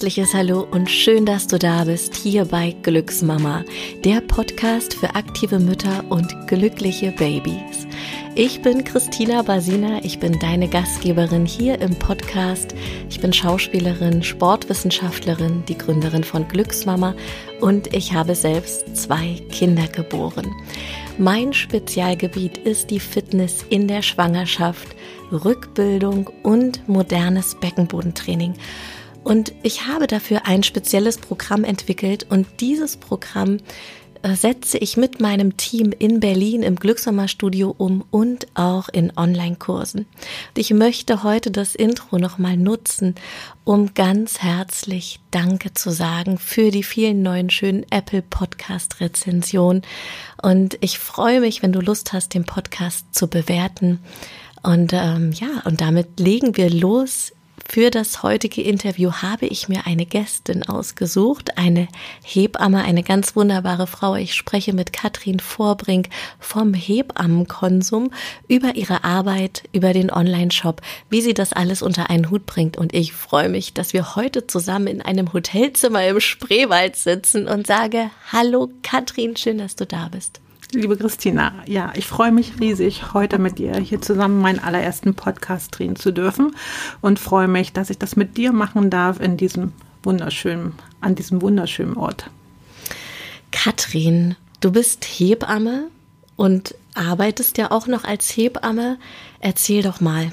herzliches 0.00 0.32
Hallo 0.32 0.66
und 0.70 0.88
schön, 0.88 1.26
dass 1.26 1.46
du 1.46 1.58
da 1.58 1.84
bist 1.84 2.14
hier 2.14 2.46
bei 2.46 2.74
Glücksmama, 2.84 3.66
der 4.02 4.22
Podcast 4.22 4.94
für 4.94 5.14
aktive 5.14 5.58
Mütter 5.58 6.02
und 6.08 6.34
glückliche 6.46 7.12
Babys. 7.12 7.86
Ich 8.34 8.62
bin 8.62 8.82
Christina 8.84 9.42
Basina, 9.42 10.02
ich 10.02 10.18
bin 10.18 10.38
deine 10.38 10.68
Gastgeberin 10.68 11.44
hier 11.44 11.82
im 11.82 11.94
Podcast. 11.96 12.74
Ich 13.10 13.20
bin 13.20 13.34
Schauspielerin, 13.34 14.22
Sportwissenschaftlerin, 14.22 15.64
die 15.68 15.76
Gründerin 15.76 16.24
von 16.24 16.48
Glücksmama 16.48 17.14
und 17.60 17.94
ich 17.94 18.14
habe 18.14 18.34
selbst 18.34 18.96
zwei 18.96 19.34
Kinder 19.50 19.86
geboren. 19.86 20.50
Mein 21.18 21.52
Spezialgebiet 21.52 22.56
ist 22.56 22.90
die 22.90 23.00
Fitness 23.00 23.66
in 23.68 23.86
der 23.86 24.00
Schwangerschaft, 24.00 24.88
Rückbildung 25.30 26.30
und 26.42 26.88
modernes 26.88 27.54
Beckenbodentraining. 27.60 28.54
Und 29.24 29.52
ich 29.62 29.86
habe 29.86 30.06
dafür 30.06 30.46
ein 30.46 30.62
spezielles 30.62 31.18
Programm 31.18 31.64
entwickelt 31.64 32.26
und 32.30 32.46
dieses 32.60 32.96
Programm 32.96 33.58
äh, 34.22 34.34
setze 34.34 34.76
ich 34.76 34.96
mit 34.96 35.20
meinem 35.20 35.56
Team 35.56 35.92
in 35.98 36.20
Berlin 36.20 36.62
im 36.62 36.76
Glückshammer-Studio 36.76 37.74
um 37.76 38.04
und 38.10 38.46
auch 38.54 38.88
in 38.90 39.12
Online-Kursen. 39.16 40.06
Ich 40.56 40.72
möchte 40.72 41.22
heute 41.22 41.50
das 41.50 41.74
Intro 41.74 42.18
nochmal 42.18 42.56
nutzen, 42.56 43.14
um 43.64 43.94
ganz 43.94 44.40
herzlich 44.40 45.20
Danke 45.30 45.72
zu 45.72 45.90
sagen 45.90 46.36
für 46.38 46.70
die 46.70 46.82
vielen 46.82 47.22
neuen 47.22 47.48
schönen 47.48 47.86
Apple 47.90 48.22
Podcast 48.22 49.00
Rezensionen. 49.00 49.82
Und 50.42 50.76
ich 50.82 50.98
freue 50.98 51.40
mich, 51.40 51.62
wenn 51.62 51.72
du 51.72 51.80
Lust 51.80 52.12
hast, 52.12 52.34
den 52.34 52.44
Podcast 52.44 53.14
zu 53.14 53.26
bewerten. 53.26 54.00
Und 54.62 54.92
ähm, 54.92 55.32
ja, 55.32 55.62
und 55.64 55.80
damit 55.80 56.20
legen 56.20 56.58
wir 56.58 56.68
los 56.68 57.32
für 57.70 57.90
das 57.92 58.24
heutige 58.24 58.62
Interview 58.62 59.12
habe 59.22 59.46
ich 59.46 59.68
mir 59.68 59.86
eine 59.86 60.04
Gästin 60.04 60.64
ausgesucht, 60.64 61.56
eine 61.56 61.86
Hebamme, 62.24 62.82
eine 62.82 63.04
ganz 63.04 63.36
wunderbare 63.36 63.86
Frau. 63.86 64.16
Ich 64.16 64.34
spreche 64.34 64.72
mit 64.72 64.92
Katrin 64.92 65.38
Vorbrink 65.38 66.08
vom 66.40 66.74
Hebammenkonsum 66.74 68.10
über 68.48 68.74
ihre 68.74 69.04
Arbeit, 69.04 69.68
über 69.72 69.92
den 69.92 70.10
Online-Shop, 70.10 70.82
wie 71.10 71.20
sie 71.20 71.32
das 71.32 71.52
alles 71.52 71.80
unter 71.80 72.10
einen 72.10 72.28
Hut 72.28 72.44
bringt. 72.44 72.76
Und 72.76 72.92
ich 72.92 73.12
freue 73.12 73.48
mich, 73.48 73.72
dass 73.72 73.92
wir 73.92 74.16
heute 74.16 74.48
zusammen 74.48 74.88
in 74.88 75.00
einem 75.00 75.32
Hotelzimmer 75.32 76.04
im 76.08 76.18
Spreewald 76.18 76.96
sitzen 76.96 77.46
und 77.46 77.68
sage, 77.68 78.10
hallo 78.32 78.68
Katrin, 78.82 79.36
schön, 79.36 79.58
dass 79.58 79.76
du 79.76 79.86
da 79.86 80.08
bist. 80.08 80.40
Liebe 80.72 80.96
Christina, 80.96 81.52
ja, 81.66 81.92
ich 81.96 82.06
freue 82.06 82.30
mich 82.30 82.60
riesig, 82.60 83.12
heute 83.12 83.38
mit 83.38 83.58
dir 83.58 83.76
hier 83.78 84.00
zusammen 84.00 84.40
meinen 84.40 84.60
allerersten 84.60 85.14
Podcast 85.14 85.76
drehen 85.76 85.96
zu 85.96 86.12
dürfen 86.12 86.54
und 87.00 87.18
freue 87.18 87.48
mich, 87.48 87.72
dass 87.72 87.90
ich 87.90 87.98
das 87.98 88.14
mit 88.14 88.36
dir 88.36 88.52
machen 88.52 88.88
darf 88.88 89.18
in 89.18 89.36
diesem 89.36 89.72
wunderschönen, 90.04 90.74
an 91.00 91.16
diesem 91.16 91.42
wunderschönen 91.42 91.96
Ort. 91.96 92.30
Katrin, 93.50 94.36
du 94.60 94.70
bist 94.70 95.04
Hebamme 95.04 95.88
und 96.36 96.76
arbeitest 96.94 97.58
ja 97.58 97.72
auch 97.72 97.88
noch 97.88 98.04
als 98.04 98.30
Hebamme. 98.36 98.96
Erzähl 99.40 99.82
doch 99.82 100.00
mal, 100.00 100.32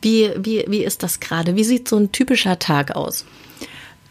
wie, 0.00 0.30
wie, 0.38 0.64
wie 0.68 0.84
ist 0.84 1.02
das 1.02 1.20
gerade? 1.20 1.54
Wie 1.54 1.64
sieht 1.64 1.86
so 1.86 1.98
ein 1.98 2.12
typischer 2.12 2.58
Tag 2.58 2.96
aus? 2.96 3.26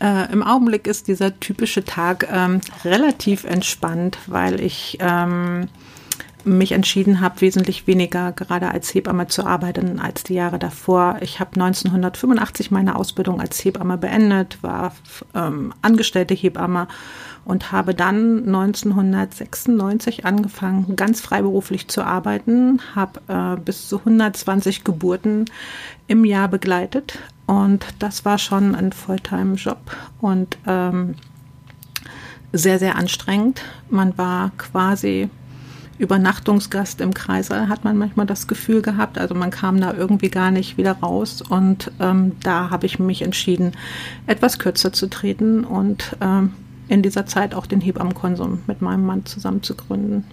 Äh, 0.01 0.31
Im 0.31 0.43
Augenblick 0.43 0.87
ist 0.87 1.07
dieser 1.07 1.39
typische 1.39 1.83
Tag 1.83 2.27
ähm, 2.31 2.61
relativ 2.83 3.43
entspannt, 3.45 4.17
weil 4.27 4.59
ich 4.59 4.97
ähm, 4.99 5.69
mich 6.45 6.71
entschieden 6.71 7.21
habe, 7.21 7.41
wesentlich 7.41 7.87
weniger 7.87 8.31
gerade 8.31 8.69
als 8.69 8.93
Hebamme 8.93 9.27
zu 9.27 9.45
arbeiten 9.45 9.99
als 9.99 10.23
die 10.23 10.35
Jahre 10.35 10.59
davor. 10.59 11.17
Ich 11.21 11.39
habe 11.39 11.51
1985 11.53 12.71
meine 12.71 12.95
Ausbildung 12.95 13.41
als 13.41 13.63
Hebamme 13.63 13.97
beendet, 13.97 14.61
war 14.61 14.93
ähm, 15.33 15.73
angestellte 15.81 16.33
Hebamme 16.33 16.87
und 17.43 17.71
habe 17.71 17.93
dann 17.93 18.45
1996 18.45 20.25
angefangen, 20.25 20.95
ganz 20.95 21.21
freiberuflich 21.21 21.87
zu 21.87 22.03
arbeiten, 22.03 22.79
habe 22.95 23.19
äh, 23.27 23.59
bis 23.59 23.87
zu 23.87 23.99
120 23.99 24.83
Geburten 24.83 25.45
im 26.07 26.25
Jahr 26.25 26.47
begleitet 26.47 27.19
und 27.45 27.85
das 27.99 28.25
war 28.25 28.37
schon 28.37 28.75
ein 28.75 28.91
Fulltime-Job 28.91 29.95
und 30.19 30.57
ähm, 30.65 31.15
sehr, 32.51 32.79
sehr 32.79 32.95
anstrengend. 32.95 33.61
Man 33.89 34.17
war 34.17 34.51
quasi 34.57 35.29
Übernachtungsgast 35.97 36.99
im 37.01 37.13
Kreißsaal, 37.13 37.69
hat 37.69 37.83
man 37.83 37.97
manchmal 37.97 38.25
das 38.25 38.47
Gefühl 38.47 38.81
gehabt. 38.81 39.17
Also 39.17 39.33
man 39.33 39.49
kam 39.49 39.79
da 39.79 39.93
irgendwie 39.93 40.29
gar 40.29 40.51
nicht 40.51 40.77
wieder 40.77 40.93
raus. 40.93 41.41
Und 41.41 41.91
ähm, 41.99 42.33
da 42.43 42.69
habe 42.69 42.85
ich 42.85 42.99
mich 42.99 43.21
entschieden, 43.21 43.71
etwas 44.27 44.59
kürzer 44.59 44.91
zu 44.91 45.09
treten 45.09 45.63
und 45.63 46.17
ähm, 46.21 46.53
in 46.87 47.01
dieser 47.01 47.25
Zeit 47.25 47.55
auch 47.55 47.65
den 47.65 47.81
Hebammenkonsum 47.81 48.63
mit 48.67 48.81
meinem 48.81 49.05
Mann 49.05 49.25
zusammen 49.25 49.63
zu 49.63 49.75
gründen. 49.75 50.25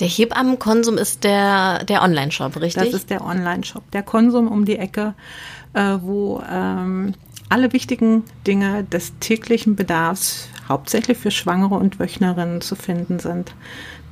Der 0.00 0.08
Hebammenkonsum 0.08 0.98
ist 0.98 1.24
der, 1.24 1.84
der 1.84 2.02
Online-Shop, 2.02 2.56
richtig? 2.56 2.84
Das 2.84 2.94
ist 2.94 3.10
der 3.10 3.24
Online-Shop. 3.24 3.90
Der 3.92 4.02
Konsum 4.02 4.48
um 4.48 4.64
die 4.64 4.76
Ecke, 4.76 5.14
äh, 5.74 5.98
wo 6.00 6.42
ähm, 6.50 7.14
alle 7.48 7.72
wichtigen 7.72 8.24
Dinge 8.46 8.84
des 8.84 9.12
täglichen 9.20 9.76
Bedarfs 9.76 10.48
hauptsächlich 10.68 11.18
für 11.18 11.30
Schwangere 11.30 11.74
und 11.74 11.98
Wöchnerinnen 11.98 12.60
zu 12.60 12.76
finden 12.76 13.18
sind. 13.18 13.54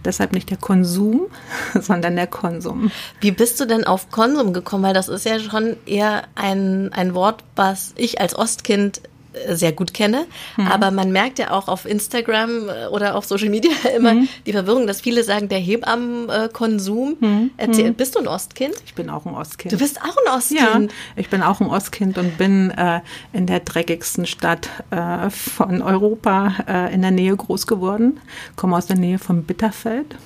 Deshalb 0.04 0.32
nicht 0.32 0.50
der 0.50 0.56
Konsum, 0.56 1.22
sondern 1.74 2.16
der 2.16 2.26
Konsum. 2.26 2.90
Wie 3.20 3.32
bist 3.32 3.60
du 3.60 3.66
denn 3.66 3.84
auf 3.84 4.10
Konsum 4.10 4.52
gekommen? 4.52 4.84
Weil 4.84 4.94
das 4.94 5.08
ist 5.08 5.24
ja 5.24 5.38
schon 5.38 5.76
eher 5.86 6.24
ein, 6.34 6.92
ein 6.92 7.14
Wort, 7.14 7.44
was 7.56 7.92
ich 7.96 8.20
als 8.20 8.36
Ostkind 8.36 9.00
sehr 9.48 9.72
gut 9.72 9.94
kenne. 9.94 10.26
Mhm. 10.56 10.66
Aber 10.66 10.90
man 10.90 11.12
merkt 11.12 11.38
ja 11.38 11.50
auch 11.50 11.68
auf 11.68 11.84
Instagram 11.84 12.68
äh, 12.68 12.86
oder 12.86 13.14
auf 13.14 13.24
Social 13.24 13.48
Media 13.48 13.70
immer 13.96 14.14
mhm. 14.14 14.28
die 14.46 14.52
Verwirrung, 14.52 14.86
dass 14.86 15.00
viele 15.00 15.22
sagen, 15.24 15.48
der 15.48 15.58
Hebammenkonsum. 15.58 17.16
Mhm. 17.20 17.50
Erzähl, 17.56 17.90
mhm. 17.90 17.94
bist 17.94 18.14
du 18.14 18.20
ein 18.20 18.28
Ostkind? 18.28 18.74
Ich 18.86 18.94
bin 18.94 19.10
auch 19.10 19.26
ein 19.26 19.34
Ostkind. 19.34 19.72
Du 19.72 19.78
bist 19.78 20.00
auch 20.00 20.16
ein 20.26 20.36
Ostkind? 20.36 20.90
Ja, 20.90 20.96
ich 21.16 21.28
bin 21.28 21.42
auch 21.42 21.60
ein 21.60 21.68
Ostkind 21.68 22.18
und 22.18 22.38
bin 22.38 22.70
äh, 22.70 23.00
in 23.32 23.46
der 23.46 23.60
dreckigsten 23.60 24.26
Stadt 24.26 24.68
äh, 24.90 25.30
von 25.30 25.82
Europa 25.82 26.54
äh, 26.66 26.94
in 26.94 27.02
der 27.02 27.10
Nähe 27.10 27.36
groß 27.36 27.66
geworden. 27.66 28.20
Komme 28.56 28.76
aus 28.76 28.86
der 28.86 28.96
Nähe 28.98 29.18
von 29.18 29.44
Bitterfeld. 29.44 30.16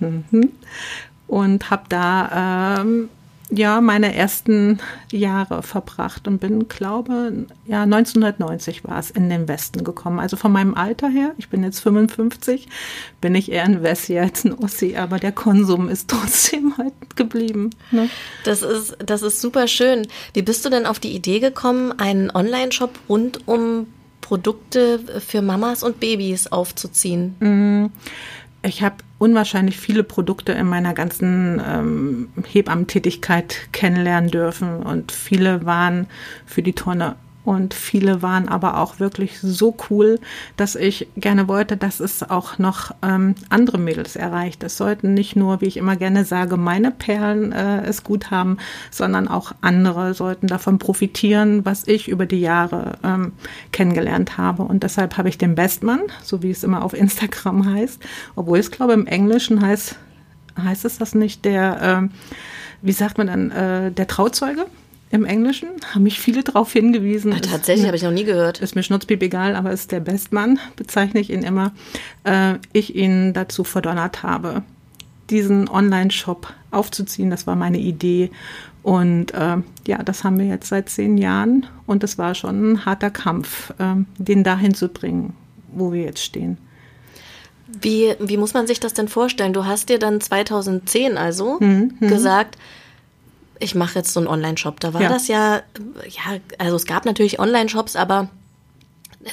Mhm. 0.00 0.50
Und 1.26 1.70
habe 1.70 1.84
da 1.88 2.80
ähm, 2.80 3.08
ja, 3.50 3.80
meine 3.80 4.14
ersten 4.14 4.80
Jahre 5.12 5.62
verbracht 5.62 6.26
und 6.26 6.38
bin, 6.38 6.66
glaube, 6.68 7.46
ja, 7.66 7.82
1990 7.82 8.84
war 8.84 8.98
es 8.98 9.10
in 9.10 9.28
den 9.28 9.48
Westen 9.48 9.84
gekommen. 9.84 10.18
Also 10.18 10.36
von 10.36 10.50
meinem 10.50 10.74
Alter 10.74 11.08
her, 11.08 11.34
ich 11.36 11.48
bin 11.48 11.62
jetzt 11.62 11.80
55, 11.80 12.68
bin 13.20 13.34
ich 13.34 13.52
eher 13.52 13.64
ein 13.64 13.82
Wessi 13.82 14.18
als 14.18 14.44
ein 14.44 14.54
Ossi, 14.54 14.96
aber 14.96 15.18
der 15.18 15.32
Konsum 15.32 15.88
ist 15.88 16.08
trotzdem 16.10 16.76
halt 16.78 17.16
geblieben. 17.16 17.70
Ne? 17.90 18.08
Das 18.44 18.62
ist, 18.62 18.96
das 19.04 19.22
ist 19.22 19.40
super 19.40 19.68
schön. 19.68 20.06
Wie 20.32 20.42
bist 20.42 20.64
du 20.64 20.70
denn 20.70 20.86
auf 20.86 20.98
die 20.98 21.14
Idee 21.14 21.40
gekommen, 21.40 21.92
einen 21.98 22.30
Online-Shop 22.30 22.98
rund 23.08 23.46
um 23.46 23.86
Produkte 24.22 25.00
für 25.20 25.42
Mamas 25.42 25.82
und 25.82 26.00
Babys 26.00 26.46
aufzuziehen? 26.46 27.36
Mm 27.40 27.86
ich 28.64 28.82
habe 28.82 28.96
unwahrscheinlich 29.18 29.78
viele 29.78 30.02
Produkte 30.02 30.52
in 30.52 30.66
meiner 30.66 30.94
ganzen 30.94 31.60
ähm, 31.66 32.28
Hebammentätigkeit 32.46 33.68
kennenlernen 33.72 34.30
dürfen 34.30 34.82
und 34.82 35.12
viele 35.12 35.64
waren 35.64 36.06
für 36.46 36.62
die 36.62 36.72
Tonne 36.72 37.16
und 37.44 37.74
viele 37.74 38.22
waren 38.22 38.48
aber 38.48 38.78
auch 38.78 39.00
wirklich 39.00 39.38
so 39.38 39.76
cool, 39.90 40.18
dass 40.56 40.76
ich 40.76 41.08
gerne 41.16 41.46
wollte, 41.46 41.76
dass 41.76 42.00
es 42.00 42.22
auch 42.22 42.58
noch 42.58 42.92
ähm, 43.02 43.34
andere 43.50 43.76
Mädels 43.76 44.16
erreicht. 44.16 44.64
Es 44.64 44.78
sollten 44.78 45.12
nicht 45.12 45.36
nur, 45.36 45.60
wie 45.60 45.66
ich 45.66 45.76
immer 45.76 45.96
gerne 45.96 46.24
sage, 46.24 46.56
meine 46.56 46.90
Perlen 46.90 47.52
äh, 47.52 47.82
es 47.84 48.02
gut 48.02 48.30
haben, 48.30 48.56
sondern 48.90 49.28
auch 49.28 49.52
andere 49.60 50.14
sollten 50.14 50.46
davon 50.46 50.78
profitieren, 50.78 51.66
was 51.66 51.86
ich 51.86 52.08
über 52.08 52.24
die 52.24 52.40
Jahre 52.40 52.96
ähm, 53.04 53.32
kennengelernt 53.72 54.38
habe. 54.38 54.62
Und 54.62 54.82
deshalb 54.82 55.18
habe 55.18 55.28
ich 55.28 55.36
den 55.36 55.54
Bestmann, 55.54 56.00
so 56.22 56.42
wie 56.42 56.50
es 56.50 56.64
immer 56.64 56.82
auf 56.82 56.94
Instagram 56.94 57.74
heißt, 57.74 58.02
obwohl 58.36 58.58
es 58.58 58.70
glaube 58.70 58.94
im 58.94 59.06
Englischen 59.06 59.60
heißt, 59.60 59.96
heißt 60.62 60.86
es 60.86 60.96
das 60.96 61.14
nicht 61.14 61.44
der, 61.44 61.82
äh, 61.82 62.08
wie 62.80 62.92
sagt 62.92 63.18
man 63.18 63.26
dann, 63.26 63.50
äh, 63.50 63.92
der 63.92 64.06
Trauzeuge? 64.06 64.66
Im 65.14 65.24
Englischen, 65.24 65.68
haben 65.94 66.02
mich 66.02 66.18
viele 66.18 66.42
darauf 66.42 66.72
hingewiesen. 66.72 67.32
Ja, 67.32 67.38
tatsächlich, 67.38 67.86
habe 67.86 67.96
ich 67.96 68.02
noch 68.02 68.10
nie 68.10 68.24
gehört. 68.24 68.60
Ist 68.60 68.74
mir 68.74 68.82
schnutzpiep 68.82 69.22
egal, 69.22 69.54
aber 69.54 69.70
ist 69.70 69.92
der 69.92 70.00
Bestmann, 70.00 70.58
bezeichne 70.74 71.20
ich 71.20 71.30
ihn 71.30 71.44
immer, 71.44 71.72
äh, 72.24 72.54
ich 72.72 72.96
ihn 72.96 73.32
dazu 73.32 73.62
verdonnert 73.62 74.24
habe, 74.24 74.64
diesen 75.30 75.68
Online-Shop 75.68 76.52
aufzuziehen. 76.72 77.30
Das 77.30 77.46
war 77.46 77.54
meine 77.54 77.78
Idee. 77.78 78.32
Und 78.82 79.32
äh, 79.34 79.58
ja, 79.86 80.02
das 80.02 80.24
haben 80.24 80.38
wir 80.38 80.46
jetzt 80.46 80.68
seit 80.68 80.88
zehn 80.88 81.16
Jahren 81.16 81.66
und 81.86 82.02
es 82.02 82.18
war 82.18 82.34
schon 82.34 82.72
ein 82.72 82.84
harter 82.84 83.10
Kampf, 83.10 83.70
äh, 83.78 83.94
den 84.18 84.42
dahin 84.42 84.74
zu 84.74 84.88
bringen, 84.88 85.32
wo 85.72 85.92
wir 85.92 86.02
jetzt 86.02 86.24
stehen. 86.24 86.58
Wie, 87.68 88.14
wie 88.18 88.36
muss 88.36 88.52
man 88.52 88.66
sich 88.66 88.80
das 88.80 88.94
denn 88.94 89.08
vorstellen? 89.08 89.52
Du 89.52 89.64
hast 89.64 89.88
dir 89.90 90.00
dann 90.00 90.20
2010 90.20 91.16
also 91.16 91.58
mhm, 91.60 91.94
mhm. 92.00 92.08
gesagt, 92.08 92.58
ich 93.58 93.74
mache 93.74 93.96
jetzt 93.96 94.12
so 94.12 94.20
einen 94.20 94.28
Online-Shop. 94.28 94.80
Da 94.80 94.94
war 94.94 95.02
ja. 95.02 95.08
das 95.08 95.28
ja, 95.28 95.62
ja, 96.08 96.38
also 96.58 96.76
es 96.76 96.86
gab 96.86 97.04
natürlich 97.04 97.38
Online-Shops, 97.38 97.96
aber 97.96 98.28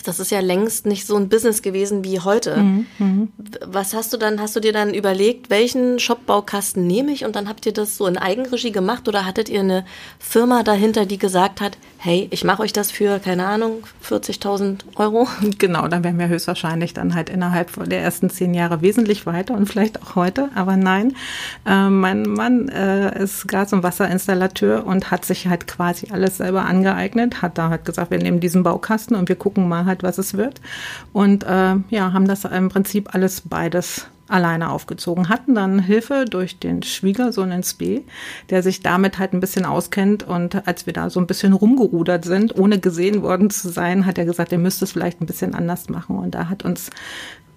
Das 0.05 0.19
ist 0.19 0.31
ja 0.31 0.39
längst 0.39 0.85
nicht 0.85 1.05
so 1.05 1.15
ein 1.15 1.29
Business 1.29 1.61
gewesen 1.61 2.03
wie 2.03 2.19
heute. 2.19 2.57
Mhm, 2.57 2.85
mhm. 2.97 3.27
Was 3.65 3.93
hast 3.93 4.13
du 4.13 4.17
dann, 4.17 4.39
hast 4.39 4.55
du 4.55 4.59
dir 4.59 4.73
dann 4.73 4.93
überlegt, 4.93 5.49
welchen 5.49 5.99
Shopbaukasten 5.99 6.85
nehme 6.85 7.11
ich 7.11 7.25
und 7.25 7.35
dann 7.35 7.49
habt 7.49 7.65
ihr 7.65 7.73
das 7.73 7.97
so 7.97 8.07
in 8.07 8.17
Eigenregie 8.17 8.71
gemacht 8.71 9.07
oder 9.07 9.25
hattet 9.25 9.49
ihr 9.49 9.59
eine 9.59 9.85
Firma 10.19 10.63
dahinter, 10.63 11.05
die 11.05 11.17
gesagt 11.17 11.61
hat, 11.61 11.77
hey, 11.97 12.27
ich 12.31 12.43
mache 12.43 12.63
euch 12.63 12.73
das 12.73 12.89
für, 12.89 13.19
keine 13.19 13.45
Ahnung, 13.45 13.83
40.000 14.07 14.79
Euro? 14.95 15.27
Genau, 15.57 15.87
dann 15.87 16.03
wären 16.03 16.17
wir 16.17 16.27
höchstwahrscheinlich 16.27 16.93
dann 16.93 17.13
halt 17.13 17.29
innerhalb 17.29 17.87
der 17.87 18.01
ersten 18.01 18.29
zehn 18.29 18.53
Jahre 18.53 18.81
wesentlich 18.81 19.25
weiter 19.25 19.53
und 19.53 19.67
vielleicht 19.67 20.01
auch 20.01 20.15
heute, 20.15 20.49
aber 20.55 20.75
nein. 20.77 21.13
Äh, 21.65 21.89
mein 21.89 22.23
Mann 22.23 22.69
äh, 22.69 23.23
ist 23.23 23.47
Gas- 23.47 23.73
und 23.73 23.83
Wasserinstallateur 23.83 24.85
und 24.85 25.11
hat 25.11 25.25
sich 25.25 25.47
halt 25.47 25.67
quasi 25.67 26.07
alles 26.11 26.37
selber 26.37 26.65
angeeignet, 26.65 27.41
hat 27.41 27.57
da 27.57 27.69
halt 27.69 27.85
gesagt, 27.85 28.11
wir 28.11 28.17
nehmen 28.17 28.39
diesen 28.39 28.63
Baukasten 28.63 29.15
und 29.15 29.29
wir 29.29 29.35
gucken 29.35 29.67
mal 29.69 29.80
halt, 29.85 30.03
was 30.03 30.17
es 30.17 30.35
wird. 30.35 30.61
Und 31.13 31.43
äh, 31.43 31.75
ja, 31.89 32.13
haben 32.13 32.27
das 32.27 32.45
im 32.45 32.69
Prinzip 32.69 33.13
alles 33.13 33.41
beides 33.41 34.07
alleine 34.31 34.69
aufgezogen, 34.69 35.29
hatten 35.29 35.55
dann 35.55 35.79
Hilfe 35.79 36.25
durch 36.25 36.57
den 36.57 36.83
Schwiegersohn 36.83 37.51
ins 37.51 37.73
B, 37.73 38.01
der 38.49 38.63
sich 38.63 38.81
damit 38.81 39.19
halt 39.19 39.33
ein 39.33 39.41
bisschen 39.41 39.65
auskennt 39.65 40.23
und 40.23 40.67
als 40.67 40.85
wir 40.85 40.93
da 40.93 41.09
so 41.09 41.19
ein 41.19 41.27
bisschen 41.27 41.53
rumgerudert 41.53 42.23
sind, 42.23 42.57
ohne 42.57 42.79
gesehen 42.79 43.23
worden 43.23 43.49
zu 43.49 43.69
sein, 43.69 44.05
hat 44.05 44.17
er 44.17 44.25
gesagt, 44.25 44.53
ihr 44.53 44.57
müsst 44.57 44.81
es 44.81 44.93
vielleicht 44.93 45.21
ein 45.21 45.25
bisschen 45.25 45.53
anders 45.53 45.89
machen 45.89 46.17
und 46.17 46.33
da 46.33 46.49
hat 46.49 46.63
uns 46.63 46.89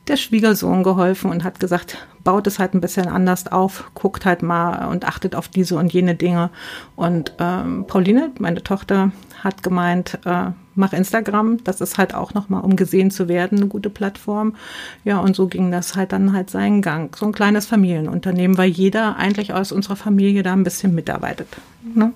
der 0.09 0.17
Schwiegersohn 0.17 0.82
geholfen 0.82 1.31
und 1.31 1.44
hat 1.44 1.61
gesagt, 1.61 2.06
baut 2.25 2.47
es 2.47 2.59
halt 2.59 2.75
ein 2.75 2.81
bisschen 2.81 3.09
anders 3.09 3.50
auf, 3.50 3.91
guckt 3.94 4.26
halt 4.26 4.43
mal 4.43 4.88
und 4.88 5.06
achtet 5.06 5.35
auf 5.35 5.49
diese 5.49 5.76
und 5.76 5.93
jene 5.93 6.15
Dinge. 6.15 6.50
Und 6.94 7.32
ähm, 7.38 7.87
Pauline, 7.87 8.31
meine 8.38 8.62
Tochter, 8.62 9.12
hat 9.43 9.62
gemeint, 9.62 10.19
äh, 10.26 10.50
mach 10.75 10.93
Instagram, 10.93 11.62
das 11.65 11.81
ist 11.81 11.99
halt 11.99 12.15
auch 12.15 12.35
nochmal, 12.35 12.62
um 12.62 12.76
gesehen 12.76 13.11
zu 13.11 13.29
werden, 13.29 13.59
eine 13.59 13.69
gute 13.69 13.91
Plattform. 13.91 14.56
Ja, 15.05 15.19
und 15.19 15.37
so 15.37 15.47
ging 15.47 15.71
das 15.71 15.97
halt 15.97 16.12
dann 16.12 16.32
halt 16.32 16.50
seinen 16.50 16.82
Gang. 16.82 17.17
So 17.17 17.26
ein 17.26 17.32
kleines 17.32 17.67
Familienunternehmen, 17.67 18.59
weil 18.59 18.71
jeder 18.71 19.17
eigentlich 19.17 19.53
aus 19.53 19.73
unserer 19.73 19.97
Familie 19.97 20.43
da 20.43 20.53
ein 20.53 20.65
bisschen 20.65 20.94
mitarbeitet. 20.94 21.49
Ne? 21.94 22.12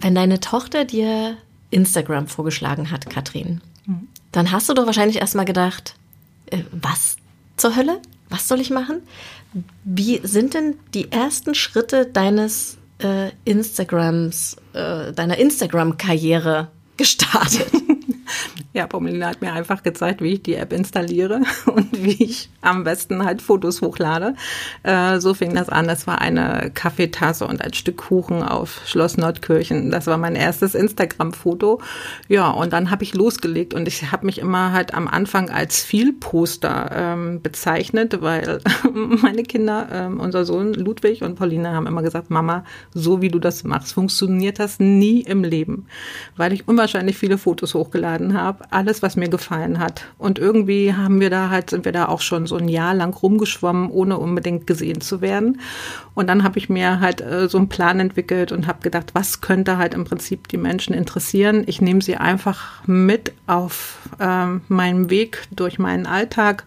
Wenn 0.00 0.14
deine 0.14 0.40
Tochter 0.40 0.84
dir 0.84 1.36
Instagram 1.70 2.26
vorgeschlagen 2.26 2.90
hat, 2.90 3.08
Katrin, 3.10 3.60
mhm. 3.86 4.08
dann 4.32 4.50
hast 4.50 4.68
du 4.68 4.74
doch 4.74 4.86
wahrscheinlich 4.86 5.20
erstmal 5.20 5.44
gedacht, 5.44 5.94
äh, 6.46 6.62
was 6.72 7.16
zur 7.56 7.76
Hölle? 7.76 8.00
Was 8.28 8.48
soll 8.48 8.60
ich 8.60 8.70
machen? 8.70 9.02
Wie 9.84 10.20
sind 10.22 10.54
denn 10.54 10.76
die 10.94 11.10
ersten 11.10 11.54
Schritte 11.54 12.06
deines 12.06 12.78
äh, 13.02 13.30
Instagrams, 13.44 14.56
äh, 14.72 15.12
deiner 15.12 15.38
Instagram-Karriere 15.38 16.68
gestartet? 17.00 17.72
Ja, 18.72 18.86
Pomelina 18.86 19.26
hat 19.26 19.42
mir 19.42 19.52
einfach 19.52 19.82
gezeigt, 19.82 20.22
wie 20.22 20.34
ich 20.34 20.42
die 20.42 20.54
App 20.54 20.72
installiere 20.72 21.40
und 21.66 21.88
wie 21.92 22.22
ich 22.22 22.50
am 22.60 22.84
besten 22.84 23.24
halt 23.24 23.42
Fotos 23.42 23.82
hochlade. 23.82 24.34
Äh, 24.84 25.18
so 25.18 25.34
fing 25.34 25.54
das 25.54 25.68
an. 25.68 25.88
Das 25.88 26.06
war 26.06 26.20
eine 26.20 26.70
Kaffeetasse 26.72 27.46
und 27.48 27.62
ein 27.62 27.74
Stück 27.74 27.96
Kuchen 27.96 28.44
auf 28.44 28.82
Schloss 28.86 29.16
Nordkirchen. 29.16 29.90
Das 29.90 30.06
war 30.06 30.18
mein 30.18 30.36
erstes 30.36 30.76
Instagram-Foto. 30.76 31.80
Ja, 32.28 32.48
und 32.50 32.72
dann 32.72 32.92
habe 32.92 33.02
ich 33.02 33.12
losgelegt 33.12 33.74
und 33.74 33.88
ich 33.88 34.12
habe 34.12 34.24
mich 34.26 34.38
immer 34.38 34.72
halt 34.72 34.94
am 34.94 35.08
Anfang 35.08 35.50
als 35.50 35.82
Vielposter 35.82 36.90
ähm, 36.94 37.42
bezeichnet, 37.42 38.22
weil 38.22 38.60
meine 38.92 39.42
Kinder, 39.42 39.88
ähm, 39.90 40.20
unser 40.20 40.44
Sohn 40.44 40.74
Ludwig 40.74 41.22
und 41.22 41.34
Pauline 41.34 41.70
haben 41.70 41.88
immer 41.88 42.02
gesagt, 42.02 42.30
Mama, 42.30 42.64
so 42.94 43.20
wie 43.20 43.30
du 43.30 43.40
das 43.40 43.64
machst, 43.64 43.94
funktioniert 43.94 44.60
das 44.60 44.78
nie 44.78 45.22
im 45.22 45.42
Leben, 45.42 45.86
weil 46.36 46.52
ich 46.52 46.68
unwahrscheinlich 46.90 47.18
viele 47.18 47.38
Fotos 47.38 47.74
hochgeladen 47.74 48.34
habe 48.34 48.64
alles, 48.70 49.00
was 49.00 49.14
mir 49.14 49.28
gefallen 49.28 49.78
hat. 49.78 50.06
Und 50.18 50.40
irgendwie 50.40 50.92
haben 50.92 51.20
wir 51.20 51.30
da 51.30 51.48
halt, 51.48 51.70
sind 51.70 51.84
wir 51.84 51.92
da 51.92 52.08
auch 52.08 52.20
schon 52.20 52.46
so 52.46 52.56
ein 52.56 52.68
Jahr 52.68 52.94
lang 52.94 53.14
rumgeschwommen, 53.14 53.90
ohne 53.90 54.18
unbedingt 54.18 54.66
gesehen 54.66 55.00
zu 55.00 55.20
werden. 55.20 55.60
Und 56.14 56.26
dann 56.26 56.42
habe 56.42 56.58
ich 56.58 56.68
mir 56.68 57.00
halt 57.00 57.20
äh, 57.20 57.48
so 57.48 57.58
einen 57.58 57.68
Plan 57.68 58.00
entwickelt 58.00 58.50
und 58.50 58.66
habe 58.66 58.80
gedacht, 58.82 59.10
was 59.14 59.40
könnte 59.40 59.78
halt 59.78 59.94
im 59.94 60.04
Prinzip 60.04 60.48
die 60.48 60.56
Menschen 60.56 60.92
interessieren. 60.92 61.62
Ich 61.66 61.80
nehme 61.80 62.02
sie 62.02 62.16
einfach 62.16 62.84
mit 62.86 63.32
auf 63.46 63.98
ähm, 64.18 64.62
meinem 64.68 65.10
Weg 65.10 65.46
durch 65.52 65.78
meinen 65.78 66.06
Alltag, 66.06 66.64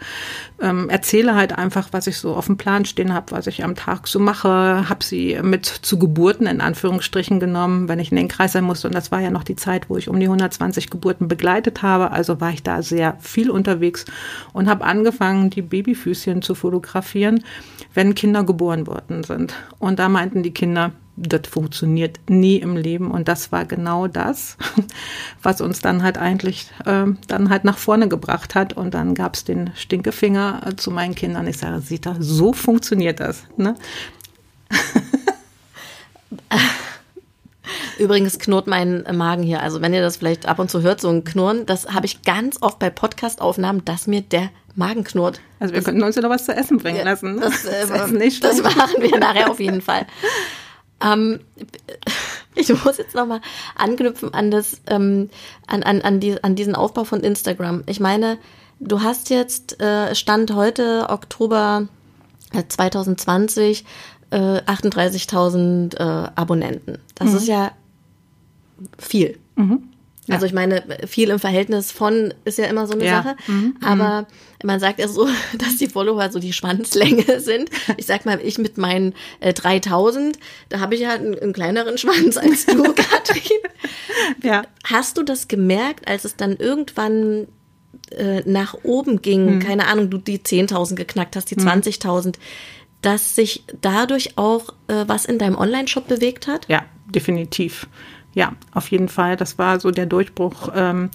ähm, 0.61 0.89
erzähle 0.89 1.35
halt 1.35 1.57
einfach, 1.57 1.89
was 1.91 2.07
ich 2.07 2.17
so 2.17 2.35
auf 2.35 2.45
dem 2.45 2.57
Plan 2.57 2.85
stehen 2.85 3.13
habe, 3.13 3.31
was 3.31 3.47
ich 3.47 3.63
am 3.63 3.75
Tag 3.75 4.07
so 4.07 4.19
mache, 4.19 4.89
habe 4.89 5.03
sie 5.03 5.39
mit 5.43 5.65
zu 5.65 5.99
Geburten 5.99 6.47
in 6.47 6.61
Anführungsstrichen 6.61 7.39
genommen, 7.39 7.89
wenn 7.89 7.99
ich 7.99 8.11
in 8.11 8.17
den 8.17 8.29
Kreis 8.29 8.53
sein 8.53 8.63
musste. 8.63 8.87
Und 8.87 8.95
das 8.95 9.11
war 9.11 9.19
ja 9.19 9.29
noch 9.29 9.43
die 9.43 9.55
Zeit, 9.55 9.89
wo 9.89 9.97
ich 9.97 10.09
um 10.13 10.19
die 10.19 10.27
120 10.27 10.89
Geburten 10.89 11.27
begleitet 11.27 11.81
habe. 11.81 12.11
Also 12.11 12.39
war 12.39 12.51
ich 12.51 12.63
da 12.63 12.81
sehr 12.81 13.17
viel 13.19 13.49
unterwegs 13.49 14.05
und 14.53 14.69
habe 14.69 14.85
angefangen, 14.85 15.49
die 15.49 15.61
Babyfüßchen 15.61 16.41
zu 16.41 16.55
fotografieren, 16.55 17.43
wenn 17.93 18.15
Kinder 18.15 18.43
geboren 18.43 18.87
worden 18.87 19.23
sind. 19.23 19.55
Und 19.79 19.99
da 19.99 20.09
meinten 20.09 20.43
die 20.43 20.53
Kinder, 20.53 20.91
das 21.15 21.47
funktioniert 21.47 22.19
nie 22.27 22.57
im 22.57 22.77
Leben. 22.77 23.11
Und 23.11 23.27
das 23.27 23.51
war 23.51 23.65
genau 23.65 24.07
das, 24.07 24.57
was 25.41 25.61
uns 25.61 25.81
dann 25.81 26.03
halt 26.03 26.17
eigentlich 26.17 26.69
äh, 26.85 27.05
dann 27.27 27.49
halt 27.49 27.63
nach 27.63 27.77
vorne 27.77 28.07
gebracht 28.07 28.55
hat. 28.55 28.73
Und 28.73 28.93
dann 28.93 29.15
gab 29.15 29.33
es 29.35 29.43
den 29.43 29.71
Stinkefinger 29.75 30.61
äh, 30.67 30.75
zu 30.75 30.91
meinen 30.91 31.15
Kindern. 31.15 31.47
Ich 31.47 31.57
sage, 31.57 31.81
Sita, 31.81 32.15
so 32.19 32.53
funktioniert 32.53 33.19
das. 33.19 33.43
Ne? 33.57 33.75
Übrigens 37.97 38.39
knurrt 38.39 38.67
mein 38.67 39.03
Magen 39.13 39.43
hier. 39.43 39.61
Also 39.61 39.81
wenn 39.81 39.93
ihr 39.93 40.01
das 40.01 40.17
vielleicht 40.17 40.45
ab 40.45 40.59
und 40.59 40.69
zu 40.69 40.81
hört, 40.81 40.99
so 40.99 41.09
ein 41.09 41.23
Knurren, 41.23 41.65
das 41.65 41.87
habe 41.93 42.05
ich 42.05 42.23
ganz 42.23 42.61
oft 42.61 42.79
bei 42.79 42.89
Podcast-Aufnahmen, 42.89 43.85
dass 43.85 44.07
mir 44.07 44.21
der 44.21 44.49
Magen 44.75 45.03
knurrt. 45.03 45.39
Also 45.59 45.73
wir 45.73 45.79
das, 45.79 45.85
könnten 45.85 46.03
uns 46.03 46.15
ja 46.15 46.21
noch 46.21 46.29
was 46.29 46.45
zu 46.45 46.55
essen 46.55 46.77
bringen 46.77 47.05
lassen. 47.05 47.35
Ne? 47.35 47.41
Das, 47.41 47.65
äh, 47.65 47.87
das, 47.87 48.11
nicht 48.11 48.43
das 48.43 48.61
machen 48.61 49.01
wir 49.01 49.17
nachher 49.19 49.49
auf 49.49 49.59
jeden 49.59 49.81
Fall. 49.81 50.07
Ähm, 51.03 51.39
ich 52.55 52.69
muss 52.83 52.97
jetzt 52.97 53.15
nochmal 53.15 53.41
anknüpfen 53.75 54.33
an 54.33 54.51
das, 54.51 54.81
ähm, 54.87 55.29
an, 55.67 55.83
an, 55.83 56.01
an, 56.01 56.19
die, 56.19 56.43
an 56.43 56.55
diesen 56.55 56.75
Aufbau 56.75 57.03
von 57.03 57.21
Instagram. 57.21 57.83
Ich 57.85 57.99
meine, 57.99 58.37
du 58.79 59.01
hast 59.01 59.29
jetzt 59.29 59.81
äh, 59.81 60.15
Stand 60.15 60.53
heute 60.53 61.07
Oktober 61.09 61.87
2020 62.67 63.85
äh, 64.33 64.61
38.000 64.65 65.95
äh, 65.95 66.29
Abonnenten. 66.35 66.97
Das 67.15 67.29
mhm. 67.29 67.37
ist 67.37 67.47
ja 67.47 67.71
viel. 68.97 69.37
Mhm. 69.55 69.83
Ja. 70.25 70.35
Also 70.35 70.45
ich 70.45 70.53
meine, 70.53 70.83
viel 71.05 71.29
im 71.29 71.39
Verhältnis 71.39 71.91
von 71.91 72.33
ist 72.45 72.57
ja 72.57 72.65
immer 72.65 72.87
so 72.87 72.93
eine 72.93 73.05
ja. 73.05 73.23
Sache. 73.23 73.35
Mhm. 73.47 73.55
mhm. 73.55 73.75
Aber 73.81 74.27
man 74.63 74.79
sagt 74.79 74.99
ja 74.99 75.07
so, 75.07 75.27
dass 75.59 75.77
die 75.77 75.87
Follower 75.87 76.31
so 76.31 76.39
die 76.39 76.53
Schwanzlänge 76.53 77.39
sind. 77.39 77.69
Ich 77.97 78.05
sag 78.05 78.25
mal, 78.25 78.39
ich 78.41 78.57
mit 78.57 78.77
meinen 78.77 79.13
äh, 79.39 79.53
3000, 79.53 80.39
da 80.69 80.79
habe 80.79 80.95
ich 80.95 81.01
ja 81.01 81.11
einen, 81.11 81.37
einen, 81.37 81.53
kleineren 81.53 81.97
Schwanz 81.97 82.37
als 82.37 82.65
du, 82.65 82.83
Katrin. 82.95 83.59
ja. 84.41 84.63
Hast 84.85 85.17
du 85.17 85.23
das 85.23 85.47
gemerkt, 85.47 86.07
als 86.07 86.25
es 86.25 86.37
dann 86.37 86.55
irgendwann 86.55 87.47
äh, 88.11 88.41
nach 88.45 88.75
oben 88.83 89.21
ging, 89.21 89.55
mhm. 89.55 89.59
keine 89.59 89.87
Ahnung, 89.87 90.09
du 90.09 90.17
die 90.17 90.39
10.000 90.39 90.95
geknackt 90.95 91.35
hast, 91.35 91.51
die 91.51 91.59
mhm. 91.59 91.67
20.000, 91.67 92.35
dass 93.03 93.35
sich 93.35 93.63
dadurch 93.81 94.37
auch 94.37 94.69
äh, 94.87 95.05
was 95.05 95.25
in 95.25 95.37
deinem 95.37 95.57
Online-Shop 95.57 96.07
bewegt 96.07 96.47
hat? 96.47 96.67
Ja, 96.67 96.83
definitiv. 97.05 97.87
Ja, 98.33 98.53
auf 98.73 98.89
jeden 98.89 99.09
Fall. 99.09 99.37
Das 99.37 99.59
war 99.59 99.79
so 99.79 99.91
der 99.91 100.07
Durchbruch. 100.07 100.69
Ähm, 100.73 101.11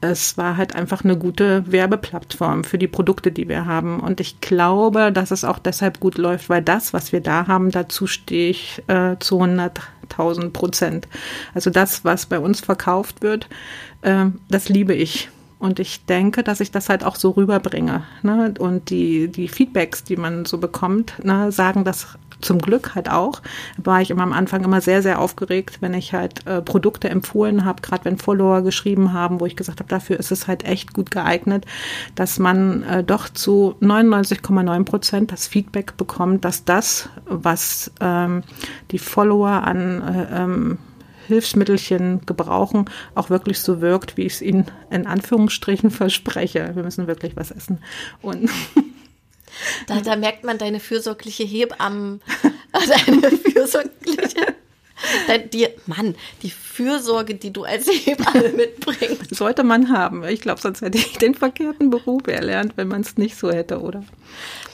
es 0.00 0.38
war 0.38 0.56
halt 0.56 0.74
einfach 0.76 1.04
eine 1.04 1.16
gute 1.16 1.70
Werbeplattform 1.70 2.62
für 2.64 2.78
die 2.78 2.86
Produkte, 2.86 3.32
die 3.32 3.48
wir 3.48 3.66
haben. 3.66 4.00
Und 4.00 4.20
ich 4.20 4.40
glaube, 4.40 5.12
dass 5.12 5.30
es 5.30 5.44
auch 5.44 5.58
deshalb 5.58 5.98
gut 6.00 6.18
läuft, 6.18 6.48
weil 6.48 6.62
das, 6.62 6.92
was 6.92 7.12
wir 7.12 7.20
da 7.20 7.46
haben, 7.46 7.70
dazu 7.70 8.06
stehe 8.06 8.50
ich 8.50 8.82
äh, 8.86 9.16
zu 9.18 9.40
100.000 9.40 10.50
Prozent. 10.50 11.08
Also 11.52 11.70
das, 11.70 12.04
was 12.04 12.26
bei 12.26 12.38
uns 12.38 12.60
verkauft 12.60 13.22
wird, 13.22 13.48
äh, 14.02 14.26
das 14.48 14.68
liebe 14.68 14.94
ich. 14.94 15.30
Und 15.58 15.80
ich 15.80 16.04
denke, 16.04 16.44
dass 16.44 16.60
ich 16.60 16.70
das 16.70 16.88
halt 16.88 17.04
auch 17.04 17.16
so 17.16 17.30
rüberbringe. 17.30 18.04
Ne? 18.22 18.54
Und 18.58 18.90
die, 18.90 19.28
die 19.28 19.48
Feedbacks, 19.48 20.04
die 20.04 20.16
man 20.16 20.44
so 20.44 20.58
bekommt, 20.58 21.14
ne, 21.24 21.50
sagen 21.50 21.84
das 21.84 22.16
zum 22.40 22.60
Glück 22.60 22.94
halt 22.94 23.10
auch. 23.10 23.42
War 23.76 24.00
ich 24.00 24.10
immer 24.10 24.22
am 24.22 24.32
Anfang 24.32 24.64
immer 24.64 24.80
sehr, 24.80 25.02
sehr 25.02 25.20
aufgeregt, 25.20 25.78
wenn 25.80 25.94
ich 25.94 26.12
halt 26.12 26.46
äh, 26.46 26.62
Produkte 26.62 27.08
empfohlen 27.08 27.64
habe, 27.64 27.82
gerade 27.82 28.04
wenn 28.04 28.18
Follower 28.18 28.62
geschrieben 28.62 29.12
haben, 29.12 29.40
wo 29.40 29.46
ich 29.46 29.56
gesagt 29.56 29.80
habe, 29.80 29.88
dafür 29.88 30.18
ist 30.18 30.30
es 30.30 30.46
halt 30.46 30.64
echt 30.64 30.94
gut 30.94 31.10
geeignet, 31.10 31.66
dass 32.14 32.38
man 32.38 32.82
äh, 32.84 33.04
doch 33.04 33.28
zu 33.28 33.74
99,9 33.80 34.84
Prozent 34.84 35.32
das 35.32 35.46
Feedback 35.46 35.96
bekommt, 35.96 36.44
dass 36.44 36.64
das, 36.64 37.08
was 37.24 37.90
ähm, 38.00 38.42
die 38.90 38.98
Follower 38.98 39.48
an 39.48 40.02
äh, 40.02 40.42
ähm, 40.42 40.78
Hilfsmittelchen 41.28 42.26
gebrauchen, 42.26 42.90
auch 43.14 43.30
wirklich 43.30 43.60
so 43.60 43.80
wirkt, 43.80 44.16
wie 44.16 44.22
ich 44.22 44.34
es 44.34 44.42
ihnen 44.42 44.66
in 44.90 45.06
Anführungsstrichen 45.06 45.90
verspreche. 45.90 46.72
Wir 46.74 46.82
müssen 46.82 47.06
wirklich 47.06 47.36
was 47.36 47.50
essen. 47.50 47.78
Und 48.20 48.50
da, 49.86 50.00
da 50.00 50.16
merkt 50.16 50.44
man 50.44 50.58
deine 50.58 50.80
fürsorgliche 50.80 51.44
Hebammen, 51.44 52.20
deine 52.72 53.30
fürsorgliche 53.30 54.56
die, 55.52 55.68
Mann, 55.86 56.14
die 56.42 56.50
Fürsorge, 56.50 57.34
die 57.34 57.52
du 57.52 57.64
als 57.64 57.88
Hebamme 57.88 58.48
mitbringst. 58.56 59.34
Sollte 59.34 59.64
man 59.64 59.90
haben. 59.90 60.24
Ich 60.24 60.40
glaube, 60.40 60.60
sonst 60.60 60.80
hätte 60.80 60.98
ich 60.98 61.18
den 61.18 61.34
verkehrten 61.34 61.90
Beruf 61.90 62.26
erlernt, 62.26 62.72
wenn 62.76 62.88
man 62.88 63.02
es 63.02 63.16
nicht 63.16 63.36
so 63.36 63.50
hätte, 63.50 63.80
oder? 63.80 64.04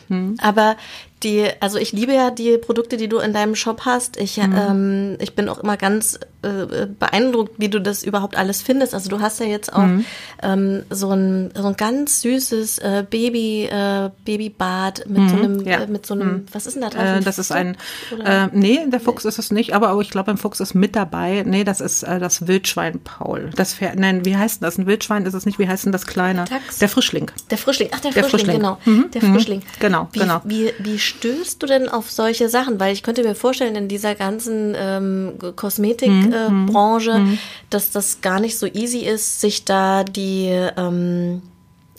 Hm. 0.08 0.36
Aber 0.40 0.76
die, 1.22 1.48
also 1.60 1.78
ich 1.78 1.92
liebe 1.92 2.12
ja 2.12 2.30
die 2.30 2.58
Produkte, 2.58 2.96
die 2.96 3.08
du 3.08 3.18
in 3.18 3.32
deinem 3.32 3.54
Shop 3.54 3.82
hast. 3.84 4.18
Ich, 4.18 4.36
mhm. 4.36 4.54
ähm, 4.56 5.16
ich 5.20 5.34
bin 5.34 5.48
auch 5.48 5.58
immer 5.58 5.76
ganz 5.76 6.18
äh, 6.42 6.86
beeindruckt, 6.86 7.54
wie 7.56 7.68
du 7.68 7.80
das 7.80 8.02
überhaupt 8.02 8.36
alles 8.36 8.60
findest. 8.60 8.92
Also 8.92 9.08
du 9.08 9.20
hast 9.20 9.40
ja 9.40 9.46
jetzt 9.46 9.72
auch 9.72 9.78
mhm. 9.78 10.04
ähm, 10.42 10.82
so, 10.90 11.10
ein, 11.10 11.50
so 11.54 11.68
ein 11.68 11.76
ganz 11.76 12.20
süßes 12.20 12.78
äh, 12.78 13.06
Baby, 13.08 13.64
äh, 13.64 14.10
Babybad 14.24 15.08
mit 15.08 15.22
mhm. 15.22 15.28
so 15.28 15.36
einem, 15.36 15.60
ja. 15.64 15.80
äh, 15.80 15.86
mit 15.86 16.04
so 16.04 16.14
einem, 16.14 16.28
mhm. 16.28 16.46
was 16.52 16.66
ist 16.66 16.74
denn 16.74 16.82
da 16.82 16.90
drauf? 16.90 17.02
Äh, 17.02 17.20
das 17.20 17.38
ist 17.38 17.52
ein, 17.52 17.76
äh, 18.22 18.48
nee, 18.52 18.80
der 18.86 19.00
Fuchs 19.00 19.24
nee. 19.24 19.28
ist 19.28 19.38
es 19.38 19.50
nicht, 19.50 19.74
aber 19.74 19.98
ich 20.00 20.10
glaube, 20.10 20.30
ein 20.30 20.36
Fuchs 20.36 20.60
ist 20.60 20.74
mit 20.74 20.94
dabei. 20.94 21.42
Nee, 21.46 21.64
das 21.64 21.80
ist 21.80 22.02
äh, 22.02 22.18
das 22.18 22.46
Wildschwein 22.46 23.00
Paul. 23.00 23.50
Das 23.56 23.76
nein, 23.94 24.26
wie 24.26 24.36
heißt 24.36 24.62
das? 24.62 24.76
Ein 24.76 24.86
Wildschwein 24.86 25.24
ist 25.24 25.34
es 25.34 25.46
nicht, 25.46 25.58
wie 25.58 25.68
heißt 25.68 25.86
denn 25.86 25.92
das 25.92 26.06
kleine? 26.06 26.44
Tax. 26.44 26.78
Der 26.78 26.90
Frischling. 26.90 27.30
Der 27.50 27.56
Frischling, 27.56 27.88
ach, 27.92 28.00
der, 28.00 28.12
der 28.12 28.24
Frischling, 28.24 28.58
Frischling, 28.58 28.58
genau. 28.58 28.78
Mhm. 28.84 29.10
Der 29.12 29.22
Frischling. 29.22 29.60
Mhm. 29.60 29.80
Genau, 29.80 30.08
wie, 30.12 30.18
genau. 30.18 30.40
Wie, 30.44 30.72
wie 30.78 30.98
stößt 31.04 31.62
du 31.62 31.66
denn 31.66 31.88
auf 31.88 32.10
solche 32.10 32.48
Sachen? 32.48 32.80
Weil 32.80 32.92
ich 32.92 33.02
könnte 33.02 33.22
mir 33.22 33.34
vorstellen, 33.34 33.76
in 33.76 33.88
dieser 33.88 34.14
ganzen 34.14 34.74
ähm, 34.76 35.34
Kosmetikbranche, 35.56 37.18
mhm. 37.18 37.26
äh, 37.26 37.30
mhm. 37.30 37.38
dass 37.70 37.90
das 37.90 38.20
gar 38.20 38.40
nicht 38.40 38.58
so 38.58 38.66
easy 38.66 39.00
ist, 39.00 39.40
sich 39.40 39.64
da 39.64 40.04
die 40.04 40.48
ähm, 40.76 41.42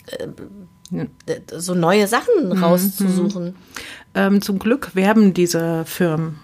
äh, 0.07 1.39
so 1.57 1.73
neue 1.73 2.07
Sachen 2.07 2.49
mhm. 2.49 2.63
rauszusuchen. 2.63 3.55
Ähm, 4.13 4.41
zum 4.41 4.59
Glück 4.59 4.95
werben 4.95 5.33
diese 5.33 5.85
Firmen 5.85 6.39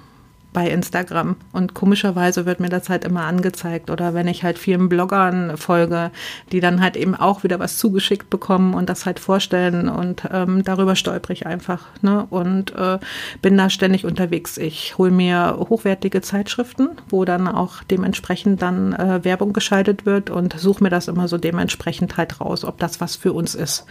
bei 0.53 0.69
Instagram. 0.69 1.35
Und 1.51 1.73
komischerweise 1.73 2.45
wird 2.45 2.59
mir 2.59 2.69
das 2.69 2.89
halt 2.89 3.05
immer 3.05 3.23
angezeigt. 3.23 3.89
Oder 3.89 4.13
wenn 4.13 4.27
ich 4.27 4.43
halt 4.43 4.59
vielen 4.59 4.89
Bloggern 4.89 5.57
folge, 5.57 6.11
die 6.51 6.59
dann 6.59 6.81
halt 6.81 6.97
eben 6.97 7.15
auch 7.15 7.43
wieder 7.43 7.59
was 7.59 7.77
zugeschickt 7.77 8.29
bekommen 8.29 8.73
und 8.73 8.89
das 8.89 9.05
halt 9.05 9.19
vorstellen. 9.19 9.89
Und 9.89 10.23
ähm, 10.31 10.63
darüber 10.63 10.95
stolper 10.95 11.33
ich 11.33 11.45
einfach. 11.45 11.87
Ne? 12.01 12.25
Und 12.29 12.75
äh, 12.75 12.99
bin 13.41 13.57
da 13.57 13.69
ständig 13.69 14.05
unterwegs. 14.05 14.57
Ich 14.57 14.97
hole 14.97 15.11
mir 15.11 15.57
hochwertige 15.57 16.21
Zeitschriften, 16.21 16.89
wo 17.09 17.25
dann 17.25 17.47
auch 17.47 17.83
dementsprechend 17.83 18.61
dann 18.61 18.93
äh, 18.93 19.23
Werbung 19.23 19.53
geschaltet 19.53 20.05
wird 20.05 20.29
und 20.29 20.59
suche 20.59 20.83
mir 20.83 20.89
das 20.89 21.07
immer 21.07 21.27
so 21.27 21.37
dementsprechend 21.37 22.17
halt 22.17 22.41
raus, 22.41 22.65
ob 22.65 22.77
das 22.79 23.01
was 23.01 23.15
für 23.15 23.33
uns 23.33 23.55
ist. 23.55 23.85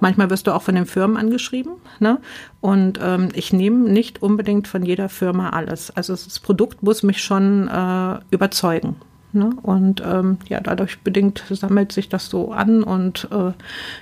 Manchmal 0.00 0.30
wirst 0.30 0.46
du 0.46 0.52
auch 0.52 0.62
von 0.62 0.74
den 0.74 0.86
Firmen 0.86 1.16
angeschrieben. 1.16 1.72
Ne? 1.98 2.18
Und 2.62 3.00
ähm, 3.02 3.30
ich 3.34 3.52
nehme 3.52 3.90
nicht 3.90 4.22
unbedingt 4.22 4.68
von 4.68 4.84
jeder 4.84 5.08
Firma 5.08 5.50
alles. 5.50 5.90
Also 5.90 6.12
das 6.14 6.38
Produkt 6.38 6.82
muss 6.82 7.02
mich 7.02 7.20
schon 7.22 7.66
äh, 7.66 8.20
überzeugen. 8.30 8.96
Ne? 9.32 9.50
Und 9.62 10.00
ähm, 10.06 10.38
ja, 10.48 10.60
dadurch 10.60 11.00
bedingt 11.00 11.42
sammelt 11.50 11.90
sich 11.90 12.08
das 12.08 12.28
so 12.28 12.52
an 12.52 12.84
und 12.84 13.28
äh, 13.32 13.52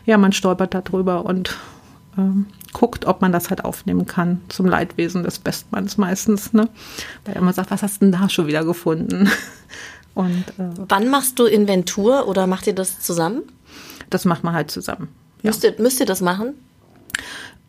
ja, 0.04 0.18
man 0.18 0.32
stolpert 0.32 0.74
darüber 0.74 1.24
und 1.24 1.56
ähm, 2.18 2.46
guckt, 2.74 3.06
ob 3.06 3.22
man 3.22 3.32
das 3.32 3.48
halt 3.48 3.64
aufnehmen 3.64 4.06
kann. 4.06 4.42
Zum 4.50 4.66
Leidwesen 4.66 5.22
des 5.22 5.38
Bestmanns 5.38 5.96
meistens. 5.96 6.52
Ne? 6.52 6.68
Weil 7.24 7.36
er 7.36 7.40
immer 7.40 7.54
sagt, 7.54 7.70
was 7.70 7.82
hast 7.82 8.02
du 8.02 8.06
denn 8.06 8.12
da 8.12 8.28
schon 8.28 8.46
wieder 8.46 8.64
gefunden? 8.64 9.30
Und, 10.14 10.48
äh, 10.58 10.70
Wann 10.88 11.08
machst 11.08 11.38
du 11.38 11.46
Inventur 11.46 12.28
oder 12.28 12.46
macht 12.46 12.66
ihr 12.66 12.74
das 12.74 13.00
zusammen? 13.00 13.42
Das 14.10 14.26
macht 14.26 14.44
man 14.44 14.52
halt 14.52 14.70
zusammen. 14.70 15.08
Müsst, 15.42 15.64
ihr, 15.64 15.74
müsst 15.78 16.00
ihr 16.00 16.06
das 16.06 16.20
machen? 16.20 16.54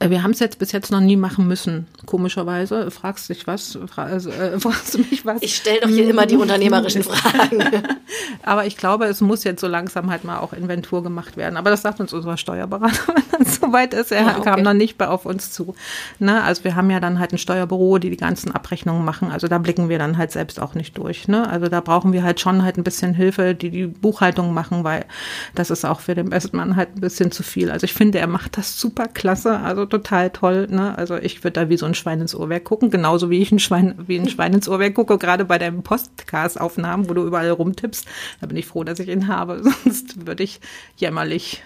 Äh, 0.02 0.10
wir 0.10 0.24
haben 0.24 0.32
es 0.32 0.40
jetzt 0.40 0.60
bis 0.60 0.72
jetzt 0.72 0.92
noch 0.92 1.00
nie 1.00 1.16
machen 1.16 1.48
müssen, 1.48 1.88
komischerweise. 2.06 2.90
Fragst 2.92 3.30
dich 3.30 3.48
was? 3.48 3.78
Also, 3.96 4.30
äh, 4.32 4.60
fragst 4.60 4.96
du 4.96 5.00
mich 5.00 5.26
was? 5.26 5.42
Ich 5.42 5.56
stelle 5.56 5.82
doch 5.82 5.90
hier 5.90 6.10
immer 6.10 6.26
die 6.26 6.38
unternehmerischen 6.38 7.04
Fragen. 7.04 7.62
Aber 8.44 8.66
ich 8.66 8.78
glaube, 8.78 9.06
es 9.06 9.22
muss 9.22 9.44
jetzt 9.44 9.62
so 9.62 9.68
langsam 9.68 10.10
halt 10.10 10.24
mal 10.24 10.40
auch 10.40 10.54
Inventur 10.54 11.04
gemacht 11.04 11.38
werden. 11.38 11.58
Aber 11.58 11.70
das 11.70 11.84
sagt 11.84 12.00
uns 12.00 12.14
unser 12.14 12.38
Steuerberater, 12.38 13.14
wenn 13.32 13.42
es 13.46 13.56
soweit 13.58 13.94
ist. 13.94 14.12
Er 14.12 14.22
ja, 14.22 14.38
okay. 14.38 14.50
kam 14.50 14.64
noch 14.64 14.74
nicht 14.74 14.98
bei 14.98 15.08
auf 15.08 15.26
uns 15.26 15.52
zu. 15.52 15.76
Ne? 16.20 16.42
Also 16.44 16.64
wir 16.64 16.76
haben 16.76 16.90
ja 16.90 17.00
dann 17.00 17.20
halt 17.20 17.34
ein 17.34 17.38
Steuerbüro, 17.38 18.00
die 18.00 18.10
die 18.10 18.18
ganzen 18.18 18.52
Abrechnungen 18.52 19.06
machen. 19.06 19.32
Also 19.32 19.48
da 19.48 19.60
blicken 19.60 19.90
wir 19.90 20.00
dann 20.00 20.18
halt 20.18 20.32
selbst 20.32 20.60
auch 20.60 20.74
nicht 20.74 20.98
durch. 20.98 21.28
Ne? 21.28 21.48
Also 21.48 21.68
da 21.68 21.82
brauchen 21.82 22.14
wir 22.14 22.24
halt 22.24 22.40
schon 22.40 22.64
halt 22.64 22.78
ein 22.78 22.84
bisschen 22.84 23.14
Hilfe, 23.14 23.54
die 23.54 23.70
die 23.70 23.86
Buchhaltung 23.86 24.54
machen, 24.54 24.84
weil 24.84 25.06
das 25.54 25.70
ist 25.70 25.86
auch 25.86 26.00
für 26.00 26.16
den 26.16 26.30
Bestmann 26.30 26.76
halt 26.76 26.96
ein 26.96 27.02
bisschen 27.02 27.32
zu 27.32 27.44
viel. 27.44 27.70
Also 27.70 27.86
ich 27.86 27.94
finde, 27.94 28.20
er 28.20 28.28
macht 28.28 28.58
das 28.58 28.80
super 28.80 29.08
klasse. 29.08 29.60
Also 29.60 29.86
total 29.92 30.30
toll. 30.32 30.68
Ne? 30.70 30.98
Also 30.98 31.16
ich 31.16 31.44
würde 31.44 31.62
da 31.62 31.70
wie 31.70 31.78
so 31.78 31.86
ein 31.86 31.94
Schwein 31.94 32.22
ins 32.22 32.36
Ohrwerk 32.36 32.64
gucken, 32.64 32.90
genauso 32.90 33.30
wie 33.30 33.42
ich 33.42 33.52
ein 33.52 33.60
Schwein, 33.60 33.96
wie 34.08 34.20
ein 34.20 34.30
Schwein 34.30 34.54
ins 34.54 34.68
Ohrwerk 34.68 34.96
gucke, 34.96 35.18
gerade 35.18 35.46
bei 35.46 35.58
deinen 35.58 35.84
Podcast-Aufnahmen, 35.84 37.10
wo 37.10 37.14
du 37.14 37.24
überall 37.26 37.50
rumtippst. 37.50 38.08
Da 38.40 38.48
bin 38.48 38.58
ich 38.58 38.66
froh, 38.66 38.84
dass 38.84 39.00
ich 39.00 39.10
ihn 39.10 39.28
habe. 39.28 39.62
Sonst 39.84 40.26
würde 40.26 40.44
ich 40.44 40.60
jämmerlich 40.96 41.64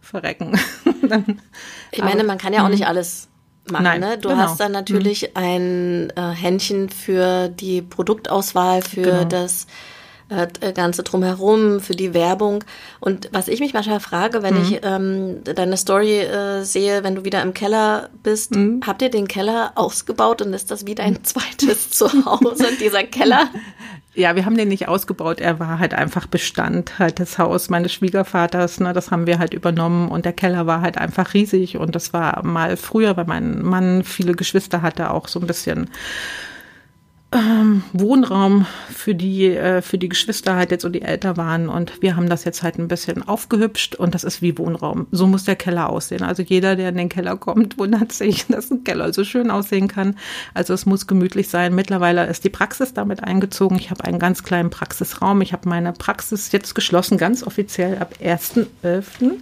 verrecken. 0.00 0.58
Dann, 1.08 1.40
ich 1.90 2.02
meine, 2.02 2.24
man 2.24 2.38
kann 2.38 2.52
ja 2.52 2.64
auch 2.64 2.68
nicht 2.68 2.82
mhm. 2.82 2.86
alles 2.86 3.28
machen. 3.70 3.84
Nein, 3.84 4.00
ne? 4.00 4.18
Du 4.18 4.28
genau. 4.28 4.42
hast 4.42 4.60
dann 4.60 4.70
natürlich 4.72 5.22
mhm. 5.22 5.28
ein 5.34 6.10
äh, 6.10 6.34
Händchen 6.34 6.88
für 6.88 7.48
die 7.48 7.82
Produktauswahl, 7.82 8.82
für 8.82 9.02
genau. 9.02 9.24
das 9.24 9.66
äh, 10.28 10.72
Ganze 10.72 11.02
drumherum, 11.02 11.80
für 11.80 11.94
die 11.94 12.14
Werbung. 12.14 12.64
Und 13.00 13.28
was 13.32 13.48
ich 13.48 13.60
mich 13.60 13.74
manchmal 13.74 14.00
frage, 14.00 14.42
wenn 14.42 14.54
mhm. 14.54 14.62
ich 14.62 14.80
ähm, 14.82 15.44
deine 15.44 15.76
Story 15.76 16.18
äh, 16.20 16.62
sehe, 16.64 17.04
wenn 17.04 17.14
du 17.14 17.24
wieder 17.24 17.42
im 17.42 17.54
Keller 17.54 18.10
bist, 18.22 18.54
mhm. 18.54 18.80
habt 18.86 19.02
ihr 19.02 19.10
den 19.10 19.28
Keller 19.28 19.72
ausgebaut 19.76 20.42
und 20.42 20.52
ist 20.52 20.70
das 20.70 20.86
wie 20.86 20.94
dein 20.94 21.22
zweites 21.24 21.90
Zuhause, 21.96 22.68
dieser 22.80 23.04
Keller? 23.04 23.48
Ja, 24.16 24.34
wir 24.34 24.46
haben 24.46 24.56
den 24.56 24.68
nicht 24.68 24.88
ausgebaut. 24.88 25.40
Er 25.40 25.60
war 25.60 25.78
halt 25.78 25.92
einfach 25.92 26.26
Bestand, 26.26 26.98
halt 26.98 27.20
das 27.20 27.38
Haus 27.38 27.68
meines 27.68 27.92
Schwiegervaters. 27.92 28.80
Ne, 28.80 28.94
das 28.94 29.10
haben 29.10 29.26
wir 29.26 29.38
halt 29.38 29.52
übernommen 29.52 30.08
und 30.08 30.24
der 30.24 30.32
Keller 30.32 30.66
war 30.66 30.80
halt 30.80 30.96
einfach 30.96 31.34
riesig 31.34 31.76
und 31.76 31.94
das 31.94 32.14
war 32.14 32.42
mal 32.42 32.78
früher, 32.78 33.18
weil 33.18 33.26
mein 33.26 33.60
Mann 33.60 34.04
viele 34.04 34.32
Geschwister 34.32 34.80
hatte, 34.80 35.10
auch 35.10 35.28
so 35.28 35.38
ein 35.38 35.46
bisschen 35.46 35.90
ähm, 37.36 37.82
Wohnraum 37.92 38.66
für 38.88 39.14
die, 39.14 39.46
äh, 39.46 39.82
für 39.82 39.98
die 39.98 40.08
Geschwister 40.08 40.56
halt 40.56 40.70
jetzt 40.70 40.82
so 40.82 40.88
die 40.88 41.02
älter 41.02 41.36
waren 41.36 41.68
und 41.68 42.00
wir 42.00 42.16
haben 42.16 42.28
das 42.28 42.44
jetzt 42.44 42.62
halt 42.62 42.78
ein 42.78 42.88
bisschen 42.88 43.26
aufgehübscht 43.26 43.94
und 43.94 44.14
das 44.14 44.24
ist 44.24 44.40
wie 44.40 44.56
Wohnraum. 44.56 45.06
So 45.10 45.26
muss 45.26 45.44
der 45.44 45.56
Keller 45.56 45.90
aussehen. 45.90 46.22
Also 46.22 46.42
jeder, 46.42 46.76
der 46.76 46.88
in 46.88 46.96
den 46.96 47.08
Keller 47.08 47.36
kommt, 47.36 47.78
wundert 47.78 48.12
sich, 48.12 48.46
dass 48.46 48.70
ein 48.70 48.84
Keller 48.84 49.12
so 49.12 49.22
schön 49.24 49.50
aussehen 49.50 49.88
kann. 49.88 50.16
Also 50.54 50.72
es 50.72 50.86
muss 50.86 51.06
gemütlich 51.06 51.48
sein. 51.48 51.74
Mittlerweile 51.74 52.26
ist 52.26 52.44
die 52.44 52.50
Praxis 52.50 52.94
damit 52.94 53.22
eingezogen. 53.22 53.76
Ich 53.76 53.90
habe 53.90 54.04
einen 54.04 54.18
ganz 54.18 54.42
kleinen 54.42 54.70
Praxisraum. 54.70 55.42
Ich 55.42 55.52
habe 55.52 55.68
meine 55.68 55.92
Praxis 55.92 56.52
jetzt 56.52 56.74
geschlossen, 56.74 57.18
ganz 57.18 57.42
offiziell 57.42 57.98
ab 57.98 58.14
1.11. 58.22 59.32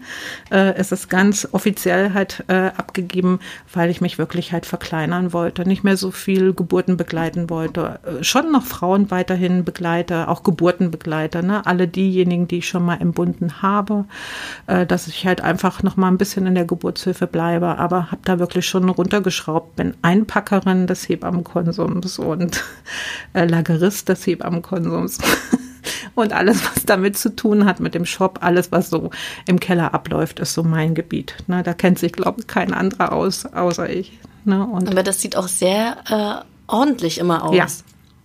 Äh, 0.50 0.74
es 0.74 0.90
ist 0.90 1.08
ganz 1.08 1.48
offiziell 1.52 2.12
halt 2.12 2.44
äh, 2.48 2.70
abgegeben, 2.76 3.38
weil 3.72 3.90
ich 3.90 4.00
mich 4.00 4.18
wirklich 4.18 4.52
halt 4.52 4.66
verkleinern 4.66 5.32
wollte, 5.32 5.66
nicht 5.68 5.84
mehr 5.84 5.96
so 5.96 6.10
viel 6.10 6.54
Geburten 6.54 6.96
begleiten 6.96 7.50
wollte 7.50 7.84
äh, 7.85 8.23
schon 8.23 8.53
noch 8.53 8.64
Frauen 8.64 9.11
weiterhin 9.11 9.64
begleite, 9.64 10.29
auch 10.29 10.43
Geburtenbegleiter, 10.43 11.43
ne? 11.43 11.67
alle 11.67 11.88
diejenigen, 11.88 12.49
die 12.49 12.59
ich 12.59 12.69
schon 12.69 12.85
mal 12.85 13.00
entbunden 13.00 13.62
habe, 13.62 14.05
äh, 14.67 14.87
dass 14.87 15.07
ich 15.07 15.26
halt 15.26 15.41
einfach 15.41 15.83
noch 15.83 15.97
mal 15.97 16.09
ein 16.09 16.19
bisschen 16.19 16.47
in 16.47 16.55
der 16.55 16.64
Geburtshilfe 16.64 17.26
bleibe, 17.26 17.79
aber 17.79 18.11
habe 18.11 18.23
da 18.25 18.38
wirklich 18.38 18.67
schon 18.67 18.88
runtergeschraubt, 18.88 19.76
bin 19.76 19.95
Einpackerin 20.03 20.87
des 20.87 21.09
Hebammenkonsums 21.09 22.19
und 22.19 22.64
äh, 23.33 23.47
Lagerist 23.47 24.09
des 24.09 24.26
Hebammenkonsums. 24.26 25.19
und 26.14 26.33
alles, 26.33 26.64
was 26.64 26.85
damit 26.85 27.17
zu 27.17 27.35
tun 27.35 27.64
hat 27.64 27.81
mit 27.81 27.95
dem 27.95 28.05
Shop, 28.05 28.38
alles, 28.43 28.73
was 28.73 28.91
so 28.91 29.11
im 29.47 29.61
Keller 29.61 29.95
abläuft, 29.95 30.41
ist 30.41 30.55
so 30.55 30.62
mein 30.62 30.95
Gebiet. 30.95 31.35
Ne, 31.47 31.62
da 31.62 31.75
kennt 31.75 31.99
sich, 31.99 32.12
glaube 32.12 32.41
ich, 32.41 32.47
kein 32.47 32.73
anderer 32.73 33.12
aus, 33.12 33.47
außer 33.47 33.88
ich. 33.91 34.19
Ne, 34.45 34.69
Aber 34.73 35.03
das 35.03 35.21
sieht 35.21 35.37
auch 35.37 35.49
sehr 35.49 35.97
äh, 36.09 36.53
ordentlich 36.66 37.18
immer 37.18 37.44
aus. 37.44 37.54
Ja. 37.54 37.66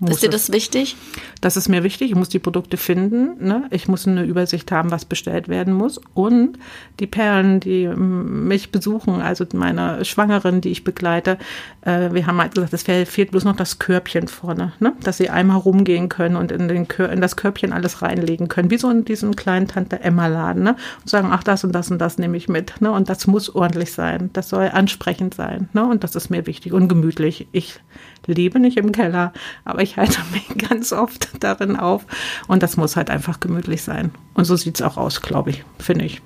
Ist 0.07 0.23
dir 0.23 0.29
das 0.29 0.51
wichtig? 0.53 0.95
Das 1.41 1.57
ist 1.57 1.67
mir 1.67 1.83
wichtig. 1.83 2.11
Ich 2.11 2.15
muss 2.15 2.29
die 2.29 2.39
Produkte 2.39 2.77
finden. 2.77 3.45
Ne? 3.45 3.67
Ich 3.69 3.89
muss 3.89 4.07
eine 4.07 4.23
Übersicht 4.23 4.71
haben, 4.71 4.91
was 4.91 5.03
bestellt 5.03 5.49
werden 5.49 5.73
muss. 5.73 5.99
Und 6.13 6.57
die 7.01 7.07
Perlen, 7.07 7.59
die 7.59 7.87
mich 7.87 8.71
besuchen, 8.71 9.21
also 9.21 9.45
meine 9.53 10.05
Schwangeren, 10.05 10.61
die 10.61 10.69
ich 10.69 10.85
begleite, 10.85 11.37
äh, 11.81 12.13
wir 12.13 12.27
haben 12.27 12.39
halt 12.39 12.55
gesagt, 12.55 12.73
es 12.73 12.83
fehlt 13.09 13.31
bloß 13.31 13.43
noch 13.43 13.57
das 13.57 13.79
Körbchen 13.79 14.29
vorne, 14.29 14.71
ne? 14.79 14.93
dass 15.03 15.17
sie 15.17 15.29
einmal 15.29 15.57
rumgehen 15.57 16.07
können 16.07 16.37
und 16.37 16.53
in, 16.53 16.69
den 16.69 16.87
Kör 16.87 17.11
in 17.11 17.19
das 17.19 17.35
Körbchen 17.35 17.73
alles 17.73 18.01
reinlegen 18.01 18.47
können, 18.47 18.71
wie 18.71 18.77
so 18.77 18.89
in 18.89 19.03
diesem 19.03 19.35
kleinen 19.35 19.67
Tante 19.67 19.99
Emma 19.99 20.27
Laden. 20.27 20.63
Ne? 20.63 20.77
Und 21.01 21.09
sagen, 21.09 21.29
ach, 21.31 21.43
das 21.43 21.65
und 21.65 21.73
das 21.73 21.91
und 21.91 21.99
das 21.99 22.17
nehme 22.17 22.37
ich 22.37 22.47
mit. 22.47 22.79
Ne? 22.79 22.89
Und 22.89 23.09
das 23.09 23.27
muss 23.27 23.53
ordentlich 23.53 23.91
sein. 23.91 24.29
Das 24.31 24.47
soll 24.47 24.69
ansprechend 24.71 25.33
sein. 25.33 25.67
Ne? 25.73 25.85
Und 25.85 26.05
das 26.05 26.15
ist 26.15 26.29
mir 26.29 26.47
wichtig 26.47 26.71
und 26.71 26.87
gemütlich. 26.87 27.47
Ich 27.51 27.81
lebe 28.25 28.59
nicht 28.59 28.77
im 28.77 28.91
Keller, 28.91 29.33
aber 29.65 29.81
ich 29.81 29.97
halte 29.97 30.19
mich 30.31 30.47
ganz 30.69 30.93
oft 30.93 31.29
darin 31.39 31.75
auf. 31.75 32.05
Und 32.47 32.63
das 32.63 32.77
muss 32.77 32.95
halt 32.95 33.09
einfach 33.09 33.39
gemütlich 33.39 33.81
sein. 33.83 34.11
Und 34.33 34.45
so 34.45 34.55
sieht 34.55 34.75
es 34.75 34.81
auch 34.81 34.97
aus, 34.97 35.21
glaube 35.21 35.51
ich, 35.51 35.63
finde 35.79 36.05
ich. 36.05 36.21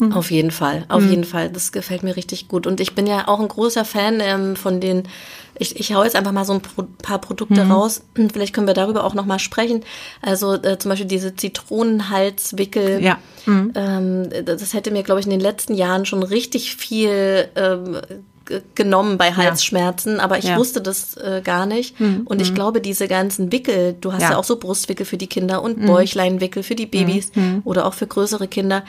Mhm. 0.00 0.12
Auf 0.12 0.30
jeden 0.30 0.50
Fall, 0.50 0.84
auf 0.88 1.02
mhm. 1.02 1.10
jeden 1.10 1.24
Fall. 1.24 1.50
Das 1.50 1.72
gefällt 1.72 2.02
mir 2.02 2.16
richtig 2.16 2.48
gut. 2.48 2.66
Und 2.66 2.80
ich 2.80 2.94
bin 2.94 3.06
ja 3.06 3.28
auch 3.28 3.40
ein 3.40 3.48
großer 3.48 3.84
Fan 3.84 4.18
ähm, 4.20 4.56
von 4.56 4.80
den, 4.80 5.04
ich, 5.58 5.78
ich 5.78 5.94
hau 5.94 6.02
jetzt 6.02 6.16
einfach 6.16 6.32
mal 6.32 6.44
so 6.44 6.54
ein 6.54 6.62
Pro 6.62 6.84
paar 7.02 7.20
Produkte 7.20 7.64
mhm. 7.64 7.72
raus. 7.72 8.02
Vielleicht 8.32 8.54
können 8.54 8.66
wir 8.66 8.74
darüber 8.74 9.04
auch 9.04 9.14
nochmal 9.14 9.38
sprechen. 9.38 9.84
Also 10.22 10.54
äh, 10.54 10.78
zum 10.78 10.90
Beispiel 10.90 11.08
diese 11.08 11.36
Zitronenhalswickel. 11.36 13.02
Ja. 13.02 13.18
Mhm. 13.46 13.72
Ähm, 13.74 14.28
das 14.44 14.74
hätte 14.74 14.90
mir, 14.90 15.02
glaube 15.02 15.20
ich, 15.20 15.26
in 15.26 15.32
den 15.32 15.40
letzten 15.40 15.74
Jahren 15.74 16.06
schon 16.06 16.22
richtig 16.22 16.76
viel 16.76 17.48
ähm, 17.56 17.98
genommen 18.74 19.18
bei 19.18 19.32
Halsschmerzen, 19.34 20.16
ja. 20.16 20.22
aber 20.22 20.38
ich 20.38 20.46
ja. 20.46 20.56
wusste 20.56 20.80
das 20.80 21.16
äh, 21.16 21.40
gar 21.42 21.66
nicht. 21.66 21.98
Mhm. 22.00 22.22
Und 22.24 22.40
ich 22.40 22.50
mhm. 22.50 22.54
glaube, 22.54 22.80
diese 22.80 23.08
ganzen 23.08 23.52
Wickel, 23.52 23.96
du 24.00 24.12
hast 24.12 24.22
ja, 24.22 24.30
ja 24.32 24.36
auch 24.36 24.44
so 24.44 24.56
Brustwickel 24.56 25.06
für 25.06 25.16
die 25.16 25.26
Kinder 25.26 25.62
und 25.62 25.78
mhm. 25.78 25.86
Bäuchleinwickel 25.86 26.62
für 26.62 26.74
die 26.74 26.86
Babys 26.86 27.32
mhm. 27.34 27.62
oder 27.64 27.86
auch 27.86 27.94
für 27.94 28.06
größere 28.06 28.48
Kinder. 28.48 28.84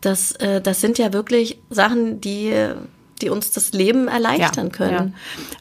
Das, 0.00 0.32
äh, 0.32 0.60
das 0.60 0.80
sind 0.80 0.98
ja 0.98 1.12
wirklich 1.12 1.58
Sachen, 1.70 2.20
die, 2.20 2.52
die 3.22 3.30
uns 3.30 3.52
das 3.52 3.72
Leben 3.72 4.08
erleichtern 4.08 4.70
können. 4.72 5.14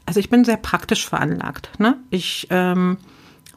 Also 0.06 0.20
ich 0.20 0.30
bin 0.30 0.44
sehr 0.44 0.58
praktisch 0.58 1.08
veranlagt. 1.08 1.70
Ne? 1.80 1.98
Ich 2.10 2.48
ähm, 2.50 2.98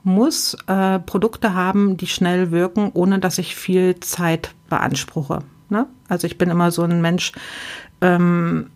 muss 0.04 0.56
äh, 0.68 1.00
Produkte 1.00 1.54
haben, 1.54 1.96
die 1.96 2.06
schnell 2.06 2.52
wirken, 2.52 2.90
ohne 2.94 3.18
dass 3.18 3.38
ich 3.38 3.56
viel 3.56 3.98
Zeit 3.98 4.50
beanspruche. 4.68 5.40
Ne? 5.68 5.86
Also 6.08 6.28
ich 6.28 6.38
bin 6.38 6.48
immer 6.48 6.70
so 6.70 6.82
ein 6.82 7.00
Mensch, 7.00 7.32
ähm, 8.00 8.70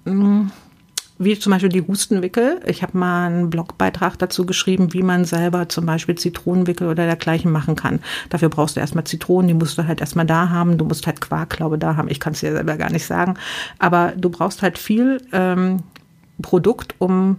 wie 1.20 1.38
zum 1.38 1.52
Beispiel 1.52 1.68
die 1.68 1.86
Hustenwickel. 1.86 2.60
Ich 2.64 2.82
habe 2.82 2.96
mal 2.96 3.26
einen 3.26 3.50
Blogbeitrag 3.50 4.18
dazu 4.18 4.46
geschrieben, 4.46 4.94
wie 4.94 5.02
man 5.02 5.26
selber 5.26 5.68
zum 5.68 5.84
Beispiel 5.84 6.14
Zitronenwickel 6.14 6.88
oder 6.88 7.04
dergleichen 7.04 7.52
machen 7.52 7.76
kann. 7.76 8.00
Dafür 8.30 8.48
brauchst 8.48 8.76
du 8.76 8.80
erstmal 8.80 9.04
Zitronen, 9.04 9.48
die 9.48 9.54
musst 9.54 9.76
du 9.76 9.86
halt 9.86 10.00
erstmal 10.00 10.24
da 10.24 10.48
haben. 10.48 10.78
Du 10.78 10.86
musst 10.86 11.06
halt 11.06 11.20
Quark, 11.20 11.50
glaube 11.50 11.76
da 11.76 11.96
haben. 11.96 12.08
Ich 12.08 12.20
kann 12.20 12.32
es 12.32 12.40
dir 12.40 12.52
selber 12.52 12.78
gar 12.78 12.90
nicht 12.90 13.04
sagen. 13.04 13.34
Aber 13.78 14.14
du 14.16 14.30
brauchst 14.30 14.62
halt 14.62 14.78
viel 14.78 15.20
ähm, 15.32 15.82
Produkt, 16.40 16.94
um 16.98 17.36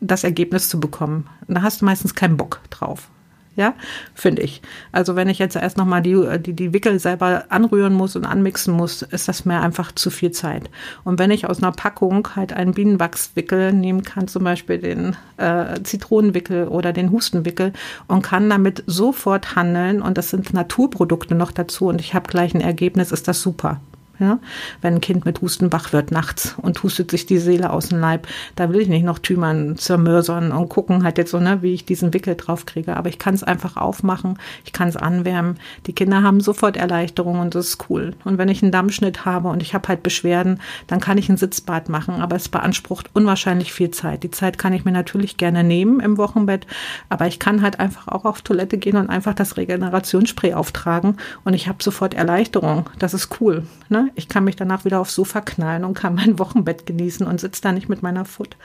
das 0.00 0.24
Ergebnis 0.24 0.70
zu 0.70 0.80
bekommen. 0.80 1.28
Da 1.46 1.60
hast 1.60 1.82
du 1.82 1.84
meistens 1.84 2.14
keinen 2.14 2.38
Bock 2.38 2.60
drauf 2.70 3.10
ja, 3.56 3.74
finde 4.14 4.42
ich. 4.42 4.62
Also 4.92 5.16
wenn 5.16 5.28
ich 5.28 5.38
jetzt 5.38 5.56
erst 5.56 5.76
nochmal 5.76 6.02
die, 6.02 6.38
die, 6.38 6.52
die 6.54 6.72
Wickel 6.72 6.98
selber 6.98 7.44
anrühren 7.48 7.94
muss 7.94 8.16
und 8.16 8.24
anmixen 8.24 8.74
muss, 8.74 9.02
ist 9.02 9.28
das 9.28 9.44
mir 9.44 9.60
einfach 9.60 9.92
zu 9.92 10.10
viel 10.10 10.32
Zeit. 10.32 10.70
Und 11.04 11.18
wenn 11.18 11.30
ich 11.30 11.48
aus 11.48 11.62
einer 11.62 11.72
Packung 11.72 12.28
halt 12.34 12.52
einen 12.52 12.74
Bienenwachswickel 12.74 13.72
nehmen 13.72 14.02
kann, 14.02 14.28
zum 14.28 14.44
Beispiel 14.44 14.78
den 14.78 15.16
äh, 15.36 15.80
Zitronenwickel 15.82 16.68
oder 16.68 16.92
den 16.92 17.10
Hustenwickel 17.10 17.72
und 18.08 18.22
kann 18.22 18.50
damit 18.50 18.82
sofort 18.86 19.54
handeln 19.54 20.02
und 20.02 20.18
das 20.18 20.30
sind 20.30 20.52
Naturprodukte 20.52 21.34
noch 21.34 21.52
dazu 21.52 21.86
und 21.86 22.00
ich 22.00 22.14
habe 22.14 22.28
gleich 22.28 22.54
ein 22.54 22.60
Ergebnis, 22.60 23.12
ist 23.12 23.28
das 23.28 23.40
super. 23.40 23.80
Ja? 24.18 24.38
Wenn 24.80 24.94
ein 24.94 25.00
Kind 25.00 25.24
mit 25.24 25.40
Husten 25.40 25.72
wach 25.72 25.92
wird 25.92 26.10
nachts 26.10 26.54
und 26.60 26.82
hustet 26.82 27.10
sich 27.10 27.26
die 27.26 27.38
Seele 27.38 27.70
aus 27.70 27.88
dem 27.88 28.00
Leib, 28.00 28.26
da 28.56 28.70
will 28.70 28.80
ich 28.80 28.88
nicht 28.88 29.04
noch 29.04 29.18
Tümern 29.18 29.76
zermörsern 29.76 30.52
und 30.52 30.68
gucken 30.68 31.04
halt 31.04 31.18
jetzt 31.18 31.30
so, 31.30 31.40
ne, 31.40 31.62
wie 31.62 31.74
ich 31.74 31.84
diesen 31.84 32.14
Wickel 32.14 32.36
drauf 32.36 32.66
kriege. 32.66 32.96
Aber 32.96 33.08
ich 33.08 33.18
kann 33.18 33.34
es 33.34 33.42
einfach 33.42 33.76
aufmachen, 33.76 34.38
ich 34.64 34.72
kann 34.72 34.88
es 34.88 34.96
anwärmen. 34.96 35.58
Die 35.86 35.92
Kinder 35.92 36.22
haben 36.22 36.40
sofort 36.40 36.76
Erleichterung 36.76 37.40
und 37.40 37.54
das 37.54 37.68
ist 37.68 37.86
cool. 37.90 38.14
Und 38.24 38.38
wenn 38.38 38.48
ich 38.48 38.62
einen 38.62 38.72
Dammschnitt 38.72 39.24
habe 39.24 39.48
und 39.48 39.62
ich 39.62 39.74
habe 39.74 39.88
halt 39.88 40.02
Beschwerden, 40.02 40.60
dann 40.86 41.00
kann 41.00 41.18
ich 41.18 41.28
ein 41.28 41.36
Sitzbad 41.36 41.88
machen, 41.88 42.20
aber 42.20 42.36
es 42.36 42.48
beansprucht 42.48 43.10
unwahrscheinlich 43.14 43.72
viel 43.72 43.90
Zeit. 43.90 44.22
Die 44.22 44.30
Zeit 44.30 44.58
kann 44.58 44.72
ich 44.72 44.84
mir 44.84 44.92
natürlich 44.92 45.36
gerne 45.36 45.64
nehmen 45.64 46.00
im 46.00 46.18
Wochenbett, 46.18 46.66
aber 47.08 47.26
ich 47.26 47.38
kann 47.38 47.62
halt 47.62 47.80
einfach 47.80 48.08
auch 48.08 48.24
auf 48.24 48.42
Toilette 48.42 48.78
gehen 48.78 48.96
und 48.96 49.10
einfach 49.10 49.34
das 49.34 49.56
Regenerationsspray 49.56 50.54
auftragen 50.54 51.16
und 51.44 51.54
ich 51.54 51.68
habe 51.68 51.82
sofort 51.82 52.14
Erleichterung. 52.14 52.88
Das 52.98 53.14
ist 53.14 53.40
cool. 53.40 53.64
Ne? 53.88 54.03
Ich 54.14 54.28
kann 54.28 54.44
mich 54.44 54.56
danach 54.56 54.84
wieder 54.84 55.00
aufs 55.00 55.14
Sofa 55.14 55.40
knallen 55.40 55.84
und 55.84 55.94
kann 55.94 56.14
mein 56.14 56.38
Wochenbett 56.38 56.86
genießen 56.86 57.26
und 57.26 57.40
sitze 57.40 57.62
da 57.62 57.72
nicht 57.72 57.88
mit 57.88 58.02
meiner 58.02 58.24
Foot. 58.24 58.56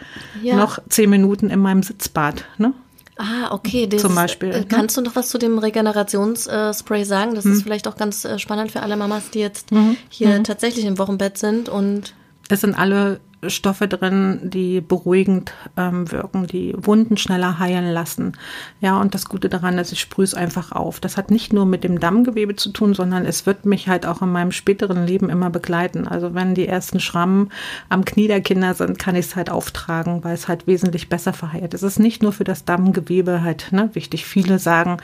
Ja. 0.41 0.55
Noch 0.55 0.79
zehn 0.89 1.09
Minuten 1.09 1.49
in 1.49 1.59
meinem 1.59 1.83
Sitzbad. 1.83 2.45
Ne? 2.57 2.73
Ah, 3.17 3.51
okay. 3.51 3.85
Das, 3.85 4.01
Zum 4.01 4.15
Beispiel. 4.15 4.49
Äh, 4.49 4.59
ne? 4.59 4.65
kannst 4.67 4.95
du 4.95 5.01
noch 5.01 5.15
was 5.15 5.29
zu 5.29 5.37
dem 5.37 5.59
Regenerationsspray 5.59 7.03
sagen? 7.03 7.35
Das 7.35 7.45
mhm. 7.45 7.53
ist 7.53 7.63
vielleicht 7.63 7.87
auch 7.87 7.97
ganz 7.97 8.23
äh, 8.23 8.39
spannend 8.39 8.71
für 8.71 8.81
alle 8.81 8.95
Mamas, 8.95 9.29
die 9.29 9.39
jetzt 9.39 9.71
mhm. 9.71 9.97
hier 10.09 10.39
mhm. 10.39 10.43
tatsächlich 10.45 10.85
im 10.85 10.97
Wochenbett 10.97 11.37
sind 11.37 11.67
und 11.67 12.13
es 12.47 12.61
sind 12.61 12.73
alle 12.75 13.19
Stoffe 13.47 13.87
drin, 13.87 14.41
die 14.43 14.81
beruhigend 14.81 15.53
ähm, 15.77 16.11
wirken, 16.11 16.45
die 16.47 16.73
Wunden 16.77 17.15
schneller 17.15 17.57
heilen 17.57 17.89
lassen. 17.89 18.33
Ja, 18.81 18.99
und 18.99 19.15
das 19.15 19.25
Gute 19.29 19.47
daran 19.47 19.77
ist, 19.77 19.93
ich 19.93 20.01
sprühe 20.01 20.25
es 20.25 20.33
einfach 20.33 20.73
auf. 20.73 20.99
Das 20.99 21.15
hat 21.15 21.31
nicht 21.31 21.53
nur 21.53 21.65
mit 21.65 21.85
dem 21.85 21.99
Dammgewebe 21.99 22.55
zu 22.57 22.69
tun, 22.71 22.93
sondern 22.93 23.25
es 23.25 23.45
wird 23.45 23.65
mich 23.65 23.87
halt 23.87 24.05
auch 24.05 24.21
in 24.21 24.31
meinem 24.31 24.51
späteren 24.51 25.07
Leben 25.07 25.29
immer 25.29 25.49
begleiten. 25.49 26.07
Also 26.07 26.33
wenn 26.33 26.53
die 26.53 26.67
ersten 26.67 26.99
Schrammen 26.99 27.49
am 27.87 28.03
Knie 28.03 28.27
der 28.27 28.41
Kinder 28.41 28.73
sind, 28.73 28.99
kann 28.99 29.15
ich 29.15 29.27
es 29.27 29.35
halt 29.37 29.49
auftragen, 29.49 30.23
weil 30.23 30.33
es 30.33 30.49
halt 30.49 30.67
wesentlich 30.67 31.07
besser 31.07 31.31
verheilt. 31.31 31.73
Es 31.73 31.83
ist 31.83 31.99
nicht 31.99 32.21
nur 32.21 32.33
für 32.33 32.43
das 32.43 32.65
Dammgewebe 32.65 33.41
halt 33.41 33.71
ne, 33.71 33.89
wichtig. 33.93 34.25
Viele 34.25 34.59
sagen, 34.59 34.97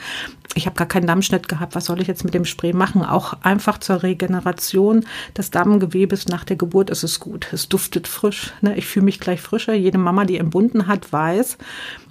ich 0.54 0.66
habe 0.66 0.76
gar 0.76 0.86
keinen 0.86 1.06
Dammschnitt 1.06 1.48
gehabt, 1.48 1.74
was 1.74 1.86
soll 1.86 2.00
ich 2.00 2.08
jetzt 2.08 2.24
mit 2.24 2.34
dem 2.34 2.44
Spray 2.44 2.72
machen? 2.74 3.02
Auch 3.02 3.34
einfach 3.42 3.78
zur 3.78 4.02
Regeneration 4.02 5.06
des 5.36 5.50
Dammgewebes 5.50 6.28
nach 6.28 6.44
der 6.44 6.56
Geburt 6.56 6.90
ist 6.90 7.02
es 7.02 7.18
gut. 7.18 7.52
Es 7.52 7.68
duftet 7.68 8.08
frisch 8.08 8.25
frisch. 8.26 8.52
Ne? 8.60 8.76
Ich 8.76 8.86
fühle 8.86 9.04
mich 9.04 9.20
gleich 9.20 9.40
frischer. 9.40 9.74
Jede 9.74 9.98
Mama, 9.98 10.24
die 10.24 10.38
entbunden 10.38 10.86
hat, 10.86 11.12
weiß, 11.12 11.58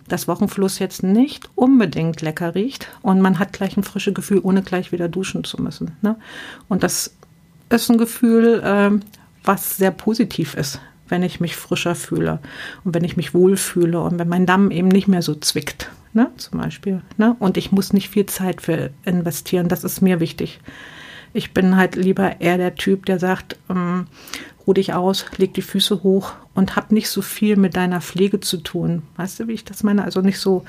dass 0.08 0.28
Wochenfluss 0.28 0.80
jetzt 0.80 1.04
nicht 1.04 1.49
unbedingt 1.56 2.21
lecker 2.21 2.56
riecht 2.56 2.88
und 3.01 3.21
man 3.21 3.39
hat 3.39 3.54
gleich 3.54 3.75
ein 3.75 3.84
frisches 3.84 4.13
Gefühl, 4.13 4.39
ohne 4.41 4.62
gleich 4.62 4.91
wieder 4.91 5.10
duschen 5.10 5.43
zu 5.43 5.62
müssen. 5.62 5.97
Ne? 6.01 6.15
Und 6.69 6.84
das 6.84 7.15
ist 7.69 7.89
ein 7.89 7.97
Gefühl, 7.97 8.62
äh, 8.63 8.91
was 9.43 9.78
sehr 9.78 9.91
positiv 9.91 10.54
ist, 10.54 10.80
wenn 11.10 11.23
ich 11.23 11.39
mich 11.39 11.56
frischer 11.56 11.95
fühle 11.95 12.39
und 12.84 12.93
wenn 12.93 13.04
ich 13.04 13.17
mich 13.17 13.34
wohlfühle 13.34 13.99
und 13.99 14.19
wenn 14.19 14.30
mein 14.30 14.45
Damm 14.45 14.71
eben 14.71 14.88
nicht 14.88 15.08
mehr 15.08 15.21
so 15.21 15.36
zwickt, 15.36 15.89
ne? 16.13 16.30
zum 16.38 16.60
Beispiel. 16.60 17.01
Ne? 17.17 17.36
Und 17.39 17.58
ich 17.58 17.71
muss 17.71 17.91
nicht 17.91 18.10
viel 18.10 18.28
Zeit 18.28 18.62
für 18.62 18.91
investieren, 19.06 19.67
das 19.67 19.84
ist 19.84 20.01
mir 20.01 20.19
wichtig. 20.19 20.60
Ich 21.36 21.54
bin 21.54 21.76
halt 21.76 21.98
lieber 21.98 22.39
eher 22.39 22.58
der 22.58 22.76
Typ, 22.76 23.06
der 23.06 23.19
sagt, 23.19 23.58
ähm, 23.69 24.08
ruh 24.65 24.71
dich 24.71 24.93
aus, 24.93 25.26
leg 25.36 25.54
die 25.54 25.62
Füße 25.62 26.02
hoch 26.02 26.32
und 26.54 26.78
hab 26.78 26.93
nicht 26.93 27.10
so 27.10 27.21
viel 27.21 27.58
mit 27.58 27.76
deiner 27.76 28.00
Pflege 28.00 28.39
zu 28.39 28.56
tun. 28.56 29.04
Weißt 29.17 29.41
du, 29.41 29.48
wie 29.50 29.52
ich 29.52 29.65
das 29.65 29.84
meine? 29.84 30.06
Also 30.06 30.21
nicht 30.21 30.39
so, 30.39 30.63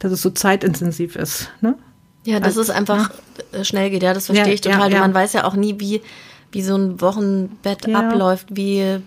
dass 0.00 0.10
es 0.10 0.20
so 0.20 0.30
zeitintensiv 0.30 1.14
ist. 1.14 1.52
Ne? 1.60 1.76
Ja, 2.24 2.40
dass 2.40 2.58
also, 2.58 2.62
es 2.62 2.70
einfach 2.70 3.12
ja. 3.52 3.62
schnell 3.62 3.88
geht, 3.90 4.02
ja, 4.02 4.12
das 4.12 4.26
verstehe 4.26 4.48
ja, 4.48 4.52
ich 4.52 4.60
total. 4.60 4.92
Ja, 4.92 4.98
Man 4.98 5.14
weiß 5.14 5.32
ja 5.32 5.44
auch 5.44 5.54
nie, 5.54 5.78
wie, 5.78 6.02
wie 6.50 6.62
so 6.62 6.74
ein 6.74 7.00
Wochenbett 7.00 7.88
abläuft, 7.94 8.48
wie, 8.50 8.98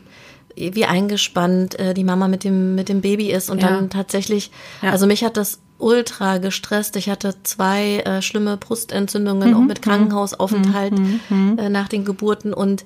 wie 0.56 0.86
eingespannt 0.86 1.78
äh, 1.80 1.94
die 1.94 2.06
Mama 2.06 2.30
mit 2.30 2.46
dem, 2.46 2.76
mit 2.76 2.88
dem 2.88 3.02
Baby 3.02 3.30
ist 3.30 3.50
und 3.50 3.62
dann 3.62 3.90
tatsächlich, 3.90 4.52
also 4.82 5.06
mich 5.06 5.26
hat 5.26 5.36
das 5.36 5.60
ultra 5.84 6.38
gestresst. 6.38 6.96
Ich 6.96 7.10
hatte 7.10 7.36
zwei 7.44 8.00
äh, 8.00 8.22
schlimme 8.22 8.58
Brustentzündungen, 8.58 9.52
mhm. 9.52 9.56
auch 9.56 9.62
mit 9.62 9.82
Krankenhausaufenthalt 9.82 10.98
mhm. 10.98 11.20
mhm. 11.30 11.60
äh, 11.60 11.70
nach 11.70 11.88
den 11.88 12.06
Geburten 12.06 12.54
und 12.54 12.86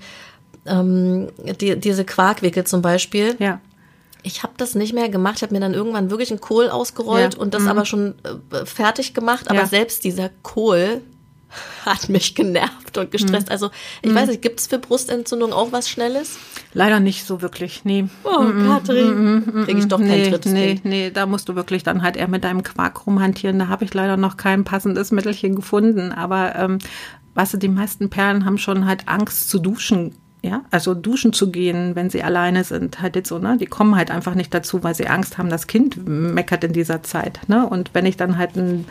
ähm, 0.65 1.29
die, 1.61 1.79
diese 1.79 2.03
Quarkwickel 2.03 2.65
zum 2.65 2.81
Beispiel. 2.81 3.35
Ja. 3.39 3.61
Ich 4.23 4.43
habe 4.43 4.53
das 4.57 4.75
nicht 4.75 4.93
mehr 4.93 5.07
gemacht. 5.07 5.35
Ich 5.37 5.43
habe 5.43 5.53
mir 5.53 5.61
dann 5.61 5.73
irgendwann 5.73 6.09
wirklich 6.09 6.31
einen 6.31 6.41
Kohl 6.41 6.69
ausgerollt 6.69 7.35
ja. 7.35 7.39
und 7.39 7.53
das 7.53 7.63
mhm. 7.63 7.69
aber 7.69 7.85
schon 7.85 8.15
äh, 8.51 8.65
fertig 8.65 9.13
gemacht. 9.13 9.49
Aber 9.49 9.59
ja. 9.59 9.67
selbst 9.67 10.03
dieser 10.03 10.29
Kohl 10.41 11.01
hat 11.85 12.09
mich 12.09 12.35
genervt 12.35 12.97
und 12.97 13.11
gestresst. 13.11 13.47
Mhm. 13.47 13.51
Also 13.51 13.69
ich 14.01 14.11
mhm. 14.11 14.15
weiß 14.15 14.29
nicht, 14.29 14.41
gibt 14.41 14.59
es 14.59 14.67
für 14.67 14.79
Brustentzündung 14.79 15.53
auch 15.53 15.71
was 15.71 15.89
Schnelles? 15.89 16.37
Leider 16.73 16.99
nicht 16.99 17.25
so 17.25 17.41
wirklich, 17.41 17.85
nee. 17.85 18.05
Oh, 18.23 18.41
mm 18.41 18.67
Katrin, 18.67 19.35
mm 19.35 19.65
kriege 19.65 19.79
ich 19.79 19.87
doch 19.87 19.99
kein 19.99 20.07
nee, 20.07 20.29
drittes 20.29 20.51
Nee, 20.51 20.73
kind. 20.73 20.85
nee, 20.85 21.11
da 21.11 21.25
musst 21.25 21.49
du 21.49 21.55
wirklich 21.55 21.83
dann 21.83 22.01
halt 22.01 22.17
eher 22.17 22.27
mit 22.27 22.43
deinem 22.43 22.63
Quark 22.63 23.05
rumhantieren. 23.07 23.59
Da 23.59 23.67
habe 23.67 23.85
ich 23.85 23.93
leider 23.93 24.17
noch 24.17 24.37
kein 24.37 24.63
passendes 24.63 25.11
Mittelchen 25.11 25.55
gefunden. 25.55 26.11
Aber 26.11 26.55
ähm, 26.55 26.79
weißt 27.35 27.53
du, 27.53 27.57
die 27.57 27.69
meisten 27.69 28.09
Perlen 28.09 28.45
haben 28.45 28.57
schon 28.57 28.85
halt 28.85 29.07
Angst 29.07 29.49
zu 29.49 29.59
duschen 29.59 30.15
ja, 30.43 30.63
also 30.71 30.93
duschen 30.93 31.33
zu 31.33 31.51
gehen, 31.51 31.95
wenn 31.95 32.09
sie 32.09 32.23
alleine 32.23 32.63
sind, 32.63 33.01
halt 33.01 33.15
jetzt 33.15 33.29
so, 33.29 33.39
ne? 33.39 33.57
Die 33.57 33.65
kommen 33.65 33.95
halt 33.95 34.11
einfach 34.11 34.35
nicht 34.35 34.53
dazu, 34.53 34.83
weil 34.83 34.95
sie 34.95 35.07
Angst 35.07 35.37
haben, 35.37 35.49
das 35.49 35.67
Kind 35.67 36.07
meckert 36.07 36.63
in 36.63 36.73
dieser 36.73 37.03
Zeit, 37.03 37.41
ne? 37.47 37.67
Und 37.67 37.89
wenn 37.93 38.05
ich 38.05 38.17
dann 38.17 38.37
halt 38.37 38.55
ein 38.55 38.85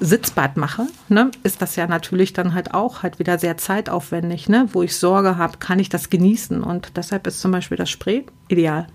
Sitzbad 0.00 0.56
mache, 0.56 0.86
ne, 1.08 1.30
ist 1.42 1.62
das 1.62 1.76
ja 1.76 1.86
natürlich 1.86 2.32
dann 2.32 2.54
halt 2.54 2.74
auch 2.74 3.02
halt 3.02 3.18
wieder 3.18 3.38
sehr 3.38 3.56
zeitaufwendig, 3.56 4.48
ne? 4.48 4.68
Wo 4.72 4.82
ich 4.82 4.96
Sorge 4.96 5.36
habe, 5.38 5.58
kann 5.58 5.78
ich 5.78 5.88
das 5.88 6.10
genießen? 6.10 6.62
Und 6.62 6.96
deshalb 6.96 7.26
ist 7.26 7.40
zum 7.40 7.50
Beispiel 7.50 7.76
das 7.76 7.88
Spray 7.90 8.26
ideal. 8.48 8.86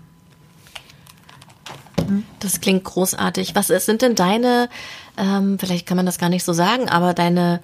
Das 2.40 2.60
klingt 2.60 2.84
großartig. 2.84 3.54
Was 3.54 3.68
sind 3.68 4.02
denn 4.02 4.14
deine, 4.14 4.68
ähm, 5.16 5.58
vielleicht 5.58 5.86
kann 5.86 5.96
man 5.96 6.06
das 6.06 6.18
gar 6.18 6.28
nicht 6.28 6.44
so 6.44 6.52
sagen, 6.52 6.88
aber 6.88 7.14
deine 7.14 7.60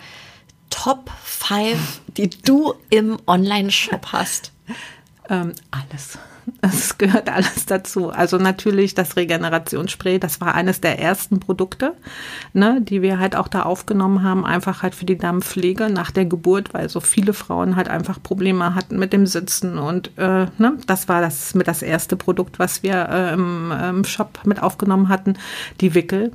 Top 0.70 1.10
5, 1.24 2.00
die 2.16 2.30
du 2.30 2.74
im 2.90 3.18
Online-Shop 3.26 4.08
hast? 4.12 4.52
Ähm, 5.30 5.52
alles. 5.70 6.18
Es 6.60 6.98
gehört 6.98 7.28
alles 7.28 7.66
dazu. 7.66 8.10
Also 8.10 8.38
natürlich 8.38 8.94
das 8.94 9.16
Regenerationsspray, 9.16 10.18
das 10.18 10.40
war 10.40 10.54
eines 10.54 10.80
der 10.80 10.98
ersten 10.98 11.40
Produkte, 11.40 11.94
ne, 12.52 12.80
die 12.80 13.02
wir 13.02 13.18
halt 13.18 13.36
auch 13.36 13.48
da 13.48 13.62
aufgenommen 13.62 14.22
haben, 14.22 14.44
einfach 14.44 14.82
halt 14.82 14.94
für 14.94 15.04
die 15.04 15.18
Darmpflege 15.18 15.90
nach 15.90 16.10
der 16.10 16.24
Geburt, 16.24 16.74
weil 16.74 16.88
so 16.88 17.00
viele 17.00 17.32
Frauen 17.32 17.76
halt 17.76 17.88
einfach 17.88 18.22
Probleme 18.22 18.74
hatten 18.74 18.98
mit 18.98 19.12
dem 19.12 19.26
Sitzen 19.26 19.78
und 19.78 20.10
äh, 20.16 20.46
ne, 20.58 20.78
das 20.86 21.08
war 21.08 21.20
das 21.20 21.54
mit 21.54 21.68
das 21.68 21.82
erste 21.82 22.16
Produkt, 22.16 22.58
was 22.58 22.82
wir 22.82 23.08
äh, 23.08 23.32
im, 23.34 23.70
im 23.70 24.04
Shop 24.04 24.40
mit 24.44 24.62
aufgenommen 24.62 25.08
hatten, 25.08 25.34
die 25.80 25.94
Wickel. 25.94 26.32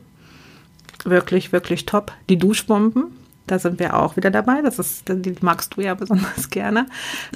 Wirklich, 1.06 1.52
wirklich 1.52 1.86
top. 1.86 2.13
Die 2.30 2.38
Duschbomben, 2.38 3.12
da 3.47 3.60
sind 3.60 3.79
wir 3.79 3.99
auch 3.99 4.15
wieder 4.15 4.32
dabei. 4.32 4.62
Das 4.62 4.79
ist, 4.79 5.03
die 5.08 5.36
magst 5.41 5.75
du 5.75 5.82
ja 5.82 5.93
besonders 5.95 6.49
gerne. 6.49 6.86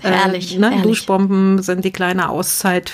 Herrlich. 0.01 0.55
Äh, 0.55 0.59
ne? 0.59 0.69
herrlich. 0.69 0.83
Duschbomben 0.83 1.61
sind 1.61 1.83
die 1.83 1.91
kleine 1.91 2.29
Auszeit 2.29 2.93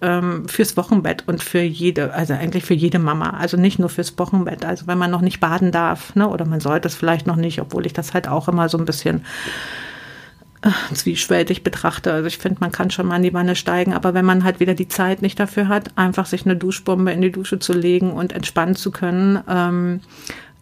ähm, 0.00 0.48
fürs 0.48 0.76
Wochenbett 0.76 1.24
und 1.26 1.42
für 1.42 1.60
jede, 1.60 2.14
also 2.14 2.32
eigentlich 2.32 2.64
für 2.64 2.74
jede 2.74 2.98
Mama. 2.98 3.30
Also 3.30 3.56
nicht 3.56 3.78
nur 3.78 3.90
fürs 3.90 4.18
Wochenbett. 4.18 4.64
Also 4.64 4.86
wenn 4.86 4.98
man 4.98 5.10
noch 5.10 5.20
nicht 5.20 5.40
baden 5.40 5.72
darf, 5.72 6.14
ne? 6.14 6.28
oder 6.28 6.46
man 6.46 6.60
sollte 6.60 6.88
es 6.88 6.94
vielleicht 6.94 7.26
noch 7.26 7.36
nicht, 7.36 7.60
obwohl 7.60 7.84
ich 7.84 7.92
das 7.92 8.14
halt 8.14 8.28
auch 8.28 8.48
immer 8.48 8.68
so 8.68 8.78
ein 8.78 8.86
bisschen 8.86 9.24
äh, 10.62 10.70
zwiespältig 10.94 11.62
betrachte. 11.64 12.14
Also 12.14 12.26
ich 12.26 12.38
finde, 12.38 12.60
man 12.60 12.72
kann 12.72 12.90
schon 12.90 13.06
mal 13.06 13.16
in 13.16 13.22
die 13.22 13.34
Wanne 13.34 13.56
steigen, 13.56 13.92
aber 13.92 14.14
wenn 14.14 14.24
man 14.24 14.42
halt 14.42 14.60
wieder 14.60 14.72
die 14.72 14.88
Zeit 14.88 15.20
nicht 15.20 15.38
dafür 15.38 15.68
hat, 15.68 15.98
einfach 15.98 16.24
sich 16.24 16.46
eine 16.46 16.56
Duschbombe 16.56 17.12
in 17.12 17.20
die 17.20 17.32
Dusche 17.32 17.58
zu 17.58 17.74
legen 17.74 18.10
und 18.10 18.32
entspannen 18.32 18.74
zu 18.74 18.90
können, 18.90 19.40
ähm, 19.46 20.00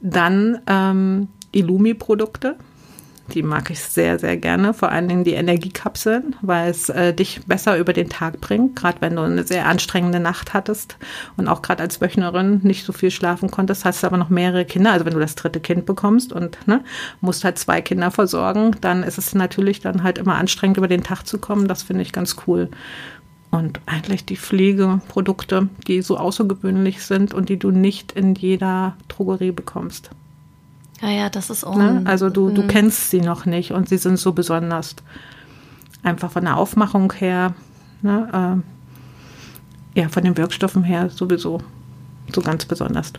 dann 0.01 0.59
ähm, 0.67 1.29
Illumi-Produkte. 1.53 2.57
Die 3.33 3.43
mag 3.43 3.71
ich 3.71 3.81
sehr, 3.81 4.19
sehr 4.19 4.37
gerne. 4.37 4.75
Vor 4.75 4.91
allen 4.91 5.09
Dingen 5.09 5.25
die 5.25 5.33
Energiekapseln, 5.33 6.35
weil 6.43 6.71
es 6.71 6.88
äh, 6.88 7.15
dich 7.15 7.41
besser 7.47 7.79
über 7.79 7.93
den 7.93 8.09
Tag 8.09 8.41
bringt. 8.41 8.77
Gerade 8.77 9.01
wenn 9.01 9.17
du 9.17 9.23
eine 9.23 9.45
sehr 9.45 9.67
anstrengende 9.67 10.21
Nacht 10.21 10.53
hattest 10.53 10.97
und 11.37 11.49
auch 11.49 11.62
gerade 11.62 11.83
als 11.83 12.01
Wöchnerin 12.01 12.61
nicht 12.62 12.85
so 12.85 12.93
viel 12.93 13.11
schlafen 13.11 13.51
konntest, 13.51 13.85
hast 13.85 14.03
du 14.03 14.09
aber 14.09 14.17
noch 14.17 14.29
mehrere 14.29 14.65
Kinder. 14.65 14.93
Also 14.93 15.07
wenn 15.07 15.15
du 15.15 15.21
das 15.21 15.37
dritte 15.37 15.61
Kind 15.61 15.87
bekommst 15.87 16.33
und 16.33 16.59
ne, 16.67 16.83
musst 17.21 17.45
halt 17.45 17.59
zwei 17.59 17.81
Kinder 17.81 18.11
versorgen, 18.11 18.77
dann 18.81 19.03
ist 19.03 19.19
es 19.19 19.35
natürlich 19.35 19.81
dann 19.81 20.03
halt 20.03 20.19
immer 20.19 20.35
anstrengend, 20.35 20.77
über 20.77 20.88
den 20.88 21.05
Tag 21.05 21.27
zu 21.27 21.38
kommen. 21.38 21.69
Das 21.69 21.85
finde 21.85 22.03
ich 22.03 22.12
ganz 22.12 22.37
cool. 22.47 22.69
Und 23.51 23.81
eigentlich 23.87 24.25
die 24.25 24.37
Pflegeprodukte, 24.37 25.69
die 25.87 26.03
so 26.03 26.17
außergewöhnlich 26.17 27.03
sind 27.03 27.35
und 27.35 27.49
die 27.49 27.59
du 27.59 27.71
nicht 27.71 28.12
in 28.12 28.35
jeder 28.35 28.97
Drogerie 29.09 29.53
bekommst. 29.53 30.11
Ja, 31.03 31.11
ja, 31.11 31.31
das 31.31 31.51
ist 31.51 31.65
auch. 31.65 31.77
Ne? 31.77 32.03
Also 32.05 32.31
du, 32.31 32.51
du 32.51 32.62
Mhm. 32.62 32.69
kennst 32.69 33.11
sie 33.11 33.21
noch 33.21 33.45
nicht 33.45 33.73
und 33.73 33.88
sie 33.88 33.99
sind 33.99 34.19
so 34.19 34.33
besonders. 34.33 34.95
Einfach 36.05 36.31
von 36.33 36.45
der 36.45 36.57
Aufmachung 36.57 37.12
her, 37.12 37.55
ne? 38.03 38.29
ähm, 38.33 38.62
ja, 39.95 40.09
von 40.09 40.25
den 40.25 40.37
Wirkstoffen 40.37 40.83
her 40.85 41.11
sowieso 41.11 41.61
so 42.33 42.41
ganz 42.41 42.65
besonders. 42.65 43.12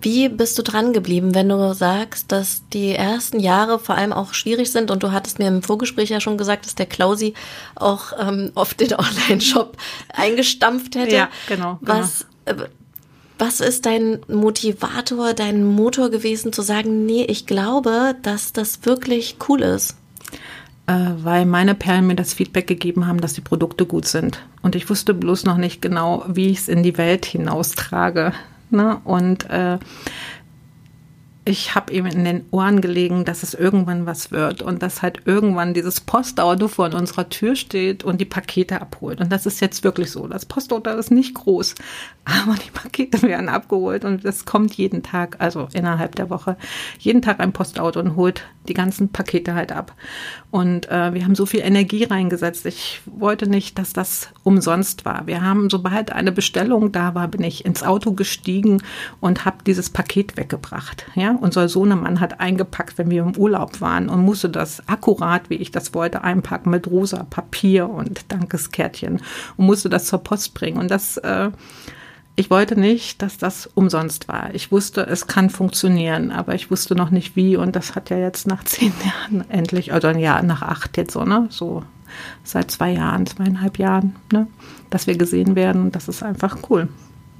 Wie 0.00 0.28
bist 0.28 0.58
du 0.58 0.62
dran 0.62 0.92
geblieben, 0.92 1.34
wenn 1.34 1.48
du 1.48 1.74
sagst, 1.74 2.32
dass 2.32 2.62
die 2.72 2.92
ersten 2.94 3.38
Jahre 3.38 3.78
vor 3.78 3.94
allem 3.96 4.12
auch 4.12 4.34
schwierig 4.34 4.72
sind 4.72 4.90
und 4.90 5.02
du 5.02 5.12
hattest 5.12 5.38
mir 5.38 5.46
im 5.48 5.62
Vorgespräch 5.62 6.08
ja 6.10 6.20
schon 6.20 6.36
gesagt, 6.38 6.64
dass 6.66 6.74
der 6.74 6.86
Klausi 6.86 7.34
auch 7.76 8.12
ähm, 8.18 8.50
oft 8.54 8.80
den 8.80 8.94
Online-Shop 8.98 9.76
eingestampft 10.14 10.96
hätte. 10.96 11.14
Ja, 11.14 11.28
genau, 11.46 11.78
genau. 11.80 11.98
Was, 12.00 12.26
äh, 12.46 12.54
was 13.42 13.60
ist 13.60 13.86
dein 13.86 14.20
Motivator, 14.28 15.34
dein 15.34 15.66
Motor 15.66 16.10
gewesen, 16.10 16.52
zu 16.52 16.62
sagen, 16.62 17.06
nee, 17.06 17.24
ich 17.24 17.44
glaube, 17.44 18.14
dass 18.22 18.52
das 18.52 18.86
wirklich 18.86 19.36
cool 19.48 19.62
ist? 19.62 19.96
Äh, 20.86 21.10
weil 21.16 21.44
meine 21.44 21.74
Perlen 21.74 22.06
mir 22.06 22.14
das 22.14 22.34
Feedback 22.34 22.68
gegeben 22.68 23.08
haben, 23.08 23.20
dass 23.20 23.32
die 23.32 23.40
Produkte 23.40 23.84
gut 23.84 24.06
sind. 24.06 24.40
Und 24.62 24.76
ich 24.76 24.88
wusste 24.88 25.12
bloß 25.12 25.44
noch 25.44 25.56
nicht 25.56 25.82
genau, 25.82 26.24
wie 26.28 26.50
ich 26.50 26.58
es 26.58 26.68
in 26.68 26.84
die 26.84 26.96
Welt 26.98 27.26
hinaustrage. 27.26 28.32
Ne? 28.70 29.00
Und 29.02 29.50
äh, 29.50 29.80
ich 31.44 31.74
habe 31.74 31.92
ihm 31.92 32.06
in 32.06 32.24
den 32.24 32.46
Ohren 32.52 32.80
gelegen, 32.80 33.24
dass 33.24 33.42
es 33.42 33.52
irgendwann 33.52 34.06
was 34.06 34.30
wird 34.30 34.62
und 34.62 34.80
dass 34.80 35.02
halt 35.02 35.22
irgendwann 35.24 35.74
dieses 35.74 36.00
Postauto 36.00 36.68
vor 36.68 36.94
unserer 36.94 37.28
Tür 37.30 37.56
steht 37.56 38.04
und 38.04 38.20
die 38.20 38.24
Pakete 38.24 38.80
abholt. 38.80 39.20
Und 39.20 39.32
das 39.32 39.44
ist 39.44 39.60
jetzt 39.60 39.82
wirklich 39.82 40.12
so. 40.12 40.28
Das 40.28 40.46
Postauto 40.46 40.90
ist 40.90 41.10
nicht 41.10 41.34
groß, 41.34 41.74
aber 42.24 42.54
die 42.54 42.70
Pakete 42.70 43.22
werden 43.22 43.48
abgeholt 43.48 44.04
und 44.04 44.24
das 44.24 44.44
kommt 44.44 44.74
jeden 44.74 45.02
Tag, 45.02 45.36
also 45.40 45.66
innerhalb 45.72 46.14
der 46.14 46.30
Woche, 46.30 46.56
jeden 47.00 47.22
Tag 47.22 47.40
ein 47.40 47.52
Postauto 47.52 47.98
und 47.98 48.14
holt 48.14 48.42
die 48.68 48.74
ganzen 48.74 49.10
Pakete 49.10 49.54
halt 49.54 49.72
ab. 49.72 49.94
Und 50.50 50.88
äh, 50.90 51.14
wir 51.14 51.24
haben 51.24 51.34
so 51.34 51.46
viel 51.46 51.60
Energie 51.60 52.04
reingesetzt. 52.04 52.66
Ich 52.66 53.00
wollte 53.06 53.46
nicht, 53.46 53.78
dass 53.78 53.92
das 53.92 54.28
umsonst 54.44 55.04
war. 55.04 55.26
Wir 55.26 55.42
haben, 55.42 55.70
sobald 55.70 56.12
eine 56.12 56.32
Bestellung 56.32 56.92
da 56.92 57.14
war, 57.14 57.28
bin 57.28 57.42
ich 57.42 57.64
ins 57.64 57.82
Auto 57.82 58.12
gestiegen 58.12 58.82
und 59.20 59.44
habe 59.44 59.58
dieses 59.66 59.90
Paket 59.90 60.36
weggebracht. 60.36 61.06
Ja, 61.14 61.36
unser 61.40 61.68
Sohnemann 61.68 62.20
hat 62.20 62.40
eingepackt, 62.40 62.98
wenn 62.98 63.10
wir 63.10 63.22
im 63.22 63.36
Urlaub 63.36 63.80
waren 63.80 64.08
und 64.08 64.20
musste 64.20 64.48
das 64.48 64.86
akkurat, 64.88 65.48
wie 65.50 65.56
ich 65.56 65.70
das 65.70 65.94
wollte, 65.94 66.22
einpacken 66.22 66.70
mit 66.70 66.86
rosa 66.86 67.24
Papier 67.24 67.88
und 67.88 68.30
Dankeskärtchen 68.30 69.20
und 69.56 69.66
musste 69.66 69.88
das 69.88 70.06
zur 70.06 70.22
Post 70.22 70.54
bringen. 70.54 70.78
Und 70.78 70.90
das 70.90 71.16
äh, 71.18 71.50
ich 72.34 72.50
wollte 72.50 72.78
nicht, 72.78 73.20
dass 73.20 73.36
das 73.36 73.68
umsonst 73.74 74.28
war. 74.28 74.54
Ich 74.54 74.72
wusste, 74.72 75.06
es 75.06 75.26
kann 75.26 75.50
funktionieren, 75.50 76.30
aber 76.30 76.54
ich 76.54 76.70
wusste 76.70 76.94
noch 76.94 77.10
nicht 77.10 77.36
wie. 77.36 77.56
Und 77.56 77.76
das 77.76 77.94
hat 77.94 78.10
ja 78.10 78.16
jetzt 78.16 78.46
nach 78.46 78.64
zehn 78.64 78.92
Jahren 79.04 79.48
endlich, 79.50 79.92
also 79.92 80.08
ein 80.08 80.18
Jahr 80.18 80.42
nach 80.42 80.62
acht 80.62 80.96
jetzt 80.96 81.12
so, 81.12 81.24
ne? 81.24 81.46
So 81.50 81.82
seit 82.44 82.70
zwei 82.70 82.92
Jahren, 82.92 83.26
zweieinhalb 83.26 83.78
Jahren, 83.78 84.16
ne? 84.32 84.46
Dass 84.90 85.06
wir 85.06 85.16
gesehen 85.16 85.56
werden. 85.56 85.82
Und 85.82 85.94
das 85.94 86.08
ist 86.08 86.22
einfach 86.22 86.58
cool. 86.70 86.88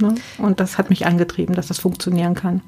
Ne? 0.01 0.15
Und 0.39 0.61
das 0.61 0.79
hat 0.79 0.91
mich 0.91 1.07
angetrieben, 1.07 1.55
dass 1.55 1.69
das 1.69 1.79
funktionieren 1.79 2.35
kann. 2.35 2.63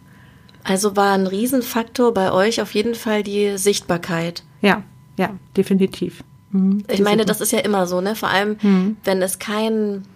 Also 0.63 0.97
war 0.97 1.13
ein 1.13 1.27
Riesenfaktor 1.27 2.15
bei 2.15 2.33
euch 2.33 2.63
auf 2.63 2.75
jeden 2.75 2.95
Fall 2.95 3.23
die 3.23 3.59
Sichtbarkeit. 3.59 4.45
Ja, 4.63 4.83
ja, 5.19 5.31
definitiv. 5.57 6.25
Mhm. 6.53 6.85
Ich 6.91 7.01
meine, 7.01 7.27
das 7.27 7.41
ist 7.41 7.53
ja 7.53 7.59
immer 7.61 7.87
so, 7.87 8.01
ne? 8.01 8.15
Vor 8.15 8.31
allem, 8.31 8.97
wenn 9.05 9.21
es 9.21 9.39
kein 9.39 9.97
äh, 9.97 10.14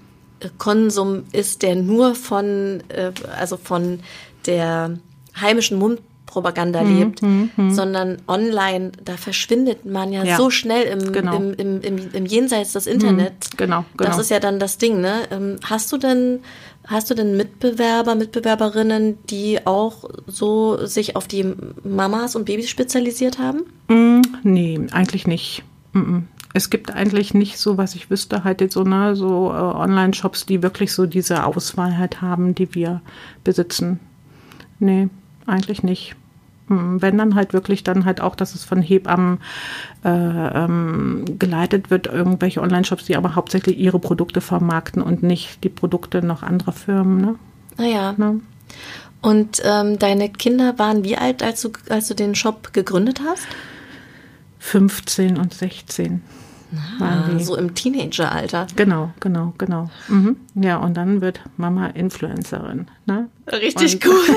Konsum 0.58 1.24
ist, 1.32 1.62
der 1.62 1.74
nur 1.76 2.14
von, 2.14 2.82
äh, 2.88 3.12
also 3.38 3.56
von 3.56 4.00
der 4.46 4.98
heimischen 5.40 5.78
Mundpropaganda 5.78 6.82
lebt, 6.82 7.20
sondern 7.70 8.18
online, 8.26 8.92
da 9.04 9.16
verschwindet 9.16 9.84
man 9.84 10.12
ja, 10.12 10.24
Ja, 10.24 10.36
so 10.36 10.50
schnell 10.50 10.84
im, 10.84 11.12
genau. 11.12 11.36
im, 11.36 11.54
im, 11.54 11.80
im, 11.80 11.98
im 12.12 12.26
Jenseits 12.26 12.72
des 12.72 12.86
Internets. 12.86 13.50
genau, 13.56 13.84
genau. 13.96 14.10
Das 14.10 14.18
ist 14.18 14.30
ja 14.30 14.40
dann 14.40 14.58
das 14.58 14.78
Ding, 14.78 15.00
ne? 15.00 15.22
Ähm, 15.30 15.56
Hast 15.64 15.92
du 15.92 15.96
denn, 15.96 16.40
hast 16.86 17.10
du 17.10 17.14
denn 17.14 17.36
Mitbewerber, 17.36 18.14
Mitbewerberinnen, 18.14 19.18
die 19.26 19.64
auch 19.66 20.04
so 20.26 20.84
sich 20.86 21.16
auf 21.16 21.28
die 21.28 21.52
Mamas 21.84 22.36
und 22.36 22.44
Babys 22.44 22.68
spezialisiert 22.68 23.38
haben? 23.38 23.62
Mm, 23.88 24.22
nee, 24.42 24.80
eigentlich 24.92 25.26
nicht. 25.26 25.62
Mm, 25.92 25.98
mm. 25.98 26.28
Es 26.54 26.70
gibt 26.70 26.90
eigentlich 26.90 27.34
nicht 27.34 27.58
so, 27.58 27.76
was 27.76 27.94
ich 27.94 28.10
wüsste, 28.10 28.44
halt 28.44 28.60
jetzt 28.60 28.74
so, 28.74 28.82
ne, 28.82 29.14
so 29.14 29.50
äh, 29.50 29.56
Online-Shops, 29.56 30.46
die 30.46 30.62
wirklich 30.62 30.92
so 30.92 31.06
diese 31.06 31.44
Auswahl 31.44 31.98
halt 31.98 32.22
haben, 32.22 32.54
die 32.54 32.74
wir 32.74 33.02
besitzen. 33.44 34.00
Nee, 34.78 35.08
eigentlich 35.46 35.82
nicht. 35.82 36.16
Mm, 36.68 36.96
Wenn 37.00 37.18
dann 37.18 37.34
halt 37.34 37.52
wirklich 37.52 37.84
dann 37.84 38.04
halt 38.04 38.20
auch, 38.20 38.34
dass 38.34 38.54
es 38.54 38.64
von 38.64 38.80
Hebammen 38.80 39.40
äh, 40.04 40.08
ähm, 40.08 41.24
geleitet 41.38 41.90
wird, 41.90 42.06
irgendwelche 42.06 42.62
Online-Shops, 42.62 43.04
die 43.04 43.16
aber 43.16 43.34
hauptsächlich 43.34 43.78
ihre 43.78 43.98
Produkte 43.98 44.40
vermarkten 44.40 45.02
und 45.02 45.22
nicht 45.22 45.62
die 45.64 45.68
Produkte 45.68 46.22
noch 46.22 46.42
anderer 46.42 46.72
Firmen. 46.72 47.20
Ne? 47.20 47.34
Naja. 47.76 48.14
Ne? 48.16 48.40
Und 49.20 49.60
ähm, 49.64 49.98
deine 49.98 50.28
Kinder 50.30 50.78
waren 50.78 51.04
wie 51.04 51.16
alt, 51.16 51.42
als 51.42 51.62
du, 51.62 51.70
als 51.88 52.08
du 52.08 52.14
den 52.14 52.34
Shop 52.34 52.72
gegründet 52.72 53.20
hast? 53.26 53.46
15 54.58 55.38
und 55.38 55.54
16. 55.54 56.22
waren 56.98 57.36
Ah, 57.36 57.40
so 57.40 57.56
im 57.56 57.74
Teenageralter. 57.74 58.66
Genau, 58.76 59.12
genau, 59.20 59.54
genau. 59.56 59.90
Mhm. 60.08 60.36
Ja, 60.54 60.78
und 60.78 60.96
dann 60.96 61.20
wird 61.20 61.40
Mama 61.56 61.88
Influencerin, 61.88 62.88
ne? 63.06 63.28
Richtig 63.50 63.94
und, 63.94 64.06
cool. 64.06 64.36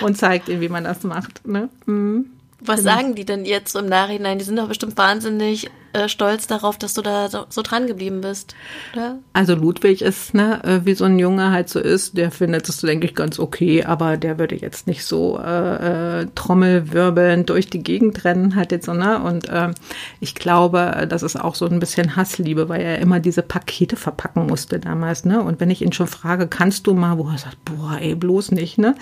Und 0.02 0.16
zeigt 0.16 0.48
ihr, 0.48 0.60
wie 0.60 0.68
man 0.68 0.84
das 0.84 1.04
macht, 1.04 1.46
ne? 1.46 1.68
Mhm. 1.86 2.26
Was 2.60 2.82
sagen 2.82 3.14
die 3.14 3.24
denn 3.24 3.44
jetzt 3.44 3.74
im 3.76 3.86
Nachhinein? 3.86 4.38
Die 4.38 4.44
sind 4.44 4.56
doch 4.56 4.68
bestimmt 4.68 4.96
wahnsinnig 4.96 5.70
äh, 5.92 6.08
stolz 6.08 6.46
darauf, 6.46 6.78
dass 6.78 6.94
du 6.94 7.02
da 7.02 7.28
so, 7.28 7.46
so 7.48 7.62
dran 7.62 7.86
geblieben 7.86 8.20
bist. 8.20 8.54
Oder? 8.94 9.18
Also 9.32 9.54
Ludwig 9.54 10.02
ist, 10.02 10.34
ne, 10.34 10.62
äh, 10.64 10.80
wie 10.84 10.94
so 10.94 11.04
ein 11.04 11.18
Junge 11.18 11.50
halt 11.50 11.68
so 11.68 11.80
ist, 11.80 12.16
der 12.16 12.30
findet 12.30 12.68
es, 12.68 12.80
denke 12.80 13.06
ich, 13.06 13.14
ganz 13.14 13.38
okay, 13.38 13.84
aber 13.84 14.16
der 14.16 14.38
würde 14.38 14.56
jetzt 14.56 14.86
nicht 14.86 15.04
so 15.04 15.38
äh, 15.38 16.20
äh, 16.20 16.26
trommelwirbelnd 16.34 17.48
durch 17.50 17.68
die 17.68 17.82
Gegend 17.82 18.24
rennen, 18.24 18.56
halt 18.56 18.72
jetzt 18.72 18.86
so, 18.86 18.94
ne? 18.94 19.22
Und 19.22 19.48
ähm, 19.52 19.74
ich 20.20 20.34
glaube, 20.34 21.06
das 21.08 21.22
ist 21.22 21.36
auch 21.36 21.54
so 21.54 21.66
ein 21.66 21.80
bisschen 21.80 22.16
Hassliebe, 22.16 22.68
weil 22.68 22.80
er 22.80 22.98
immer 22.98 23.20
diese 23.20 23.42
Pakete 23.42 23.96
verpacken 23.96 24.46
musste 24.46 24.78
damals, 24.78 25.24
ne? 25.24 25.42
Und 25.42 25.60
wenn 25.60 25.70
ich 25.70 25.82
ihn 25.82 25.92
schon 25.92 26.06
frage, 26.06 26.46
kannst 26.46 26.86
du 26.86 26.94
mal, 26.94 27.18
wo 27.18 27.28
er 27.28 27.38
sagt, 27.38 27.64
boah, 27.64 27.98
ey, 28.00 28.14
bloß 28.14 28.52
nicht, 28.52 28.78
ne? 28.78 28.94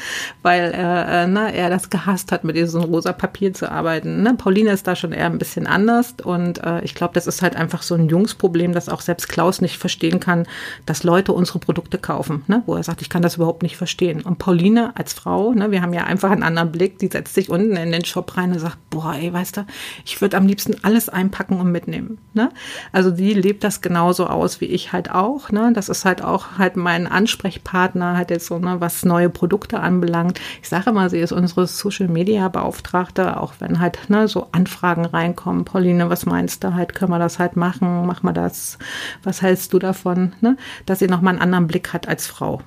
Weil 0.42 0.72
äh, 0.74 1.22
äh, 1.22 1.26
ne, 1.26 1.55
er 1.55 1.70
das 1.70 1.90
gehasst 1.90 2.33
hat, 2.33 2.44
mit 2.44 2.57
diesem 2.57 2.83
rosa 2.83 3.12
Papier 3.12 3.53
zu 3.53 3.70
arbeiten. 3.70 4.22
Ne? 4.22 4.35
Pauline 4.35 4.70
ist 4.70 4.87
da 4.87 4.96
schon 4.96 5.12
eher 5.12 5.26
ein 5.26 5.38
bisschen 5.38 5.66
anders 5.66 6.14
und 6.22 6.62
äh, 6.64 6.79
ich 6.82 6.94
glaube, 6.94 7.14
das 7.14 7.26
ist 7.26 7.42
halt 7.42 7.56
einfach 7.56 7.82
so 7.82 7.94
ein 7.94 8.08
Jungsproblem, 8.08 8.72
dass 8.72 8.88
auch 8.88 9.00
selbst 9.00 9.28
Klaus 9.28 9.60
nicht 9.60 9.78
verstehen 9.78 10.20
kann, 10.20 10.46
dass 10.86 11.02
Leute 11.02 11.32
unsere 11.32 11.58
Produkte 11.58 11.98
kaufen, 11.98 12.44
ne? 12.46 12.62
wo 12.66 12.74
er 12.74 12.82
sagt, 12.82 13.02
ich 13.02 13.08
kann 13.08 13.22
das 13.22 13.36
überhaupt 13.36 13.62
nicht 13.62 13.76
verstehen. 13.76 14.22
Und 14.22 14.38
Pauline 14.38 14.96
als 14.96 15.12
Frau, 15.12 15.52
ne, 15.52 15.70
wir 15.70 15.82
haben 15.82 15.92
ja 15.92 16.04
einfach 16.04 16.30
einen 16.30 16.42
anderen 16.42 16.72
Blick, 16.72 16.98
die 16.98 17.08
setzt 17.08 17.34
sich 17.34 17.50
unten 17.50 17.76
in 17.76 17.92
den 17.92 18.04
Shop 18.04 18.36
rein 18.36 18.52
und 18.52 18.58
sagt, 18.58 18.78
boah, 18.90 19.14
ey, 19.14 19.32
weißt 19.32 19.58
du, 19.58 19.66
ich 20.04 20.20
würde 20.20 20.36
am 20.36 20.46
liebsten 20.46 20.76
alles 20.82 21.08
einpacken 21.08 21.60
und 21.60 21.70
mitnehmen. 21.70 22.18
Ne? 22.34 22.50
Also 22.92 23.10
die 23.10 23.34
lebt 23.34 23.64
das 23.64 23.80
genauso 23.80 24.26
aus 24.26 24.60
wie 24.60 24.66
ich 24.66 24.92
halt 24.92 25.10
auch. 25.10 25.50
Ne? 25.50 25.72
Das 25.74 25.88
ist 25.88 26.04
halt 26.04 26.22
auch 26.22 26.58
halt 26.58 26.76
mein 26.76 27.06
Ansprechpartner, 27.06 28.16
halt 28.16 28.30
jetzt 28.30 28.46
so, 28.46 28.58
ne, 28.58 28.80
was 28.80 29.04
neue 29.04 29.30
Produkte 29.30 29.80
anbelangt. 29.80 30.40
Ich 30.62 30.68
sage 30.68 30.90
immer, 30.90 31.10
sie 31.10 31.18
ist 31.18 31.32
unsere 31.32 31.66
Social 31.66 32.08
Media 32.08 32.48
Beauftragte, 32.48 33.40
auch 33.40 33.54
wenn 33.58 33.80
halt 33.80 33.98
ne, 34.08 34.28
so 34.28 34.48
Anfragen 34.52 35.04
reinkommen. 35.04 35.64
Pauline, 35.64 36.10
was 36.10 36.26
meinst 36.26 36.64
du 36.64 36.69
halt, 36.74 36.94
können 36.94 37.12
wir 37.12 37.18
das 37.18 37.38
halt 37.38 37.56
machen? 37.56 38.06
Mach 38.06 38.22
mal 38.22 38.33
das. 38.33 38.78
Was 39.22 39.42
hältst 39.42 39.72
du 39.72 39.78
davon? 39.78 40.33
Ne? 40.40 40.56
Dass 40.87 40.98
sie 40.98 41.09
nochmal 41.09 41.35
einen 41.35 41.42
anderen 41.42 41.66
Blick 41.66 41.92
hat 41.92 42.09
als 42.09 42.26
Frau. 42.26 42.62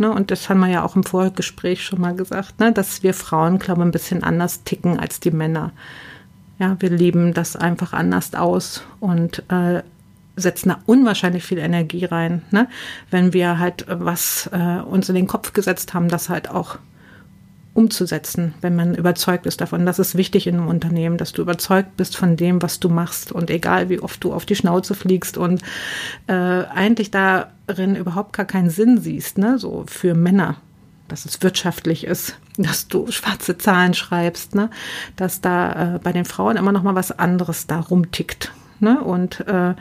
Ne, 0.00 0.12
und 0.12 0.30
das 0.30 0.48
haben 0.48 0.60
wir 0.60 0.68
ja 0.68 0.84
auch 0.84 0.94
im 0.94 1.02
Vorgespräch 1.02 1.84
schon 1.84 2.00
mal 2.00 2.14
gesagt, 2.14 2.60
ne, 2.60 2.70
dass 2.72 3.02
wir 3.02 3.14
Frauen, 3.14 3.58
glaube 3.58 3.80
ich, 3.80 3.86
ein 3.86 3.90
bisschen 3.90 4.22
anders 4.22 4.62
ticken 4.62 5.00
als 5.00 5.18
die 5.18 5.32
Männer. 5.32 5.72
Ja, 6.60 6.76
wir 6.78 6.90
leben 6.90 7.34
das 7.34 7.56
einfach 7.56 7.92
anders 7.92 8.32
aus 8.34 8.84
und 9.00 9.42
äh, 9.50 9.82
setzen 10.36 10.68
da 10.68 10.78
unwahrscheinlich 10.86 11.44
viel 11.44 11.58
Energie 11.58 12.04
rein, 12.04 12.42
ne? 12.50 12.68
wenn 13.10 13.32
wir 13.32 13.58
halt 13.58 13.86
was 13.88 14.48
äh, 14.52 14.80
uns 14.82 15.08
in 15.08 15.16
den 15.16 15.26
Kopf 15.26 15.52
gesetzt 15.52 15.94
haben, 15.94 16.08
das 16.08 16.28
halt 16.28 16.48
auch 16.48 16.78
umzusetzen, 17.78 18.54
wenn 18.60 18.74
man 18.74 18.96
überzeugt 18.96 19.46
ist 19.46 19.60
davon. 19.60 19.86
Das 19.86 20.00
ist 20.00 20.16
wichtig 20.16 20.48
in 20.48 20.56
einem 20.56 20.66
Unternehmen, 20.66 21.16
dass 21.16 21.30
du 21.30 21.42
überzeugt 21.42 21.96
bist 21.96 22.16
von 22.16 22.36
dem, 22.36 22.60
was 22.60 22.80
du 22.80 22.88
machst 22.88 23.30
und 23.30 23.50
egal 23.50 23.88
wie 23.88 24.00
oft 24.00 24.22
du 24.24 24.32
auf 24.32 24.44
die 24.44 24.56
Schnauze 24.56 24.96
fliegst 24.96 25.38
und 25.38 25.62
äh, 26.26 26.32
eigentlich 26.32 27.12
darin 27.12 27.94
überhaupt 27.94 28.32
gar 28.32 28.46
keinen 28.46 28.68
Sinn 28.68 28.98
siehst, 28.98 29.38
ne? 29.38 29.60
so 29.60 29.84
für 29.86 30.14
Männer, 30.14 30.56
dass 31.06 31.24
es 31.24 31.40
wirtschaftlich 31.40 32.02
ist, 32.02 32.36
dass 32.56 32.88
du 32.88 33.12
schwarze 33.12 33.56
Zahlen 33.58 33.94
schreibst, 33.94 34.56
ne? 34.56 34.70
dass 35.14 35.40
da 35.40 35.94
äh, 35.94 35.98
bei 36.00 36.12
den 36.12 36.24
Frauen 36.24 36.56
immer 36.56 36.72
noch 36.72 36.82
mal 36.82 36.96
was 36.96 37.16
anderes 37.16 37.68
da 37.68 37.78
rumtickt. 37.78 38.50
Ne? 38.80 39.00
Und 39.00 39.46
äh, 39.46 39.74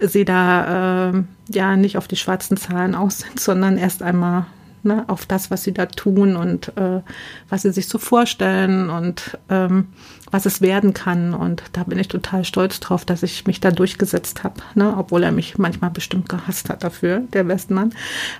sie 0.00 0.26
da 0.26 1.12
äh, 1.12 1.22
ja 1.48 1.76
nicht 1.76 1.96
auf 1.96 2.08
die 2.08 2.16
schwarzen 2.16 2.58
Zahlen 2.58 2.94
aus 2.94 3.20
sind, 3.20 3.40
sondern 3.40 3.78
erst 3.78 4.02
einmal 4.02 4.44
ne, 4.82 5.04
auf 5.08 5.26
das, 5.26 5.50
was 5.50 5.62
sie 5.64 5.72
da 5.72 5.86
tun 5.86 6.36
und 6.36 6.76
äh, 6.76 7.00
was 7.48 7.62
sie 7.62 7.72
sich 7.72 7.88
so 7.88 7.98
vorstellen 7.98 8.90
und 8.90 9.38
ähm, 9.48 9.88
was 10.30 10.46
es 10.46 10.60
werden 10.60 10.94
kann. 10.94 11.34
Und 11.34 11.62
da 11.72 11.84
bin 11.84 11.98
ich 11.98 12.08
total 12.08 12.44
stolz 12.44 12.80
drauf, 12.80 13.04
dass 13.04 13.22
ich 13.22 13.46
mich 13.46 13.60
da 13.60 13.70
durchgesetzt 13.70 14.44
habe, 14.44 14.56
ne, 14.74 14.94
obwohl 14.96 15.22
er 15.22 15.32
mich 15.32 15.58
manchmal 15.58 15.90
bestimmt 15.90 16.28
gehasst 16.28 16.68
hat 16.68 16.82
dafür, 16.84 17.20
der 17.32 17.46
Westmann. 17.48 17.92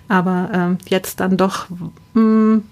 Aber 0.08 0.50
ähm, 0.52 0.78
jetzt 0.88 1.20
dann 1.20 1.36
doch, 1.36 1.66
hm, 2.14 2.64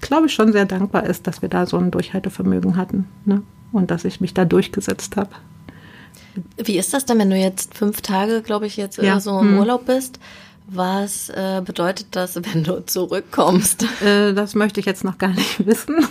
glaube 0.00 0.26
ich, 0.26 0.34
schon 0.34 0.52
sehr 0.52 0.66
dankbar 0.66 1.04
ist, 1.04 1.26
dass 1.26 1.42
wir 1.42 1.48
da 1.48 1.66
so 1.66 1.78
ein 1.78 1.90
Durchhaltevermögen 1.90 2.76
hatten 2.76 3.06
ne, 3.24 3.42
und 3.72 3.90
dass 3.90 4.04
ich 4.04 4.20
mich 4.20 4.34
da 4.34 4.44
durchgesetzt 4.44 5.16
habe. 5.16 5.30
Wie 6.62 6.76
ist 6.76 6.92
das 6.92 7.06
denn, 7.06 7.18
wenn 7.18 7.30
du 7.30 7.36
jetzt 7.36 7.74
fünf 7.74 8.02
Tage, 8.02 8.42
glaube 8.42 8.66
ich, 8.66 8.76
jetzt 8.76 8.98
ja. 8.98 9.20
so 9.20 9.40
im 9.40 9.52
hm. 9.52 9.58
Urlaub 9.58 9.86
bist? 9.86 10.18
Was 10.68 11.28
äh, 11.28 11.62
bedeutet 11.64 12.08
das, 12.10 12.36
wenn 12.42 12.64
du 12.64 12.84
zurückkommst? 12.84 13.84
Äh, 14.02 14.34
das 14.34 14.54
möchte 14.54 14.80
ich 14.80 14.86
jetzt 14.86 15.04
noch 15.04 15.18
gar 15.18 15.30
nicht 15.30 15.64
wissen. 15.66 16.06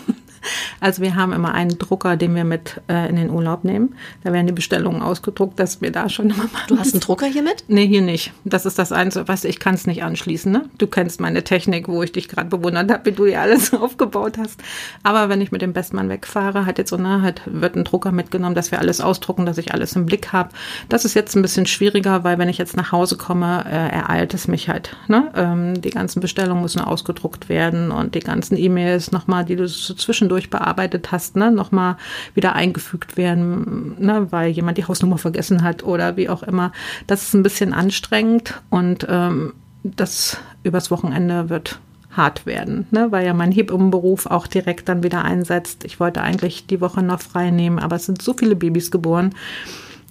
Also 0.79 1.01
wir 1.01 1.15
haben 1.15 1.33
immer 1.33 1.53
einen 1.53 1.77
Drucker, 1.77 2.15
den 2.17 2.35
wir 2.35 2.43
mit 2.43 2.81
äh, 2.89 3.09
in 3.09 3.15
den 3.15 3.29
Urlaub 3.29 3.63
nehmen. 3.63 3.95
Da 4.23 4.33
werden 4.33 4.47
die 4.47 4.53
Bestellungen 4.53 5.01
ausgedruckt, 5.01 5.59
dass 5.59 5.81
wir 5.81 5.91
da 5.91 6.09
schon 6.09 6.29
immer 6.29 6.43
machen. 6.43 6.65
Du 6.67 6.77
hast 6.77 6.93
einen 6.93 7.01
Drucker 7.01 7.27
hier 7.27 7.43
mit? 7.43 7.65
Nee, 7.67 7.87
hier 7.87 8.01
nicht. 8.01 8.33
Das 8.43 8.65
ist 8.65 8.79
das 8.79 8.91
Einzige, 8.91 9.27
was 9.27 9.43
ich 9.43 9.59
kann 9.59 9.75
es 9.75 9.87
nicht 9.87 10.03
anschließen. 10.03 10.51
Ne? 10.51 10.69
Du 10.77 10.87
kennst 10.87 11.19
meine 11.19 11.43
Technik, 11.43 11.87
wo 11.87 12.03
ich 12.03 12.11
dich 12.11 12.27
gerade 12.27 12.49
bewundert 12.49 12.91
habe, 12.91 13.05
wie 13.05 13.11
du 13.11 13.25
ja 13.25 13.41
alles 13.41 13.73
aufgebaut 13.73 14.37
hast. 14.37 14.61
Aber 15.03 15.29
wenn 15.29 15.41
ich 15.41 15.51
mit 15.51 15.61
dem 15.61 15.73
Bestmann 15.73 16.09
wegfahre, 16.09 16.65
hat 16.65 16.77
jetzt 16.77 16.89
so, 16.89 16.97
ne, 16.97 17.21
halt, 17.21 17.41
wird 17.45 17.75
ein 17.75 17.83
Drucker 17.83 18.11
mitgenommen, 18.11 18.55
dass 18.55 18.71
wir 18.71 18.79
alles 18.79 19.01
ausdrucken, 19.01 19.45
dass 19.45 19.57
ich 19.57 19.73
alles 19.73 19.95
im 19.95 20.05
Blick 20.05 20.33
habe. 20.33 20.49
Das 20.89 21.05
ist 21.05 21.13
jetzt 21.13 21.35
ein 21.35 21.41
bisschen 21.41 21.65
schwieriger, 21.65 22.23
weil 22.23 22.37
wenn 22.37 22.49
ich 22.49 22.57
jetzt 22.57 22.75
nach 22.75 22.91
Hause 22.91 23.17
komme, 23.17 23.65
äh, 23.65 23.95
ereilt 23.95 24.33
es 24.33 24.47
mich 24.47 24.69
halt. 24.69 24.95
Ne? 25.07 25.31
Ähm, 25.35 25.81
die 25.81 25.89
ganzen 25.89 26.19
Bestellungen 26.19 26.61
müssen 26.61 26.81
ausgedruckt 26.81 27.49
werden 27.49 27.91
und 27.91 28.15
die 28.15 28.19
ganzen 28.19 28.57
E-Mails 28.57 29.11
nochmal, 29.11 29.45
die 29.45 29.55
du 29.55 29.67
so 29.67 29.93
zwischendurch 29.93 30.34
bearbeitest 30.43 30.75
bearbeitet 30.75 31.11
hast, 31.11 31.35
ne, 31.35 31.51
nochmal 31.51 31.97
wieder 32.33 32.53
eingefügt 32.53 33.17
werden, 33.17 33.95
ne, 33.99 34.27
weil 34.31 34.49
jemand 34.49 34.77
die 34.77 34.85
Hausnummer 34.85 35.17
vergessen 35.17 35.63
hat 35.63 35.83
oder 35.83 36.17
wie 36.17 36.29
auch 36.29 36.43
immer. 36.43 36.71
Das 37.07 37.23
ist 37.23 37.33
ein 37.33 37.43
bisschen 37.43 37.73
anstrengend 37.73 38.61
und 38.69 39.05
ähm, 39.09 39.53
das 39.83 40.37
übers 40.63 40.91
Wochenende 40.91 41.49
wird 41.49 41.79
hart 42.11 42.45
werden, 42.45 42.87
ne, 42.91 43.11
weil 43.11 43.25
ja 43.25 43.33
mein 43.33 43.51
Hebammenberuf 43.51 44.25
auch 44.25 44.47
direkt 44.47 44.89
dann 44.89 45.03
wieder 45.03 45.23
einsetzt. 45.23 45.83
Ich 45.85 45.99
wollte 45.99 46.21
eigentlich 46.21 46.67
die 46.67 46.81
Woche 46.81 47.01
noch 47.01 47.21
frei 47.21 47.51
nehmen, 47.51 47.79
aber 47.79 47.97
es 47.97 48.05
sind 48.05 48.21
so 48.21 48.33
viele 48.33 48.55
Babys 48.55 48.91
geboren. 48.91 49.35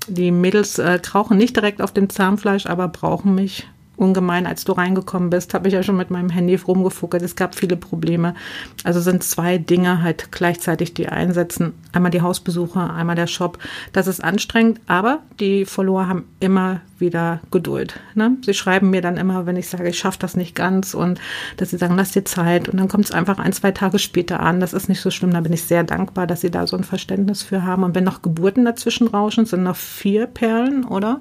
Die 0.06 0.30
Mädels 0.30 0.78
äh, 0.78 0.98
krauchen 1.02 1.38
nicht 1.38 1.56
direkt 1.56 1.80
auf 1.80 1.92
dem 1.92 2.10
Zahnfleisch, 2.10 2.66
aber 2.66 2.88
brauchen 2.88 3.34
mich 3.34 3.66
ungemein, 3.96 4.46
als 4.46 4.64
du 4.64 4.72
reingekommen 4.72 5.30
bist, 5.30 5.54
habe 5.54 5.68
ich 5.68 5.74
ja 5.74 5.82
schon 5.82 5.96
mit 5.96 6.10
meinem 6.10 6.30
Handy 6.30 6.54
rumgefuckelt. 6.56 7.22
Es 7.22 7.36
gab 7.36 7.54
viele 7.54 7.76
Probleme. 7.76 8.34
Also 8.82 9.00
sind 9.00 9.22
zwei 9.22 9.58
Dinge 9.58 10.02
halt 10.02 10.32
gleichzeitig, 10.32 10.94
die 10.94 11.08
einsetzen. 11.08 11.74
Einmal 11.92 12.10
die 12.10 12.22
Hausbesucher, 12.22 12.92
einmal 12.92 13.16
der 13.16 13.26
Shop. 13.26 13.58
Das 13.92 14.06
ist 14.06 14.22
anstrengend, 14.22 14.80
aber 14.86 15.20
die 15.38 15.64
Follower 15.64 16.08
haben 16.08 16.24
immer 16.40 16.80
wieder 16.98 17.40
Geduld. 17.50 18.00
Ne? 18.14 18.36
Sie 18.44 18.54
schreiben 18.54 18.90
mir 18.90 19.00
dann 19.00 19.16
immer, 19.16 19.46
wenn 19.46 19.56
ich 19.56 19.68
sage, 19.68 19.88
ich 19.88 19.98
schaffe 19.98 20.18
das 20.18 20.36
nicht 20.36 20.54
ganz 20.54 20.94
und 20.94 21.20
dass 21.56 21.70
sie 21.70 21.76
sagen, 21.76 21.96
lass 21.96 22.12
dir 22.12 22.24
Zeit 22.24 22.68
und 22.68 22.78
dann 22.78 22.88
kommt 22.88 23.04
es 23.04 23.12
einfach 23.12 23.38
ein, 23.38 23.52
zwei 23.52 23.72
Tage 23.72 23.98
später 23.98 24.40
an. 24.40 24.60
Das 24.60 24.72
ist 24.72 24.88
nicht 24.88 25.00
so 25.00 25.10
schlimm. 25.10 25.32
Da 25.32 25.40
bin 25.40 25.52
ich 25.52 25.64
sehr 25.64 25.84
dankbar, 25.84 26.26
dass 26.26 26.40
sie 26.40 26.50
da 26.50 26.66
so 26.66 26.76
ein 26.76 26.84
Verständnis 26.84 27.42
für 27.42 27.62
haben. 27.62 27.84
Und 27.84 27.94
wenn 27.94 28.04
noch 28.04 28.22
Geburten 28.22 28.64
dazwischen 28.64 29.06
rauschen, 29.06 29.46
sind 29.46 29.62
noch 29.62 29.76
vier 29.76 30.26
Perlen, 30.26 30.84
oder? 30.84 31.20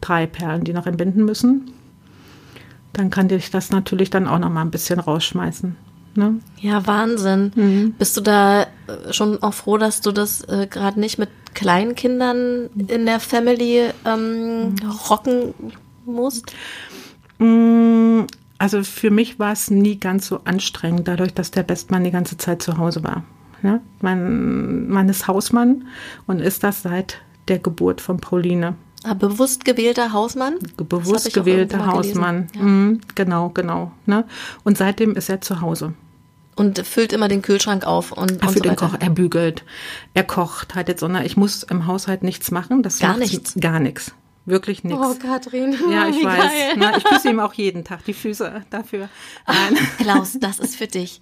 Drei 0.00 0.26
Perlen, 0.26 0.64
die 0.64 0.72
noch 0.72 0.86
entbinden 0.86 1.24
müssen 1.24 1.70
dann 2.94 3.10
kann 3.10 3.28
dich 3.28 3.50
das 3.50 3.70
natürlich 3.70 4.10
dann 4.10 4.26
auch 4.26 4.38
noch 4.38 4.50
mal 4.50 4.62
ein 4.62 4.70
bisschen 4.70 5.00
rausschmeißen. 5.00 5.76
Ne? 6.16 6.40
Ja, 6.60 6.86
Wahnsinn. 6.86 7.52
Mhm. 7.54 7.94
Bist 7.98 8.16
du 8.16 8.20
da 8.20 8.62
äh, 8.62 9.12
schon 9.12 9.42
auch 9.42 9.54
froh, 9.54 9.78
dass 9.78 10.00
du 10.00 10.12
das 10.12 10.42
äh, 10.44 10.66
gerade 10.68 11.00
nicht 11.00 11.18
mit 11.18 11.28
Kleinkindern 11.54 12.70
in 12.88 13.06
der 13.06 13.20
Family 13.20 13.90
ähm, 14.04 14.76
rocken 15.10 15.54
musst? 16.04 16.52
Mm, 17.38 18.22
also 18.58 18.84
für 18.84 19.10
mich 19.10 19.38
war 19.38 19.52
es 19.52 19.70
nie 19.70 19.98
ganz 19.98 20.28
so 20.28 20.40
anstrengend, 20.44 21.08
dadurch, 21.08 21.34
dass 21.34 21.50
der 21.50 21.64
Bestmann 21.64 22.04
die 22.04 22.12
ganze 22.12 22.36
Zeit 22.36 22.62
zu 22.62 22.78
Hause 22.78 23.02
war. 23.02 23.24
Ja? 23.62 23.80
Mein 24.00 24.88
Mann 24.88 25.08
ist 25.08 25.26
Hausmann 25.26 25.86
und 26.26 26.40
ist 26.40 26.62
das 26.62 26.82
seit 26.82 27.18
der 27.48 27.58
Geburt 27.58 28.00
von 28.00 28.18
Pauline. 28.18 28.76
Ah, 29.04 29.14
bewusst 29.14 29.64
gewählter 29.64 30.12
Hausmann? 30.12 30.58
Bewusst 30.76 31.32
gewählter 31.34 31.86
Hausmann. 31.86 32.48
Ja. 32.54 32.62
Mhm, 32.62 33.00
genau, 33.14 33.50
genau. 33.50 33.92
Ne? 34.06 34.24
Und 34.64 34.78
seitdem 34.78 35.14
ist 35.14 35.28
er 35.28 35.42
zu 35.42 35.60
Hause. 35.60 35.92
Und 36.56 36.78
füllt 36.86 37.12
immer 37.12 37.28
den 37.28 37.42
Kühlschrank 37.42 37.84
auf 37.84 38.12
und, 38.12 38.40
er 38.40 38.48
und 38.48 38.54
so 38.54 38.60
den 38.60 38.76
Koch, 38.76 38.94
er 38.98 39.10
bügelt, 39.10 39.64
er 40.14 40.24
kocht 40.24 40.74
halt 40.74 40.88
jetzt, 40.88 41.00
sondern 41.00 41.26
ich 41.26 41.36
muss 41.36 41.64
im 41.64 41.86
Haushalt 41.86 42.22
nichts 42.22 42.50
machen. 42.50 42.82
Das 42.82 42.98
gar 42.98 43.16
nichts. 43.16 43.54
Gar 43.60 43.80
nichts. 43.80 44.12
Wirklich 44.46 44.84
nichts. 44.84 45.00
Oh, 45.02 45.14
Katrin. 45.14 45.74
Ja, 45.90 46.06
ich 46.08 46.22
weiß. 46.22 46.76
Na, 46.76 46.96
ich 46.96 47.04
küsse 47.04 47.30
ihm 47.30 47.40
auch 47.40 47.54
jeden 47.54 47.84
Tag 47.84 48.04
die 48.04 48.14
Füße 48.14 48.64
dafür. 48.70 49.08
Nein. 49.46 49.78
Ach, 49.78 49.98
Klaus, 49.98 50.36
das 50.40 50.58
ist 50.60 50.76
für 50.76 50.86
dich. 50.86 51.20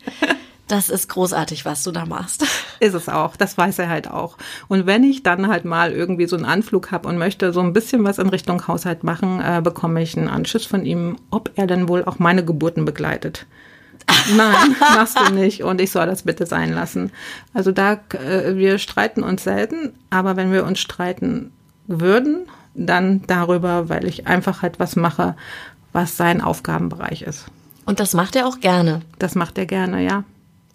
Das 0.72 0.88
ist 0.88 1.10
großartig, 1.10 1.66
was 1.66 1.82
du 1.82 1.90
da 1.90 2.06
machst. 2.06 2.46
Ist 2.80 2.94
es 2.94 3.10
auch. 3.10 3.36
Das 3.36 3.58
weiß 3.58 3.78
er 3.78 3.90
halt 3.90 4.10
auch. 4.10 4.38
Und 4.68 4.86
wenn 4.86 5.04
ich 5.04 5.22
dann 5.22 5.48
halt 5.48 5.66
mal 5.66 5.92
irgendwie 5.92 6.26
so 6.26 6.34
einen 6.34 6.46
Anflug 6.46 6.90
habe 6.92 7.10
und 7.10 7.18
möchte 7.18 7.52
so 7.52 7.60
ein 7.60 7.74
bisschen 7.74 8.04
was 8.04 8.16
in 8.16 8.30
Richtung 8.30 8.66
Haushalt 8.66 9.04
machen, 9.04 9.42
äh, 9.42 9.60
bekomme 9.62 10.02
ich 10.02 10.16
einen 10.16 10.28
Anschiss 10.28 10.64
von 10.64 10.86
ihm, 10.86 11.18
ob 11.30 11.50
er 11.56 11.66
denn 11.66 11.88
wohl 11.90 12.06
auch 12.06 12.18
meine 12.18 12.42
Geburten 12.42 12.86
begleitet. 12.86 13.44
Nein, 14.34 14.74
machst 14.80 15.18
du 15.20 15.34
nicht. 15.34 15.62
Und 15.62 15.78
ich 15.78 15.90
soll 15.90 16.06
das 16.06 16.22
bitte 16.22 16.46
sein 16.46 16.72
lassen. 16.72 17.12
Also 17.52 17.70
da, 17.70 18.00
äh, 18.14 18.56
wir 18.56 18.78
streiten 18.78 19.22
uns 19.22 19.44
selten, 19.44 19.92
aber 20.08 20.36
wenn 20.36 20.52
wir 20.52 20.64
uns 20.64 20.80
streiten 20.80 21.52
würden, 21.86 22.46
dann 22.72 23.20
darüber, 23.26 23.90
weil 23.90 24.06
ich 24.06 24.26
einfach 24.26 24.62
halt 24.62 24.80
was 24.80 24.96
mache, 24.96 25.36
was 25.92 26.16
sein 26.16 26.40
Aufgabenbereich 26.40 27.20
ist. 27.20 27.44
Und 27.84 28.00
das 28.00 28.14
macht 28.14 28.36
er 28.36 28.46
auch 28.46 28.60
gerne. 28.60 29.02
Das 29.18 29.34
macht 29.34 29.58
er 29.58 29.66
gerne, 29.66 30.02
ja. 30.02 30.24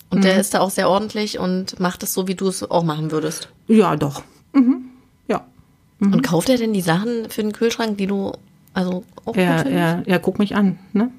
Und 0.09 0.19
mhm. 0.19 0.23
der 0.23 0.39
ist 0.39 0.53
da 0.53 0.59
auch 0.61 0.69
sehr 0.69 0.89
ordentlich 0.89 1.39
und 1.39 1.79
macht 1.79 2.03
es 2.03 2.13
so, 2.13 2.27
wie 2.27 2.35
du 2.35 2.47
es 2.47 2.69
auch 2.69 2.83
machen 2.83 3.11
würdest. 3.11 3.49
Ja, 3.67 3.95
doch. 3.95 4.23
Mhm. 4.53 4.85
Ja. 5.27 5.45
Mhm. 5.99 6.13
Und 6.13 6.21
kauft 6.21 6.49
er 6.49 6.57
denn 6.57 6.73
die 6.73 6.81
Sachen 6.81 7.29
für 7.29 7.41
den 7.41 7.51
Kühlschrank, 7.51 7.97
die 7.97 8.07
du 8.07 8.33
also 8.77 9.03
auch 9.25 9.35
ja, 9.35 9.67
ja, 9.67 10.03
ja, 10.05 10.19
guck 10.19 10.37
mich 10.37 10.55
an, 10.55 10.77
ne? 10.93 11.09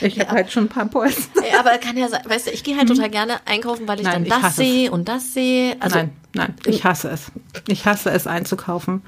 Ich 0.00 0.14
Ja. 0.14 0.26
habe 0.26 0.36
halt 0.36 0.52
schon 0.52 0.66
ein 0.66 0.68
paar 0.68 0.86
Posten. 0.86 1.40
Ey, 1.40 1.52
aber 1.58 1.78
kann 1.78 1.96
ja 1.96 2.08
sein, 2.08 2.20
weißt 2.24 2.46
du, 2.46 2.50
ich 2.52 2.62
gehe 2.62 2.76
halt 2.76 2.86
total 2.86 3.10
gerne 3.10 3.40
einkaufen, 3.44 3.88
weil 3.88 3.98
ich 3.98 4.04
Nein, 4.04 4.24
dann 4.24 4.38
ich 4.38 4.46
das 4.46 4.54
sehe 4.54 4.92
und 4.92 5.08
das 5.08 5.34
sehe. 5.34 5.76
Also, 5.80 5.96
nein, 5.96 6.10
nein, 6.34 6.54
ich 6.64 6.84
hasse 6.84 7.08
es. 7.10 7.32
Ich 7.66 7.86
hasse 7.86 8.10
es 8.10 8.28
einzukaufen. 8.28 9.02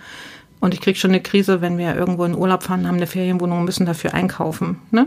Und 0.58 0.74
ich 0.74 0.80
kriege 0.80 0.98
schon 0.98 1.12
eine 1.12 1.22
Krise, 1.22 1.60
wenn 1.60 1.78
wir 1.78 1.94
irgendwo 1.94 2.24
in 2.24 2.34
Urlaub 2.34 2.64
fahren, 2.64 2.88
haben 2.88 2.96
eine 2.96 3.06
Ferienwohnung 3.06 3.60
und 3.60 3.64
müssen 3.64 3.86
dafür 3.86 4.12
einkaufen. 4.12 4.78
Ne? 4.90 5.06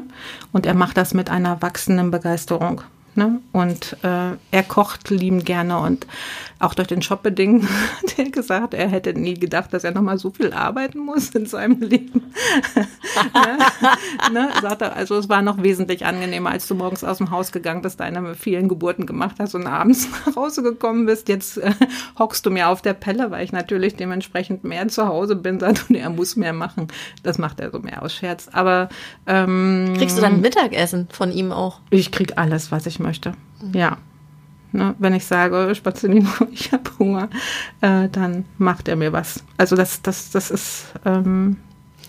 Und 0.54 0.66
er 0.66 0.74
macht 0.74 0.96
das 0.96 1.14
mit 1.14 1.30
einer 1.30 1.62
wachsenden 1.62 2.10
Begeisterung. 2.10 2.82
Ne? 3.16 3.42
Und 3.52 3.98
äh, 4.04 4.32
er 4.52 4.64
kocht 4.68 5.12
liebend 5.12 5.46
gerne 5.46 5.78
und 5.78 6.08
auch 6.58 6.74
durch 6.74 6.88
den 6.88 7.02
Job 7.02 7.22
bedingt 7.22 7.64
hat 8.02 8.18
er 8.18 8.32
gesagt, 8.32 8.74
er 8.74 8.88
hätte 8.88 9.14
nie 9.14 9.36
gedacht, 9.36 9.72
dass 9.74 9.84
er 9.84 9.92
nochmal 9.92 10.18
so 10.18 10.32
viel 10.32 10.52
arbeiten 10.52 11.00
muss 11.00 11.30
in 11.32 11.46
seinem 11.46 11.80
Leben. 11.82 12.34
ne? 13.34 13.58
Ne? 14.32 14.50
Sagt 14.62 14.82
er, 14.82 14.96
also 14.96 15.16
es 15.16 15.30
war 15.30 15.42
noch 15.42 15.62
wesentlich 15.62 16.06
angenehmer, 16.06 16.52
als 16.52 16.68
du 16.68 16.74
morgens 16.74 17.04
aus 17.04 17.20
dem 17.20 17.30
Haus 17.30 17.52
gegangen 17.52 17.84
bist, 17.84 18.00
deine 18.00 18.34
vielen 18.34 18.68
Geburten 18.68 19.06
gemacht 19.06 19.36
hast 19.40 19.54
und 19.54 19.68
abends 19.68 20.08
nach 20.26 20.36
Hause 20.36 20.64
gekommen 20.64 21.06
bist. 21.06 21.30
Jetzt 21.30 21.58
äh, 21.58 21.72
hockst 22.18 22.46
du 22.46 22.50
mir 22.50 22.70
auf 22.70 22.82
der 22.82 22.94
Pelle, 22.94 23.30
weil 23.30 23.44
ich 23.44 23.52
natürlich 23.52 23.96
dementsprechend 23.96 24.64
mehr 24.64 24.88
zu 24.88 25.08
Hause 25.08 25.36
bin, 25.36 25.60
sagt 25.60 25.90
und 25.90 25.96
er 25.96 26.10
muss 26.10 26.36
mehr 26.36 26.54
machen. 26.54 26.88
Das 27.22 27.38
macht 27.38 27.60
er 27.60 27.70
so 27.70 27.80
mehr 27.80 28.02
aus 28.02 28.14
Scherz. 28.14 28.50
Aber 28.52 28.90
ähm, 29.28 29.94
kriegst 29.98 30.18
du 30.18 30.22
dann 30.22 30.42
Mittagessen 30.42 31.08
von 31.12 31.32
ihm 31.32 31.52
auch? 31.52 31.80
ich 31.92 32.12
krieg 32.12 32.38
alles, 32.38 32.72
was 32.72 32.86
ich 32.86 33.00
möchte. 33.04 33.34
Ja. 33.74 33.98
Ne, 34.72 34.96
wenn 34.98 35.14
ich 35.14 35.26
sage, 35.26 35.76
Spazzolino, 35.76 36.30
ich 36.52 36.72
habe 36.72 36.90
Hunger, 36.98 37.30
äh, 37.82 38.10
dann 38.10 38.46
macht 38.58 38.88
er 38.88 38.96
mir 38.96 39.14
was. 39.14 39.44
Also 39.56 39.76
das, 39.76 40.02
das, 40.02 40.32
das 40.32 40.50
ist, 40.50 40.94
ähm, 41.06 41.58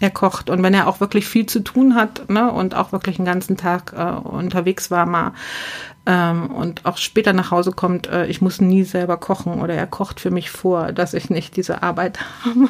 er 0.01 0.11
kocht. 0.11 0.49
Und 0.49 0.63
wenn 0.63 0.73
er 0.73 0.89
auch 0.89 1.01
wirklich 1.01 1.27
viel 1.27 1.45
zu 1.45 1.61
tun 1.61 1.95
hat 1.95 2.29
ne, 2.31 2.51
und 2.51 2.75
auch 2.75 2.93
wirklich 2.93 3.17
den 3.17 3.27
ganzen 3.27 3.59
Tag 3.59 3.93
äh, 3.97 4.03
unterwegs 4.03 4.91
war 4.91 5.05
mal 5.05 5.33
ähm, 6.07 6.47
und 6.51 6.87
auch 6.87 6.97
später 6.97 7.33
nach 7.33 7.51
Hause 7.51 7.73
kommt, 7.73 8.07
äh, 8.07 8.27
ich 8.27 8.41
muss 8.41 8.61
nie 8.61 8.85
selber 8.85 9.17
kochen 9.17 9.61
oder 9.61 9.75
er 9.75 9.87
kocht 9.87 10.21
für 10.21 10.31
mich 10.31 10.51
vor, 10.51 10.93
dass 10.93 11.15
ich 11.15 11.31
nicht 11.31 11.57
diese 11.57 11.83
Arbeit 11.83 12.19
habe. 12.45 12.69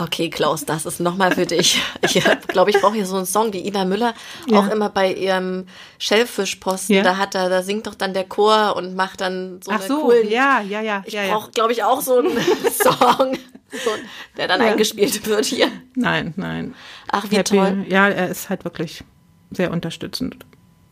Okay, 0.00 0.30
Klaus, 0.30 0.64
das 0.64 0.86
ist 0.86 1.00
nochmal 1.00 1.32
für 1.34 1.46
dich. 1.46 1.80
Ich 2.02 2.24
glaube, 2.46 2.70
ich 2.70 2.80
brauche 2.80 2.94
hier 2.94 3.04
so 3.06 3.16
einen 3.16 3.26
Song, 3.26 3.52
wie 3.52 3.66
Ina 3.66 3.84
Müller 3.84 4.14
Ja. 4.46 4.60
auch 4.60 4.68
immer 4.68 4.88
bei 4.90 5.12
ihrem 5.12 5.66
Schellfischposten. 5.98 6.94
Ja. 6.96 7.02
Da 7.02 7.16
hat 7.16 7.34
er, 7.34 7.48
da 7.48 7.62
singt 7.62 7.86
doch 7.86 7.94
dann 7.94 8.14
der 8.14 8.24
Chor 8.24 8.76
und 8.76 8.94
macht 8.94 9.20
dann 9.20 9.60
so 9.62 9.70
Ach 9.72 9.78
eine 9.80 9.88
so, 9.88 10.00
coolen. 10.02 10.28
ja, 10.30 10.60
ja, 10.60 10.80
ja. 10.80 11.02
Ich 11.06 11.14
ja, 11.14 11.26
brauche, 11.28 11.50
glaube 11.50 11.72
ich, 11.72 11.82
auch 11.84 12.00
so 12.00 12.18
einen 12.18 12.30
Song, 12.72 13.36
so, 13.72 13.90
der 14.36 14.48
dann 14.48 14.60
eingespielt 14.60 15.26
wird 15.26 15.44
hier. 15.44 15.68
Nein, 15.94 16.32
nein. 16.36 16.74
Ach, 17.10 17.24
wie 17.30 17.36
Happy. 17.36 17.56
toll. 17.56 17.84
Ja, 17.88 18.08
er 18.08 18.28
ist 18.28 18.48
halt 18.50 18.64
wirklich 18.64 19.04
sehr 19.50 19.70
unterstützend. 19.72 20.36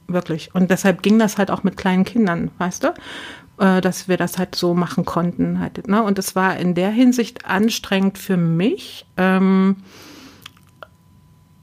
Wirklich. 0.09 0.55
Und 0.55 0.71
deshalb 0.71 1.03
ging 1.03 1.19
das 1.19 1.38
halt 1.38 1.51
auch 1.51 1.62
mit 1.62 1.77
kleinen 1.77 2.05
Kindern, 2.05 2.51
weißt 2.59 2.85
du? 2.85 2.95
Äh, 3.59 3.81
Dass 3.81 4.09
wir 4.09 4.16
das 4.16 4.38
halt 4.38 4.55
so 4.55 4.75
machen 4.75 5.05
konnten. 5.05 5.61
Halt, 5.61 5.88
ne? 5.88 6.03
Und 6.03 6.19
es 6.19 6.37
war 6.37 6.57
in 6.57 6.75
der 6.75 6.90
Hinsicht 6.90 7.47
anstrengend 7.47 8.19
für 8.19 8.37
mich, 8.37 9.07
ähm, 9.16 9.77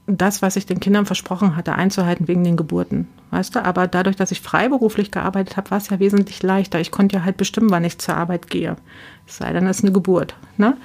das, 0.06 0.42
was 0.42 0.56
ich 0.56 0.66
den 0.66 0.80
Kindern 0.80 1.06
versprochen 1.06 1.56
hatte, 1.56 1.74
einzuhalten 1.74 2.28
wegen 2.28 2.44
den 2.44 2.56
Geburten. 2.56 3.08
Weißt 3.30 3.54
du? 3.54 3.64
Aber 3.64 3.86
dadurch, 3.86 4.16
dass 4.16 4.32
ich 4.32 4.40
freiberuflich 4.40 5.10
gearbeitet 5.10 5.56
habe, 5.56 5.70
war 5.70 5.78
es 5.78 5.88
ja 5.88 5.98
wesentlich 5.98 6.42
leichter. 6.42 6.78
Ich 6.78 6.90
konnte 6.90 7.16
ja 7.16 7.24
halt 7.24 7.36
bestimmen, 7.36 7.70
wann 7.70 7.84
ich 7.84 7.98
zur 7.98 8.16
Arbeit 8.16 8.48
gehe. 8.50 8.76
Es 9.26 9.38
sei 9.38 9.52
denn, 9.52 9.66
es 9.66 9.78
ist 9.78 9.84
eine 9.84 9.92
Geburt. 9.92 10.36
Ne? 10.58 10.76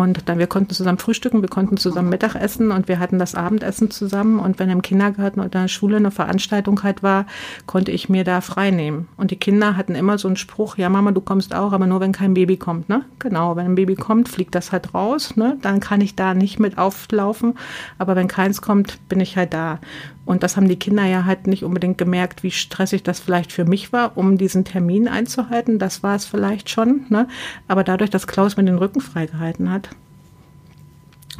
Und 0.00 0.30
dann, 0.30 0.38
wir 0.38 0.46
konnten 0.46 0.72
zusammen 0.72 0.96
frühstücken, 0.96 1.42
wir 1.42 1.50
konnten 1.50 1.76
zusammen 1.76 2.08
Mittag 2.08 2.34
essen 2.34 2.70
und 2.70 2.88
wir 2.88 2.98
hatten 2.98 3.18
das 3.18 3.34
Abendessen 3.34 3.90
zusammen. 3.90 4.40
Und 4.40 4.58
wenn 4.58 4.70
im 4.70 4.80
Kindergarten 4.80 5.40
oder 5.40 5.44
in 5.44 5.64
der 5.64 5.68
Schule 5.68 5.98
eine 5.98 6.10
Veranstaltung 6.10 6.82
halt 6.82 7.02
war, 7.02 7.26
konnte 7.66 7.92
ich 7.92 8.08
mir 8.08 8.24
da 8.24 8.40
frei 8.40 8.70
nehmen. 8.70 9.08
Und 9.18 9.30
die 9.30 9.36
Kinder 9.36 9.76
hatten 9.76 9.94
immer 9.94 10.16
so 10.16 10.26
einen 10.26 10.38
Spruch, 10.38 10.78
ja 10.78 10.88
Mama, 10.88 11.12
du 11.12 11.20
kommst 11.20 11.54
auch, 11.54 11.74
aber 11.74 11.86
nur 11.86 12.00
wenn 12.00 12.12
kein 12.12 12.32
Baby 12.32 12.56
kommt. 12.56 12.88
Ne? 12.88 13.04
Genau, 13.18 13.56
wenn 13.56 13.66
ein 13.66 13.74
Baby 13.74 13.94
kommt, 13.94 14.30
fliegt 14.30 14.54
das 14.54 14.72
halt 14.72 14.94
raus. 14.94 15.36
Ne? 15.36 15.58
Dann 15.60 15.80
kann 15.80 16.00
ich 16.00 16.16
da 16.16 16.32
nicht 16.32 16.58
mit 16.58 16.78
auflaufen. 16.78 17.58
Aber 17.98 18.16
wenn 18.16 18.26
keins 18.26 18.62
kommt, 18.62 19.06
bin 19.10 19.20
ich 19.20 19.36
halt 19.36 19.52
da. 19.52 19.80
Und 20.24 20.42
das 20.42 20.56
haben 20.56 20.68
die 20.68 20.78
Kinder 20.78 21.04
ja 21.04 21.24
halt 21.24 21.46
nicht 21.46 21.64
unbedingt 21.64 21.98
gemerkt, 21.98 22.42
wie 22.42 22.50
stressig 22.50 23.02
das 23.02 23.20
vielleicht 23.20 23.52
für 23.52 23.64
mich 23.64 23.92
war, 23.92 24.16
um 24.16 24.38
diesen 24.38 24.64
Termin 24.64 25.08
einzuhalten. 25.08 25.78
Das 25.78 26.02
war 26.02 26.14
es 26.14 26.24
vielleicht 26.24 26.70
schon. 26.70 27.06
Ne? 27.08 27.26
Aber 27.68 27.84
dadurch, 27.84 28.10
dass 28.10 28.26
Klaus 28.26 28.56
mir 28.56 28.64
den 28.64 28.78
Rücken 28.78 29.00
freigehalten 29.00 29.70
hat 29.70 29.90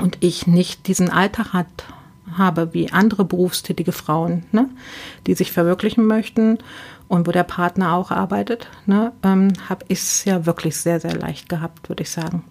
und 0.03 0.19
ich 0.21 0.47
nicht 0.47 0.88
diesen 0.88 1.11
Alltag 1.11 1.53
hat, 1.53 1.69
habe 2.33 2.73
wie 2.75 2.90
andere 2.90 3.25
berufstätige 3.25 3.93
Frauen, 3.93 4.45
ne? 4.53 4.69
die 5.27 5.35
sich 5.35 5.53
verwirklichen 5.53 6.07
möchten 6.07 6.59
und 7.09 7.27
wo 7.27 7.33
der 7.33 7.45
Partner 7.45 7.95
auch 7.95 8.11
arbeitet, 8.11 8.69
ne? 8.87 9.12
ähm, 9.23 9.53
habe 9.69 9.85
ich 9.88 9.99
es 9.99 10.25
ja 10.25 10.47
wirklich 10.47 10.77
sehr, 10.77 11.01
sehr 11.01 11.14
leicht 11.14 11.49
gehabt, 11.49 11.88
würde 11.88 12.03
ich 12.03 12.11
sagen. 12.11 12.45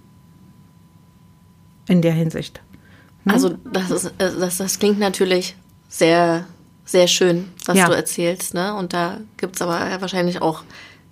In 1.87 2.01
der 2.01 2.13
Hinsicht. 2.13 2.61
Also 3.25 3.57
das 3.71 3.89
ist, 3.89 4.05
äh, 4.17 4.31
das, 4.39 4.57
das 4.57 4.79
klingt 4.79 4.99
natürlich 4.99 5.55
sehr, 5.89 6.45
sehr 6.85 7.07
schön, 7.07 7.49
was 7.65 7.77
Ja. 7.77 7.87
du 7.87 7.93
erzählst, 7.93 8.53
ne? 8.53 8.73
Und 8.75 8.93
da 8.93 9.17
gibt's 9.37 9.61
aber 9.61 9.89
ja 9.89 9.99
wahrscheinlich 10.01 10.41
auch 10.41 10.61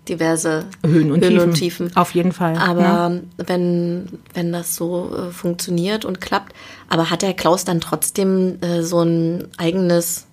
diverse 0.07 0.65
Höhen 0.85 1.11
und, 1.11 1.21
Tiefen. 1.21 1.53
Tiefen. 1.53 1.95
Auf 1.97 2.15
jeden 2.15 2.31
Fall. 2.31 2.55
Aber 2.57 3.19
wenn, 3.37 4.07
wenn 4.33 4.53
das 4.53 4.75
so 4.77 5.11
äh, 5.13 5.31
funktioniert 5.33 6.05
und 6.05 6.21
klappt, 6.21 6.53
aber 6.87 7.09
hat 7.09 7.21
der 7.23 7.33
Klaus 7.33 7.65
dann 7.65 7.81
trotzdem 7.81 8.57
äh, 8.61 8.83
so 8.83 9.01
ein 9.01 9.49
eigenes, 9.57 10.25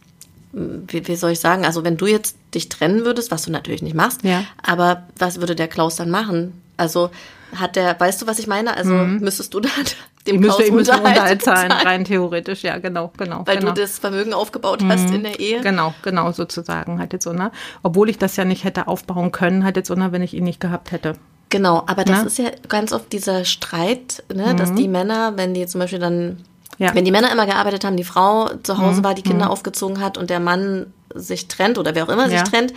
m, 0.52 0.84
wie, 0.86 1.08
wie 1.08 1.16
soll 1.16 1.32
ich 1.32 1.40
sagen, 1.40 1.64
also 1.64 1.82
wenn 1.82 1.96
du 1.96 2.06
jetzt 2.06 2.36
dich 2.54 2.68
trennen 2.68 3.04
würdest, 3.04 3.32
was 3.32 3.42
du 3.42 3.50
natürlich 3.50 3.82
nicht 3.82 3.96
machst, 3.96 4.22
Ja. 4.22 4.44
aber 4.62 5.08
was 5.18 5.40
würde 5.40 5.56
der 5.56 5.66
Klaus 5.66 5.96
dann 5.96 6.08
machen? 6.10 6.52
Also 6.76 7.10
hat 7.58 7.76
der, 7.76 7.98
weißt 7.98 8.22
du, 8.22 8.26
was 8.26 8.38
ich 8.38 8.46
meine? 8.46 8.76
Also 8.76 8.92
müsstest 8.92 9.54
du 9.54 9.60
dann 9.60 9.70
dem 10.26 10.36
Ich 10.36 10.40
müsste, 10.40 10.56
Klaus 10.62 10.68
ich 10.68 10.72
müsste 10.74 10.92
Unterhalt 10.94 11.16
Unterhalt 11.16 11.42
zahlen, 11.42 11.72
rein 11.72 12.04
theoretisch, 12.04 12.62
ja, 12.62 12.78
genau, 12.78 13.12
genau. 13.16 13.42
weil 13.46 13.58
genau. 13.58 13.72
du 13.72 13.80
das 13.80 13.98
Vermögen 13.98 14.32
aufgebaut 14.32 14.82
hast 14.88 15.10
in 15.10 15.22
der 15.22 15.38
Ehe? 15.40 15.60
Genau, 15.60 15.94
genau, 16.02 16.32
sozusagen 16.32 16.98
halt 16.98 17.12
jetzt 17.12 17.24
so, 17.24 17.32
ne? 17.32 17.50
Obwohl 17.82 18.08
ich 18.10 18.18
das 18.18 18.36
ja 18.36 18.44
nicht 18.44 18.64
hätte 18.64 18.88
aufbauen 18.88 19.32
können, 19.32 19.64
halt 19.64 19.76
jetzt 19.76 19.88
so, 19.88 19.94
ne, 19.94 20.12
wenn 20.12 20.22
ich 20.22 20.34
ihn 20.34 20.44
nicht 20.44 20.60
gehabt 20.60 20.92
hätte. 20.92 21.14
Genau, 21.50 21.84
aber 21.86 22.04
das 22.04 22.20
Ne? 22.22 22.26
ist 22.26 22.38
ja 22.38 22.50
ganz 22.68 22.92
oft 22.92 23.12
dieser 23.12 23.44
Streit, 23.44 24.24
ne, 24.34 24.54
dass 24.56 24.74
die 24.74 24.88
Männer, 24.88 25.36
wenn 25.36 25.54
die 25.54 25.66
zum 25.66 25.80
Beispiel 25.80 25.98
dann, 26.00 26.26
Mhm. 26.26 26.36
Ja. 26.78 26.90
Mhm. 26.90 26.94
wenn 26.96 27.04
die 27.04 27.12
Männer 27.12 27.30
immer 27.30 27.46
gearbeitet 27.46 27.84
haben, 27.84 27.96
die 27.96 28.02
Frau 28.02 28.48
zu 28.64 28.78
Hause 28.78 29.04
war, 29.04 29.14
die 29.14 29.22
Kinder 29.22 29.50
aufgezogen 29.50 30.00
hat 30.00 30.18
und 30.18 30.30
der 30.30 30.40
Mann 30.40 30.92
sich 31.14 31.46
trennt 31.46 31.78
oder 31.78 31.94
wer 31.94 32.04
auch 32.04 32.08
immer 32.08 32.24
sich 32.28 32.38
Ja. 32.38 32.42
trennt. 32.42 32.72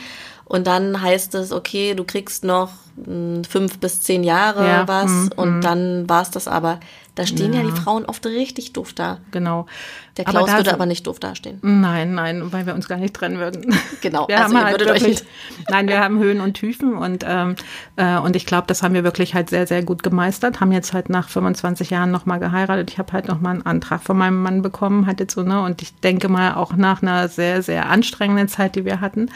Und 0.47 0.65
dann 0.65 1.01
heißt 1.01 1.35
es, 1.35 1.51
okay, 1.51 1.93
du 1.93 2.03
kriegst 2.05 2.43
noch 2.43 2.71
mh, 3.05 3.43
fünf 3.49 3.79
bis 3.79 4.01
zehn 4.01 4.23
Jahre 4.23 4.65
Ja, 4.65 4.87
was 4.87 5.11
mhm, 5.11 5.31
und 5.35 5.61
dann 5.61 6.07
war's 6.09 6.31
das 6.31 6.47
aber. 6.47 6.79
Da 7.17 7.25
stehen 7.25 7.51
ja. 7.51 7.63
die 7.63 7.71
Frauen 7.71 8.05
oft 8.05 8.23
richtig 8.27 8.73
doof 8.73 8.93
da. 8.93 9.17
Genau. 9.31 9.65
Der 10.17 10.27
Aber 10.27 10.37
Klaus 10.37 10.51
da 10.51 10.57
würde 10.57 10.73
aber 10.73 10.85
nicht 10.85 11.07
doof 11.07 11.19
dastehen. 11.19 11.57
Nein, 11.63 12.13
nein, 12.13 12.53
weil 12.53 12.67
wir 12.67 12.75
uns 12.75 12.87
gar 12.87 12.99
nicht 12.99 13.15
trennen 13.15 13.39
würden. 13.39 13.75
Genau, 14.01 14.27
Wir 14.27 14.43
also 14.43 14.55
haben 14.55 14.63
halt 14.63 14.79
wirklich, 14.79 15.23
nein, 15.69 15.87
wir 15.87 15.99
haben 15.99 16.19
Höhen 16.19 16.39
und 16.39 16.53
Tiefen 16.53 16.93
und 16.93 17.25
ähm, 17.27 17.55
äh, 17.95 18.17
und 18.19 18.35
ich 18.35 18.45
glaube, 18.45 18.67
das 18.67 18.83
haben 18.83 18.93
wir 18.93 19.03
wirklich 19.03 19.33
halt 19.33 19.49
sehr, 19.49 19.65
sehr 19.65 19.81
gut 19.81 20.03
gemeistert. 20.03 20.61
Haben 20.61 20.71
jetzt 20.71 20.93
halt 20.93 21.09
nach 21.09 21.27
25 21.29 21.89
Jahren 21.89 22.11
nochmal 22.11 22.39
geheiratet. 22.39 22.91
Ich 22.91 22.99
habe 22.99 23.11
halt 23.13 23.27
nochmal 23.27 23.53
einen 23.55 23.65
Antrag 23.65 24.03
von 24.03 24.17
meinem 24.17 24.41
Mann 24.43 24.61
bekommen, 24.61 25.07
halt 25.07 25.19
jetzt 25.19 25.33
so 25.33 25.41
ne 25.41 25.61
und 25.63 25.81
ich 25.81 25.95
denke 25.95 26.29
mal 26.29 26.53
auch 26.53 26.73
nach 26.73 27.01
einer 27.01 27.27
sehr, 27.27 27.63
sehr 27.63 27.89
anstrengenden 27.89 28.47
Zeit, 28.47 28.75
die 28.75 28.85
wir 28.85 29.01
hatten 29.01 29.31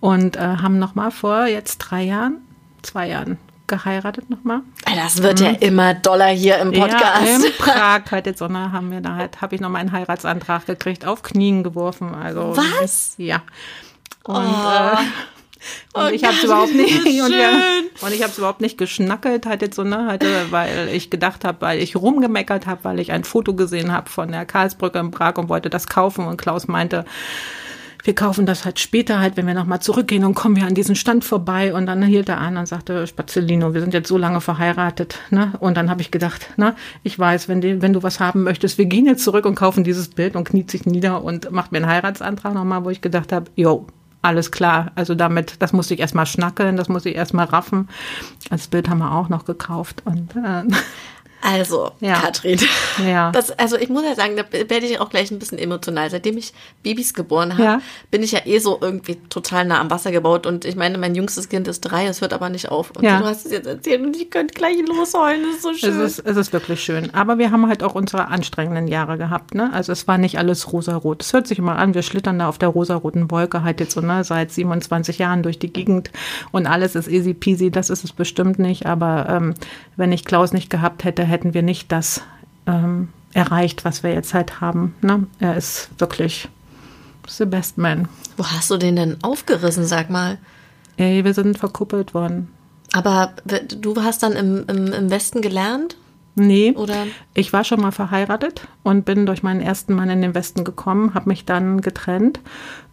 und 0.00 0.36
äh, 0.36 0.40
haben 0.40 0.80
nochmal 0.80 1.12
vor 1.12 1.46
jetzt 1.46 1.78
drei 1.78 2.02
Jahren, 2.02 2.38
zwei 2.82 3.08
Jahren 3.08 3.38
geheiratet 3.70 4.28
nochmal. 4.28 4.60
Das 4.84 5.22
wird 5.22 5.40
ja 5.40 5.50
immer 5.50 5.94
doller 5.94 6.26
hier 6.28 6.58
im 6.58 6.72
Podcast. 6.72 7.22
Mhm. 7.22 7.26
Ja, 7.66 7.96
in 7.96 8.04
Prag 8.04 8.26
jetzt, 8.26 8.38
Sonne 8.40 8.70
haben 8.72 8.90
wir 8.90 9.00
da 9.00 9.14
halt, 9.14 9.40
habe 9.40 9.54
ich 9.54 9.62
noch 9.62 9.70
meinen 9.70 9.92
Heiratsantrag 9.92 10.66
gekriegt, 10.66 11.06
auf 11.06 11.22
Knien 11.22 11.62
geworfen. 11.62 12.14
Also 12.14 12.54
Was? 12.56 13.14
Ja. 13.16 13.42
Und, 14.24 14.36
Oh. 14.36 14.40
äh, 14.40 14.96
und 15.92 16.04
Oh 16.04 16.08
ich 16.12 16.24
habe 16.24 16.34
es 16.34 16.44
überhaupt 16.44 16.74
nicht 16.74 16.96
und, 17.06 17.32
wir, 17.32 17.50
und 18.00 18.12
ich 18.12 18.22
habe 18.22 18.30
es 18.32 18.38
überhaupt 18.38 18.60
nicht 18.60 18.78
geschnackelt 18.78 19.46
halt 19.46 19.62
jetzt 19.62 19.76
so 19.76 19.84
ne 19.84 20.06
halt, 20.06 20.24
weil 20.50 20.88
ich 20.88 21.10
gedacht 21.10 21.44
habe, 21.44 21.60
weil 21.60 21.78
ich 21.80 21.96
rumgemeckert 21.96 22.66
habe, 22.66 22.84
weil 22.84 22.98
ich 22.98 23.12
ein 23.12 23.24
Foto 23.24 23.54
gesehen 23.54 23.92
habe 23.92 24.08
von 24.10 24.32
der 24.32 24.46
Karlsbrücke 24.46 24.98
in 24.98 25.10
Prag 25.10 25.36
und 25.36 25.48
wollte 25.48 25.68
das 25.70 25.86
kaufen 25.86 26.26
und 26.26 26.38
Klaus 26.38 26.66
meinte 26.66 27.04
wir 28.04 28.14
kaufen 28.14 28.46
das 28.46 28.64
halt 28.64 28.78
später 28.78 29.20
halt, 29.20 29.36
wenn 29.36 29.46
wir 29.46 29.54
nochmal 29.54 29.80
zurückgehen 29.80 30.24
und 30.24 30.34
kommen 30.34 30.56
wir 30.56 30.66
an 30.66 30.74
diesen 30.74 30.94
Stand 30.94 31.24
vorbei 31.24 31.74
und 31.74 31.86
dann 31.86 32.02
hielt 32.02 32.28
er 32.28 32.38
an 32.38 32.56
und 32.56 32.66
sagte, 32.66 33.06
Spazzolino, 33.06 33.74
wir 33.74 33.80
sind 33.80 33.94
jetzt 33.94 34.08
so 34.08 34.18
lange 34.18 34.40
verheiratet, 34.40 35.18
ne? 35.30 35.52
Und 35.60 35.76
dann 35.76 35.90
habe 35.90 36.00
ich 36.00 36.10
gedacht, 36.10 36.58
ne, 36.58 36.74
ich 37.02 37.18
weiß, 37.18 37.48
wenn, 37.48 37.60
die, 37.60 37.82
wenn 37.82 37.92
du 37.92 38.02
was 38.02 38.20
haben 38.20 38.42
möchtest, 38.42 38.78
wir 38.78 38.86
gehen 38.86 39.06
jetzt 39.06 39.24
zurück 39.24 39.46
und 39.46 39.54
kaufen 39.54 39.84
dieses 39.84 40.08
Bild 40.08 40.36
und 40.36 40.44
kniet 40.44 40.70
sich 40.70 40.86
nieder 40.86 41.22
und 41.22 41.50
macht 41.50 41.72
mir 41.72 41.78
einen 41.78 41.88
Heiratsantrag 41.88 42.54
nochmal, 42.54 42.84
wo 42.84 42.90
ich 42.90 43.00
gedacht 43.00 43.32
habe, 43.32 43.50
jo, 43.56 43.86
alles 44.22 44.50
klar. 44.50 44.92
Also 44.94 45.14
damit, 45.14 45.56
das 45.60 45.72
musste 45.72 45.94
ich 45.94 46.00
erstmal 46.00 46.26
schnackeln, 46.26 46.76
das 46.76 46.88
musste 46.88 47.08
ich 47.08 47.16
erstmal 47.16 47.46
raffen. 47.46 47.88
Das 48.50 48.68
Bild 48.68 48.88
haben 48.88 48.98
wir 48.98 49.12
auch 49.12 49.28
noch 49.28 49.44
gekauft 49.44 50.02
und 50.04 50.34
äh, 50.36 50.64
Also, 51.42 51.92
Ja. 52.00 52.14
Katrin. 52.20 52.58
Ja. 53.06 53.30
Das, 53.40 53.50
also 53.52 53.76
ich 53.78 53.88
muss 53.88 54.02
ja 54.04 54.14
sagen, 54.14 54.36
da 54.36 54.44
werde 54.52 54.86
ich 54.86 54.98
auch 55.00 55.08
gleich 55.08 55.30
ein 55.30 55.38
bisschen 55.38 55.58
emotional. 55.58 56.10
Seitdem 56.10 56.36
ich 56.36 56.52
Babys 56.82 57.14
geboren 57.14 57.52
habe, 57.54 57.62
Ja. 57.62 57.80
bin 58.10 58.22
ich 58.22 58.32
ja 58.32 58.40
eh 58.44 58.58
so 58.58 58.78
irgendwie 58.80 59.16
total 59.30 59.64
nah 59.64 59.80
am 59.80 59.90
Wasser 59.90 60.10
gebaut. 60.10 60.46
Und 60.46 60.64
ich 60.64 60.76
meine, 60.76 60.98
mein 60.98 61.14
jüngstes 61.14 61.48
Kind 61.48 61.68
ist 61.68 61.80
drei, 61.82 62.06
es 62.06 62.20
hört 62.20 62.32
aber 62.32 62.48
nicht 62.50 62.68
auf. 62.70 62.90
Und 62.96 63.04
Ja. 63.04 63.18
du 63.20 63.24
hast 63.24 63.46
es 63.46 63.52
jetzt 63.52 63.66
erzählt 63.66 64.02
und 64.02 64.16
ich 64.16 64.30
könnte 64.30 64.52
gleich 64.54 64.76
losheulen. 64.86 65.42
Das 65.44 65.56
ist 65.56 65.62
so 65.62 65.70
Es 65.70 65.78
schön. 65.80 66.00
ist, 66.00 66.18
es 66.18 66.36
ist 66.36 66.52
wirklich 66.52 66.82
schön. 66.82 67.14
Aber 67.14 67.38
wir 67.38 67.50
haben 67.50 67.66
halt 67.68 67.82
auch 67.82 67.94
unsere 67.94 68.28
anstrengenden 68.28 68.88
Jahre 68.88 69.16
gehabt. 69.16 69.54
Ne? 69.54 69.70
Also 69.72 69.92
es 69.92 70.06
war 70.08 70.18
nicht 70.18 70.38
alles 70.38 70.72
rosarot. 70.72 71.22
Es 71.22 71.32
hört 71.32 71.46
sich 71.46 71.58
immer 71.58 71.76
an, 71.76 71.94
wir 71.94 72.02
schlittern 72.02 72.38
da 72.38 72.48
auf 72.48 72.58
der 72.58 72.68
rosaroten 72.68 73.30
Wolke 73.30 73.62
halt 73.62 73.80
jetzt 73.80 73.92
so 73.92 74.00
ne, 74.00 74.24
seit 74.24 74.52
27 74.52 75.18
Jahren 75.18 75.42
durch 75.42 75.58
die 75.58 75.72
Gegend 75.72 76.10
und 76.52 76.66
alles 76.66 76.94
ist 76.94 77.08
easy 77.08 77.32
peasy. 77.34 77.70
Das 77.70 77.88
ist 77.90 78.04
es 78.04 78.12
bestimmt 78.12 78.58
nicht. 78.58 78.86
Aber 78.86 79.26
ähm, 79.28 79.54
wenn 79.96 80.12
ich 80.12 80.24
Klaus 80.24 80.52
nicht 80.52 80.68
gehabt 80.70 81.04
hätte, 81.04 81.22
hätten 81.30 81.54
wir 81.54 81.62
nicht 81.62 81.90
das 81.92 82.22
ähm, 82.66 83.08
erreicht, 83.32 83.84
was 83.84 84.02
wir 84.02 84.12
jetzt 84.12 84.34
halt 84.34 84.60
haben. 84.60 84.94
Ne? 85.00 85.26
Er 85.38 85.56
ist 85.56 85.88
wirklich 85.98 86.48
the 87.28 87.46
best 87.46 87.78
man. 87.78 88.08
Wo 88.36 88.44
hast 88.44 88.70
du 88.70 88.76
den 88.76 88.96
denn 88.96 89.16
aufgerissen, 89.22 89.86
sag 89.86 90.10
mal? 90.10 90.38
Ey, 90.96 91.24
wir 91.24 91.34
sind 91.34 91.58
verkuppelt 91.58 92.12
worden. 92.12 92.48
Aber 92.92 93.32
du 93.44 94.02
hast 94.02 94.22
dann 94.22 94.32
im, 94.32 94.64
im, 94.66 94.92
im 94.92 95.10
Westen 95.10 95.40
gelernt? 95.40 95.96
Nee, 96.36 96.72
Oder? 96.76 97.06
ich 97.34 97.52
war 97.52 97.64
schon 97.64 97.80
mal 97.80 97.90
verheiratet 97.90 98.68
und 98.82 99.04
bin 99.04 99.26
durch 99.26 99.42
meinen 99.42 99.60
ersten 99.60 99.94
Mann 99.94 100.10
in 100.10 100.22
den 100.22 100.34
Westen 100.34 100.64
gekommen, 100.64 101.14
habe 101.14 101.28
mich 101.28 101.44
dann 101.44 101.80
getrennt, 101.80 102.40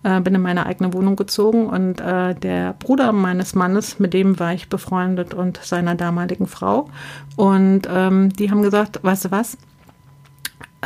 äh, 0.04 0.20
bin 0.22 0.36
in 0.36 0.42
meine 0.42 0.66
eigene 0.66 0.94
Wohnung 0.94 1.16
gezogen 1.16 1.68
und 1.68 2.02
äh, 2.02 2.34
der 2.34 2.74
Bruder 2.74 3.12
meines 3.12 3.56
Mannes, 3.56 4.00
mit 4.00 4.14
dem 4.14 4.40
war 4.40 4.54
ich 4.54 4.70
befreundet 4.70 5.34
und 5.34 5.60
seiner 5.64 5.96
damaligen 5.96 6.48
Frau. 6.48 6.90
Und 7.36 7.84
ähm, 7.90 8.34
die 8.34 8.50
haben 8.50 8.64
gesagt, 8.64 9.00
weißt 9.04 9.26
du 9.26 9.32
was? 9.32 9.58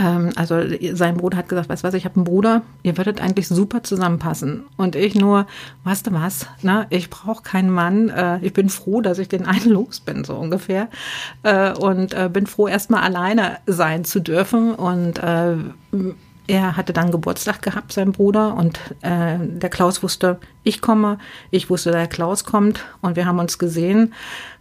Ähm, 0.01 0.31
also 0.35 0.59
sein 0.93 1.17
Bruder 1.17 1.37
hat 1.37 1.49
gesagt, 1.49 1.69
weißt 1.69 1.83
du 1.83 1.87
was, 1.87 1.93
ich 1.93 2.05
habe 2.05 2.15
einen 2.15 2.23
Bruder, 2.23 2.63
ihr 2.83 2.97
würdet 2.97 3.21
eigentlich 3.21 3.47
super 3.47 3.83
zusammenpassen. 3.83 4.63
Und 4.77 4.95
ich 4.95 5.15
nur, 5.15 5.45
weißt 5.83 6.07
du 6.07 6.13
was, 6.13 6.47
ne, 6.61 6.87
ich 6.89 7.09
brauche 7.09 7.43
keinen 7.43 7.69
Mann, 7.69 8.09
äh, 8.09 8.39
ich 8.39 8.53
bin 8.53 8.69
froh, 8.69 9.01
dass 9.01 9.19
ich 9.19 9.29
den 9.29 9.45
einen 9.45 9.69
los 9.69 9.99
bin, 9.99 10.23
so 10.23 10.35
ungefähr. 10.35 10.87
Äh, 11.43 11.73
und 11.73 12.13
äh, 12.13 12.29
bin 12.31 12.47
froh, 12.47 12.67
erstmal 12.67 13.03
alleine 13.03 13.59
sein 13.67 14.03
zu 14.03 14.19
dürfen. 14.19 14.73
Und 14.73 15.19
äh, 15.19 15.55
er 16.47 16.75
hatte 16.75 16.93
dann 16.93 17.11
Geburtstag 17.11 17.61
gehabt, 17.61 17.93
sein 17.93 18.11
Bruder, 18.11 18.55
und 18.55 18.79
äh, 19.01 19.37
der 19.39 19.69
Klaus 19.69 20.03
wusste, 20.03 20.39
ich 20.63 20.81
komme, 20.81 21.17
ich 21.51 21.69
wusste, 21.69 21.91
der 21.91 22.07
Klaus 22.07 22.43
kommt, 22.43 22.83
und 23.01 23.15
wir 23.15 23.25
haben 23.25 23.39
uns 23.39 23.57
gesehen, 23.57 24.13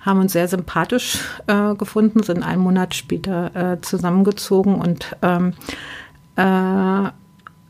haben 0.03 0.21
uns 0.21 0.33
sehr 0.33 0.49
sympathisch 0.49 1.21
äh, 1.47 1.75
gefunden, 1.75 2.23
sind 2.23 2.43
einen 2.43 2.63
Monat 2.63 2.95
später 2.95 3.55
äh, 3.55 3.81
zusammengezogen 3.81 4.77
und 4.77 5.17
ähm, 5.23 5.55
äh, 6.37 7.11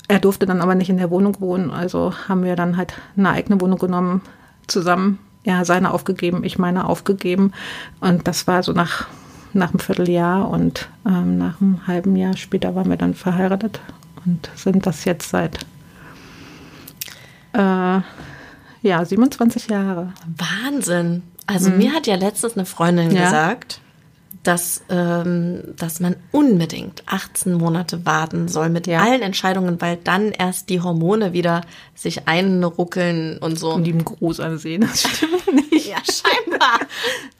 er 0.09 0.19
durfte 0.21 0.47
dann 0.47 0.61
aber 0.61 0.75
nicht 0.75 0.91
in 0.91 0.97
der 0.97 1.11
Wohnung 1.11 1.41
wohnen, 1.41 1.71
also 1.71 2.13
haben 2.29 2.43
wir 2.45 2.57
dann 2.57 2.77
halt 2.77 2.95
eine 3.17 3.31
eigene 3.31 3.61
Wohnung 3.61 3.79
genommen, 3.79 4.23
zusammen. 4.67 5.19
Er 5.43 5.65
seine 5.65 5.93
aufgegeben, 5.93 6.45
ich 6.45 6.59
meine 6.59 6.87
aufgegeben, 6.87 7.53
und 8.01 8.29
das 8.29 8.47
war 8.47 8.63
so 8.63 8.73
nach 8.73 9.07
nach 9.53 9.71
einem 9.71 9.81
Vierteljahr 9.81 10.49
und 10.49 10.89
ähm, 11.07 11.39
nach 11.39 11.61
einem 11.61 11.87
halben 11.87 12.17
Jahr 12.17 12.37
später 12.37 12.75
waren 12.75 12.89
wir 12.89 12.97
dann 12.97 13.15
verheiratet 13.15 13.81
und 14.25 14.51
sind 14.55 14.87
das 14.87 15.05
jetzt 15.05 15.31
seit 15.31 15.59
äh, 17.53 18.01
ja 18.83 19.05
27 19.05 19.69
Jahre. 19.69 20.13
Wahnsinn. 20.37 21.23
Also 21.47 21.71
mir 21.71 21.93
hat 21.93 22.07
ja 22.07 22.15
letztens 22.17 22.55
eine 22.57 22.67
Freundin 22.67 23.09
Mhm. 23.09 23.17
Ja. 23.17 23.25
gesagt, 23.25 23.81
dass, 24.43 24.83
ähm, 24.89 25.63
dass 25.77 26.01
man 26.01 26.17
unbedingt 26.33 27.03
18 27.07 27.53
Monate 27.53 28.07
warten 28.07 28.49
soll 28.49 28.71
mit 28.71 28.87
Ja. 28.87 29.01
allen 29.03 29.21
Entscheidungen, 29.21 29.81
weil 29.83 29.97
dann 30.03 30.33
erst 30.33 30.71
die 30.71 30.81
Hormone 30.81 31.33
wieder 31.35 31.61
sich 31.95 32.27
einruckeln 32.27 33.37
und 33.39 33.59
so. 33.59 33.73
Und 33.75 33.85
lieben 33.85 34.05
Gruß 34.05 34.41
ansehen, 34.41 34.81
das 34.83 35.03
stimmt 35.03 35.53
nicht. 35.73 35.87
ja, 35.87 35.99
scheinbar. 36.05 36.81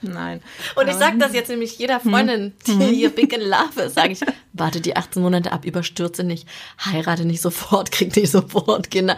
Nein. 0.03 0.41
Und 0.77 0.89
ich 0.89 0.95
sage 0.97 1.17
das 1.19 1.33
jetzt 1.33 1.49
nämlich 1.49 1.79
jeder 1.79 2.01
Freundin, 2.01 2.53
die 2.67 2.73
hier 2.95 3.11
big 3.11 3.33
in 3.33 3.41
love 3.49 3.81
ist, 3.87 3.95
sage 3.95 4.13
ich, 4.13 4.21
warte 4.53 4.81
die 4.83 4.97
18 4.97 5.23
Monate 5.23 5.53
ab, 5.53 5.65
überstürze 5.65 6.23
nicht, 6.25 6.47
heirate 6.85 7.25
nicht 7.25 7.41
sofort, 7.41 7.93
krieg 7.93 8.15
nicht 8.15 8.31
sofort 8.31 8.91
Kinder. 8.91 9.17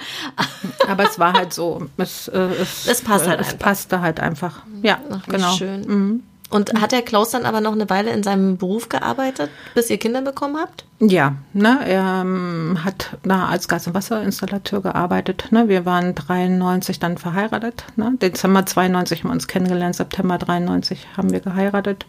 Aber 0.89 1.05
es 1.09 1.19
war 1.19 1.33
halt 1.33 1.53
so. 1.53 1.87
Es, 1.97 2.29
äh, 2.29 2.39
es, 2.61 2.87
Es 2.87 3.01
passt 3.03 3.27
halt 3.27 3.41
Es 3.41 3.49
einfach. 3.49 3.59
passte 3.59 4.01
halt 4.01 4.21
einfach. 4.21 4.63
Ja, 4.83 5.01
Ach, 5.11 5.27
genau. 5.27 5.53
schön. 5.55 6.23
Und 6.53 6.81
hat 6.81 6.93
der 6.93 7.03
Klaus 7.03 7.31
dann 7.31 7.47
aber 7.47 7.61
noch 7.61 7.73
eine 7.73 7.89
Weile 7.89 8.11
in 8.11 8.23
seinem 8.23 8.59
Beruf 8.59 8.89
gearbeitet, 8.89 9.51
bis 9.75 9.89
ihr 9.89 9.99
Kinder 9.99 10.21
bekommen 10.21 10.57
habt? 10.59 10.85
Ja, 11.01 11.37
ne, 11.55 11.81
er 11.87 12.21
ähm, 12.21 12.79
hat 12.85 13.17
da 13.23 13.47
als 13.47 13.69
Gas- 13.69 13.87
und 13.87 13.95
Wasserinstallateur 13.95 14.83
gearbeitet. 14.83 15.47
Ne. 15.51 15.69
Wir 15.69 15.87
waren 15.87 16.15
93 16.15 17.01
dann 17.01 17.17
verheiratet. 17.17 17.85
Ne. 17.97 18.13
Dezember 18.21 18.67
92 18.67 19.21
haben 19.21 19.31
wir 19.31 19.33
uns 19.33 19.49
kennengelernt, 19.49 19.97
September 19.97 20.37
93 20.37 21.09
haben 21.17 21.33
wir 21.33 21.41
geheiratet. 21.41 22.07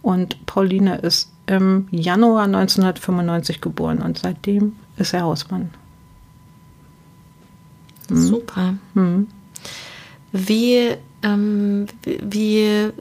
Und 0.00 0.46
Pauline 0.46 0.98
ist 0.98 1.30
im 1.46 1.88
Januar 1.90 2.44
1995 2.44 3.60
geboren 3.60 3.98
und 4.00 4.18
seitdem 4.18 4.76
ist 4.96 5.12
er 5.12 5.22
Hausmann. 5.22 5.70
Mhm. 8.08 8.16
Super. 8.16 8.74
Wie, 10.32 10.94
ähm, 11.22 11.86
wie, 12.04 12.92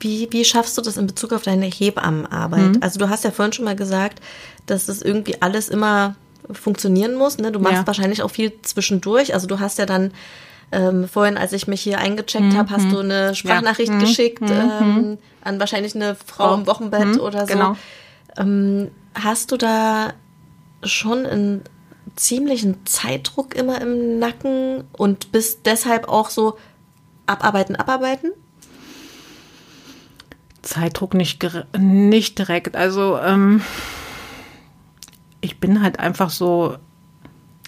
wie, 0.00 0.28
wie 0.30 0.44
schaffst 0.44 0.76
du 0.78 0.82
das 0.82 0.96
in 0.96 1.06
Bezug 1.06 1.32
auf 1.32 1.42
deine 1.42 1.66
Hebammenarbeit? 1.66 2.76
Mhm. 2.76 2.78
Also 2.82 2.98
du 2.98 3.08
hast 3.08 3.24
ja 3.24 3.30
vorhin 3.30 3.52
schon 3.52 3.64
mal 3.64 3.76
gesagt, 3.76 4.20
dass 4.66 4.86
das 4.86 5.02
irgendwie 5.02 5.40
alles 5.42 5.68
immer 5.68 6.14
funktionieren 6.50 7.14
muss. 7.14 7.38
Ne? 7.38 7.52
Du 7.52 7.58
machst 7.60 7.76
Ja. 7.78 7.86
wahrscheinlich 7.86 8.22
auch 8.22 8.30
viel 8.30 8.52
zwischendurch. 8.62 9.34
Also 9.34 9.46
du 9.46 9.58
hast 9.60 9.78
ja 9.78 9.86
dann 9.86 10.12
ähm, 10.70 11.08
vorhin, 11.08 11.38
als 11.38 11.52
ich 11.54 11.66
mich 11.66 11.80
hier 11.80 11.98
eingecheckt 11.98 12.54
habe, 12.54 12.70
hast 12.70 12.90
du 12.92 12.98
eine 12.98 13.34
Sprachnachricht 13.34 13.90
Mhm. 13.92 13.98
geschickt 14.00 14.42
ähm, 14.42 15.16
an 15.42 15.58
wahrscheinlich 15.60 15.94
eine 15.94 16.14
Frau 16.14 16.54
im 16.54 16.66
Wochenbett 16.66 17.06
Mhm. 17.16 17.20
oder 17.20 17.40
so. 17.46 17.52
Genau. 17.54 17.76
Ähm, 18.36 18.90
hast 19.14 19.50
du 19.50 19.56
da 19.56 20.12
schon 20.84 21.24
einen 21.26 21.62
ziemlichen 22.16 22.84
Zeitdruck 22.86 23.54
immer 23.56 23.80
im 23.80 24.18
Nacken 24.18 24.84
und 24.92 25.32
bist 25.32 25.60
deshalb 25.64 26.06
auch 26.08 26.28
so 26.30 26.56
abarbeiten, 27.26 27.74
abarbeiten? 27.76 28.32
Zeitdruck 30.68 31.14
nicht, 31.14 31.44
nicht 31.78 32.38
direkt. 32.38 32.76
Also 32.76 33.18
ähm, 33.18 33.62
ich 35.40 35.60
bin 35.60 35.82
halt 35.82 35.98
einfach 35.98 36.28
so, 36.28 36.76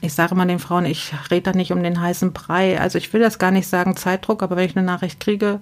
ich 0.03 0.15
sage 0.15 0.35
mal 0.35 0.47
den 0.47 0.59
Frauen, 0.59 0.87
ich 0.87 1.13
rede 1.31 1.51
da 1.51 1.53
nicht 1.53 1.73
um 1.73 1.83
den 1.83 2.01
heißen 2.01 2.33
Brei. 2.33 2.81
Also 2.81 2.97
ich 2.97 3.13
will 3.13 3.21
das 3.21 3.39
gar 3.39 3.51
nicht 3.51 3.69
sagen 3.69 3.97
Zeitdruck, 3.97 4.43
aber 4.43 4.57
wenn 4.57 4.65
ich 4.65 4.77
eine 4.77 4.87
Nachricht 4.87 5.21
kriege, 5.21 5.61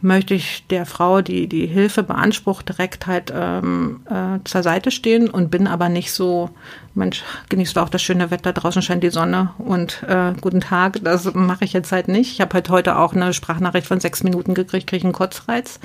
möchte 0.00 0.34
ich 0.34 0.66
der 0.68 0.86
Frau, 0.86 1.20
die 1.20 1.46
die 1.46 1.66
Hilfe 1.66 2.02
beansprucht, 2.02 2.68
direkt 2.68 3.06
halt 3.06 3.32
ähm, 3.34 4.00
äh, 4.08 4.38
zur 4.44 4.62
Seite 4.62 4.90
stehen 4.90 5.28
und 5.28 5.50
bin 5.50 5.66
aber 5.66 5.90
nicht 5.90 6.12
so, 6.12 6.50
Mensch, 6.94 7.22
genießt 7.50 7.76
du 7.76 7.80
auch 7.80 7.90
das 7.90 8.02
schöne 8.02 8.30
Wetter, 8.30 8.54
draußen 8.54 8.80
scheint 8.80 9.02
die 9.02 9.10
Sonne 9.10 9.50
und 9.58 10.02
äh, 10.04 10.32
guten 10.40 10.62
Tag. 10.62 11.00
Das 11.04 11.32
mache 11.34 11.66
ich 11.66 11.74
jetzt 11.74 11.92
halt 11.92 12.08
nicht. 12.08 12.32
Ich 12.32 12.40
habe 12.40 12.54
halt 12.54 12.70
heute 12.70 12.96
auch 12.96 13.12
eine 13.12 13.34
Sprachnachricht 13.34 13.86
von 13.86 14.00
sechs 14.00 14.22
Minuten 14.22 14.54
gekriegt, 14.54 14.86
kriege 14.86 15.04
einen 15.04 15.12
Kotzreiz, 15.12 15.80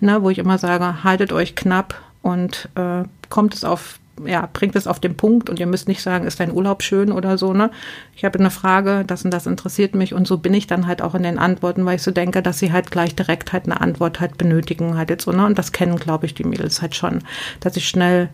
ne, 0.00 0.22
wo 0.22 0.30
ich 0.30 0.38
immer 0.38 0.56
sage, 0.56 1.04
haltet 1.04 1.32
euch 1.32 1.54
knapp 1.54 2.00
und 2.22 2.70
äh, 2.76 3.04
kommt 3.28 3.54
es 3.54 3.62
auf 3.62 3.98
ja, 4.24 4.48
bringt 4.52 4.76
es 4.76 4.86
auf 4.86 5.00
den 5.00 5.16
Punkt 5.16 5.50
und 5.50 5.60
ihr 5.60 5.66
müsst 5.66 5.88
nicht 5.88 6.02
sagen, 6.02 6.26
ist 6.26 6.40
dein 6.40 6.52
Urlaub 6.52 6.82
schön 6.82 7.12
oder 7.12 7.36
so, 7.36 7.52
ne? 7.52 7.70
Ich 8.14 8.24
habe 8.24 8.38
eine 8.38 8.50
Frage, 8.50 9.04
das 9.06 9.24
und 9.24 9.30
das 9.30 9.46
interessiert 9.46 9.94
mich 9.94 10.14
und 10.14 10.26
so 10.26 10.38
bin 10.38 10.54
ich 10.54 10.66
dann 10.66 10.86
halt 10.86 11.02
auch 11.02 11.14
in 11.14 11.22
den 11.22 11.38
Antworten, 11.38 11.84
weil 11.84 11.96
ich 11.96 12.02
so 12.02 12.10
denke, 12.10 12.42
dass 12.42 12.58
sie 12.58 12.72
halt 12.72 12.90
gleich 12.90 13.14
direkt 13.14 13.52
halt 13.52 13.64
eine 13.64 13.80
Antwort 13.80 14.20
halt 14.20 14.38
benötigen 14.38 14.96
halt 14.96 15.10
jetzt 15.10 15.24
so, 15.24 15.32
ne? 15.32 15.44
Und 15.44 15.58
das 15.58 15.72
kennen, 15.72 15.96
glaube 15.96 16.26
ich, 16.26 16.34
die 16.34 16.44
Mädels 16.44 16.80
halt 16.80 16.94
schon, 16.94 17.20
dass 17.60 17.76
ich 17.76 17.88
schnell 17.88 18.30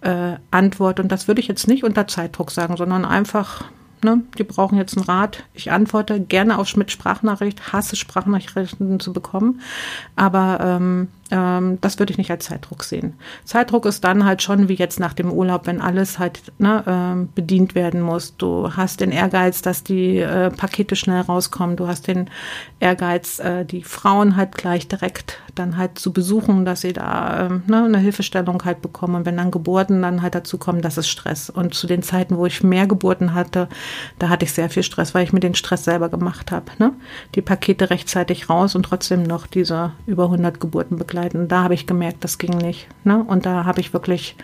äh, 0.00 0.34
antworte 0.50 1.02
und 1.02 1.12
das 1.12 1.28
würde 1.28 1.40
ich 1.40 1.48
jetzt 1.48 1.68
nicht 1.68 1.84
unter 1.84 2.06
Zeitdruck 2.08 2.50
sagen, 2.50 2.76
sondern 2.76 3.04
einfach, 3.04 3.64
ne, 4.02 4.22
die 4.38 4.44
brauchen 4.44 4.78
jetzt 4.78 4.96
einen 4.96 5.06
Rat. 5.06 5.44
Ich 5.54 5.70
antworte 5.70 6.20
gerne 6.20 6.58
auf 6.58 6.76
mit 6.76 6.90
Sprachnachricht, 6.90 7.72
hasse 7.72 7.96
Sprachnachrichten 7.96 9.00
zu 9.00 9.12
bekommen, 9.12 9.60
aber 10.16 10.58
ähm, 10.62 11.08
ähm, 11.30 11.78
das 11.80 11.98
würde 11.98 12.12
ich 12.12 12.18
nicht 12.18 12.30
als 12.30 12.46
Zeitdruck 12.46 12.84
sehen. 12.84 13.14
Zeitdruck 13.44 13.86
ist 13.86 14.04
dann 14.04 14.24
halt 14.24 14.42
schon 14.42 14.68
wie 14.68 14.74
jetzt 14.74 15.00
nach 15.00 15.12
dem 15.12 15.32
Urlaub, 15.32 15.66
wenn 15.66 15.80
alles 15.80 16.18
halt 16.18 16.40
ne, 16.58 16.84
ähm, 16.86 17.28
bedient 17.34 17.74
werden 17.74 18.00
muss. 18.00 18.36
Du 18.36 18.76
hast 18.76 19.00
den 19.00 19.10
Ehrgeiz, 19.10 19.62
dass 19.62 19.82
die 19.82 20.18
äh, 20.18 20.50
Pakete 20.50 20.94
schnell 20.94 21.22
rauskommen. 21.22 21.76
Du 21.76 21.88
hast 21.88 22.06
den 22.06 22.30
Ehrgeiz, 22.80 23.38
äh, 23.40 23.64
die 23.64 23.82
Frauen 23.82 24.36
halt 24.36 24.56
gleich 24.56 24.88
direkt 24.88 25.40
dann 25.54 25.76
halt 25.76 25.98
zu 25.98 26.12
besuchen, 26.12 26.64
dass 26.64 26.82
sie 26.82 26.92
da 26.92 27.46
ähm, 27.46 27.62
ne, 27.66 27.84
eine 27.84 27.98
Hilfestellung 27.98 28.64
halt 28.64 28.82
bekommen. 28.82 29.16
Und 29.16 29.26
wenn 29.26 29.36
dann 29.36 29.50
Geburten 29.50 30.02
dann 30.02 30.22
halt 30.22 30.34
dazu 30.34 30.58
kommen, 30.58 30.82
das 30.82 30.98
ist 30.98 31.08
Stress. 31.08 31.50
Und 31.50 31.74
zu 31.74 31.86
den 31.86 32.02
Zeiten, 32.02 32.36
wo 32.36 32.46
ich 32.46 32.62
mehr 32.62 32.86
Geburten 32.86 33.34
hatte, 33.34 33.68
da 34.18 34.28
hatte 34.28 34.44
ich 34.44 34.52
sehr 34.52 34.70
viel 34.70 34.82
Stress, 34.82 35.14
weil 35.14 35.24
ich 35.24 35.32
mir 35.32 35.40
den 35.40 35.54
Stress 35.54 35.84
selber 35.84 36.08
gemacht 36.08 36.52
habe. 36.52 36.66
Ne? 36.78 36.92
Die 37.34 37.42
Pakete 37.42 37.90
rechtzeitig 37.90 38.48
raus 38.48 38.74
und 38.74 38.84
trotzdem 38.84 39.22
noch 39.22 39.46
diese 39.46 39.92
über 40.06 40.24
100 40.24 40.60
Geburten 40.60 40.98
begleiten 40.98 41.15
begleiten. 41.16 41.48
Da 41.48 41.62
habe 41.62 41.74
ich 41.74 41.86
gemerkt, 41.86 42.24
das 42.24 42.38
ging 42.38 42.56
nicht. 42.58 42.88
Ne? 43.04 43.22
Und 43.22 43.46
da 43.46 43.64
habe 43.64 43.80
ich 43.80 43.92
wirklich 43.92 44.36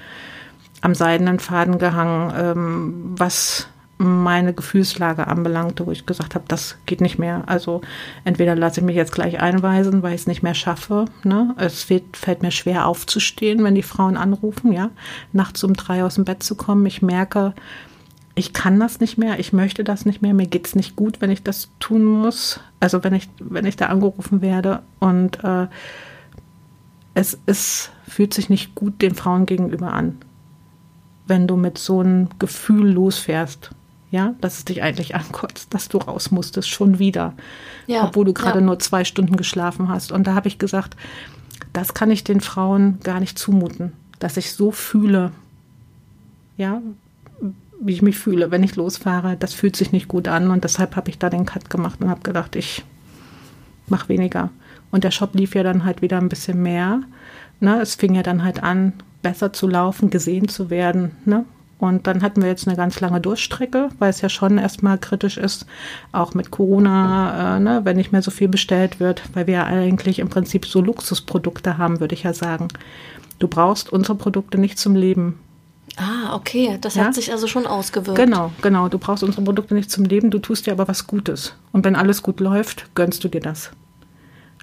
am 0.80 0.94
seidenen 0.94 1.38
Faden 1.38 1.78
gehangen, 1.78 2.32
ähm, 2.36 3.14
was 3.16 3.68
meine 3.98 4.52
Gefühlslage 4.52 5.28
anbelangte, 5.28 5.86
wo 5.86 5.92
ich 5.92 6.06
gesagt 6.06 6.34
habe, 6.34 6.44
das 6.48 6.76
geht 6.86 7.00
nicht 7.00 7.20
mehr. 7.20 7.44
Also 7.46 7.82
entweder 8.24 8.56
lasse 8.56 8.80
ich 8.80 8.86
mich 8.86 8.96
jetzt 8.96 9.12
gleich 9.12 9.40
einweisen, 9.40 10.02
weil 10.02 10.14
ich 10.14 10.22
es 10.22 10.26
nicht 10.26 10.42
mehr 10.42 10.54
schaffe. 10.54 11.04
Ne? 11.22 11.54
Es 11.56 11.84
fällt, 11.84 12.16
fällt 12.16 12.42
mir 12.42 12.50
schwer 12.50 12.86
aufzustehen, 12.86 13.62
wenn 13.62 13.76
die 13.76 13.84
Frauen 13.84 14.16
anrufen, 14.16 14.72
ja, 14.72 14.90
nachts 15.32 15.62
um 15.62 15.74
drei 15.74 16.02
aus 16.02 16.16
dem 16.16 16.24
Bett 16.24 16.42
zu 16.42 16.56
kommen. 16.56 16.84
Ich 16.86 17.00
merke, 17.00 17.54
ich 18.34 18.52
kann 18.52 18.80
das 18.80 18.98
nicht 18.98 19.18
mehr, 19.18 19.38
ich 19.38 19.52
möchte 19.52 19.84
das 19.84 20.04
nicht 20.04 20.20
mehr, 20.20 20.34
mir 20.34 20.46
geht 20.46 20.66
es 20.66 20.74
nicht 20.74 20.96
gut, 20.96 21.20
wenn 21.20 21.30
ich 21.30 21.44
das 21.44 21.68
tun 21.78 22.04
muss. 22.04 22.58
Also 22.80 23.04
wenn 23.04 23.14
ich, 23.14 23.28
wenn 23.38 23.66
ich 23.66 23.76
da 23.76 23.86
angerufen 23.86 24.42
werde. 24.42 24.82
Und 24.98 25.44
äh, 25.44 25.68
es 27.14 27.38
ist, 27.46 27.90
fühlt 28.08 28.34
sich 28.34 28.48
nicht 28.48 28.74
gut 28.74 29.02
den 29.02 29.14
Frauen 29.14 29.46
gegenüber 29.46 29.92
an, 29.92 30.18
wenn 31.26 31.46
du 31.46 31.56
mit 31.56 31.78
so 31.78 32.00
einem 32.00 32.28
Gefühl 32.38 32.90
losfährst. 32.90 33.70
Ja, 34.10 34.34
dass 34.42 34.58
es 34.58 34.66
dich 34.66 34.82
eigentlich 34.82 35.14
ankotzt, 35.14 35.72
dass 35.72 35.88
du 35.88 35.96
raus 35.96 36.30
musstest, 36.30 36.68
schon 36.68 36.98
wieder. 36.98 37.32
Ja, 37.86 38.04
obwohl 38.04 38.26
du 38.26 38.34
gerade 38.34 38.58
ja. 38.58 38.64
nur 38.64 38.78
zwei 38.78 39.04
Stunden 39.04 39.36
geschlafen 39.36 39.88
hast. 39.88 40.12
Und 40.12 40.26
da 40.26 40.34
habe 40.34 40.48
ich 40.48 40.58
gesagt, 40.58 40.96
das 41.72 41.94
kann 41.94 42.10
ich 42.10 42.22
den 42.22 42.42
Frauen 42.42 43.00
gar 43.02 43.20
nicht 43.20 43.38
zumuten, 43.38 43.92
dass 44.18 44.36
ich 44.36 44.52
so 44.52 44.70
fühle. 44.70 45.32
Ja, 46.58 46.82
wie 47.80 47.92
ich 47.92 48.02
mich 48.02 48.18
fühle, 48.18 48.50
wenn 48.50 48.62
ich 48.62 48.76
losfahre. 48.76 49.36
Das 49.38 49.54
fühlt 49.54 49.76
sich 49.76 49.92
nicht 49.92 50.08
gut 50.08 50.28
an 50.28 50.50
und 50.50 50.62
deshalb 50.62 50.94
habe 50.94 51.08
ich 51.08 51.18
da 51.18 51.30
den 51.30 51.46
Cut 51.46 51.70
gemacht 51.70 52.02
und 52.02 52.10
habe 52.10 52.20
gedacht, 52.20 52.54
ich 52.54 52.84
mache 53.88 54.10
weniger. 54.10 54.50
Und 54.92 55.02
der 55.02 55.10
Shop 55.10 55.34
lief 55.34 55.56
ja 55.56 55.64
dann 55.64 55.84
halt 55.84 56.02
wieder 56.02 56.18
ein 56.18 56.28
bisschen 56.28 56.62
mehr. 56.62 57.00
Ne? 57.58 57.80
Es 57.80 57.96
fing 57.96 58.14
ja 58.14 58.22
dann 58.22 58.44
halt 58.44 58.62
an, 58.62 58.92
besser 59.22 59.52
zu 59.52 59.66
laufen, 59.66 60.10
gesehen 60.10 60.46
zu 60.46 60.70
werden. 60.70 61.12
Ne? 61.24 61.44
Und 61.82 62.06
dann 62.06 62.22
hatten 62.22 62.42
wir 62.42 62.48
jetzt 62.48 62.68
eine 62.68 62.76
ganz 62.76 63.00
lange 63.00 63.20
Durchstrecke, 63.20 63.88
weil 63.98 64.10
es 64.10 64.20
ja 64.20 64.28
schon 64.28 64.56
erstmal 64.56 64.98
kritisch 64.98 65.36
ist, 65.36 65.66
auch 66.12 66.32
mit 66.32 66.52
Corona, 66.52 67.56
äh, 67.56 67.60
ne, 67.60 67.80
wenn 67.82 67.96
nicht 67.96 68.12
mehr 68.12 68.22
so 68.22 68.30
viel 68.30 68.46
bestellt 68.46 69.00
wird, 69.00 69.22
weil 69.34 69.48
wir 69.48 69.54
ja 69.54 69.64
eigentlich 69.64 70.20
im 70.20 70.28
Prinzip 70.28 70.64
so 70.64 70.80
Luxusprodukte 70.80 71.78
haben, 71.78 71.98
würde 71.98 72.14
ich 72.14 72.22
ja 72.22 72.34
sagen. 72.34 72.68
Du 73.40 73.48
brauchst 73.48 73.92
unsere 73.92 74.14
Produkte 74.14 74.58
nicht 74.58 74.78
zum 74.78 74.94
Leben. 74.94 75.40
Ah, 75.96 76.36
okay. 76.36 76.78
Das 76.80 76.94
ja? 76.94 77.06
hat 77.06 77.14
sich 77.14 77.32
also 77.32 77.48
schon 77.48 77.66
ausgewirkt. 77.66 78.16
Genau, 78.16 78.52
genau. 78.62 78.88
Du 78.88 78.98
brauchst 78.98 79.24
unsere 79.24 79.42
Produkte 79.42 79.74
nicht 79.74 79.90
zum 79.90 80.04
Leben, 80.04 80.30
du 80.30 80.38
tust 80.38 80.66
dir 80.66 80.72
aber 80.72 80.86
was 80.86 81.08
Gutes. 81.08 81.56
Und 81.72 81.84
wenn 81.84 81.96
alles 81.96 82.22
gut 82.22 82.38
läuft, 82.38 82.94
gönnst 82.94 83.24
du 83.24 83.28
dir 83.28 83.40
das. 83.40 83.72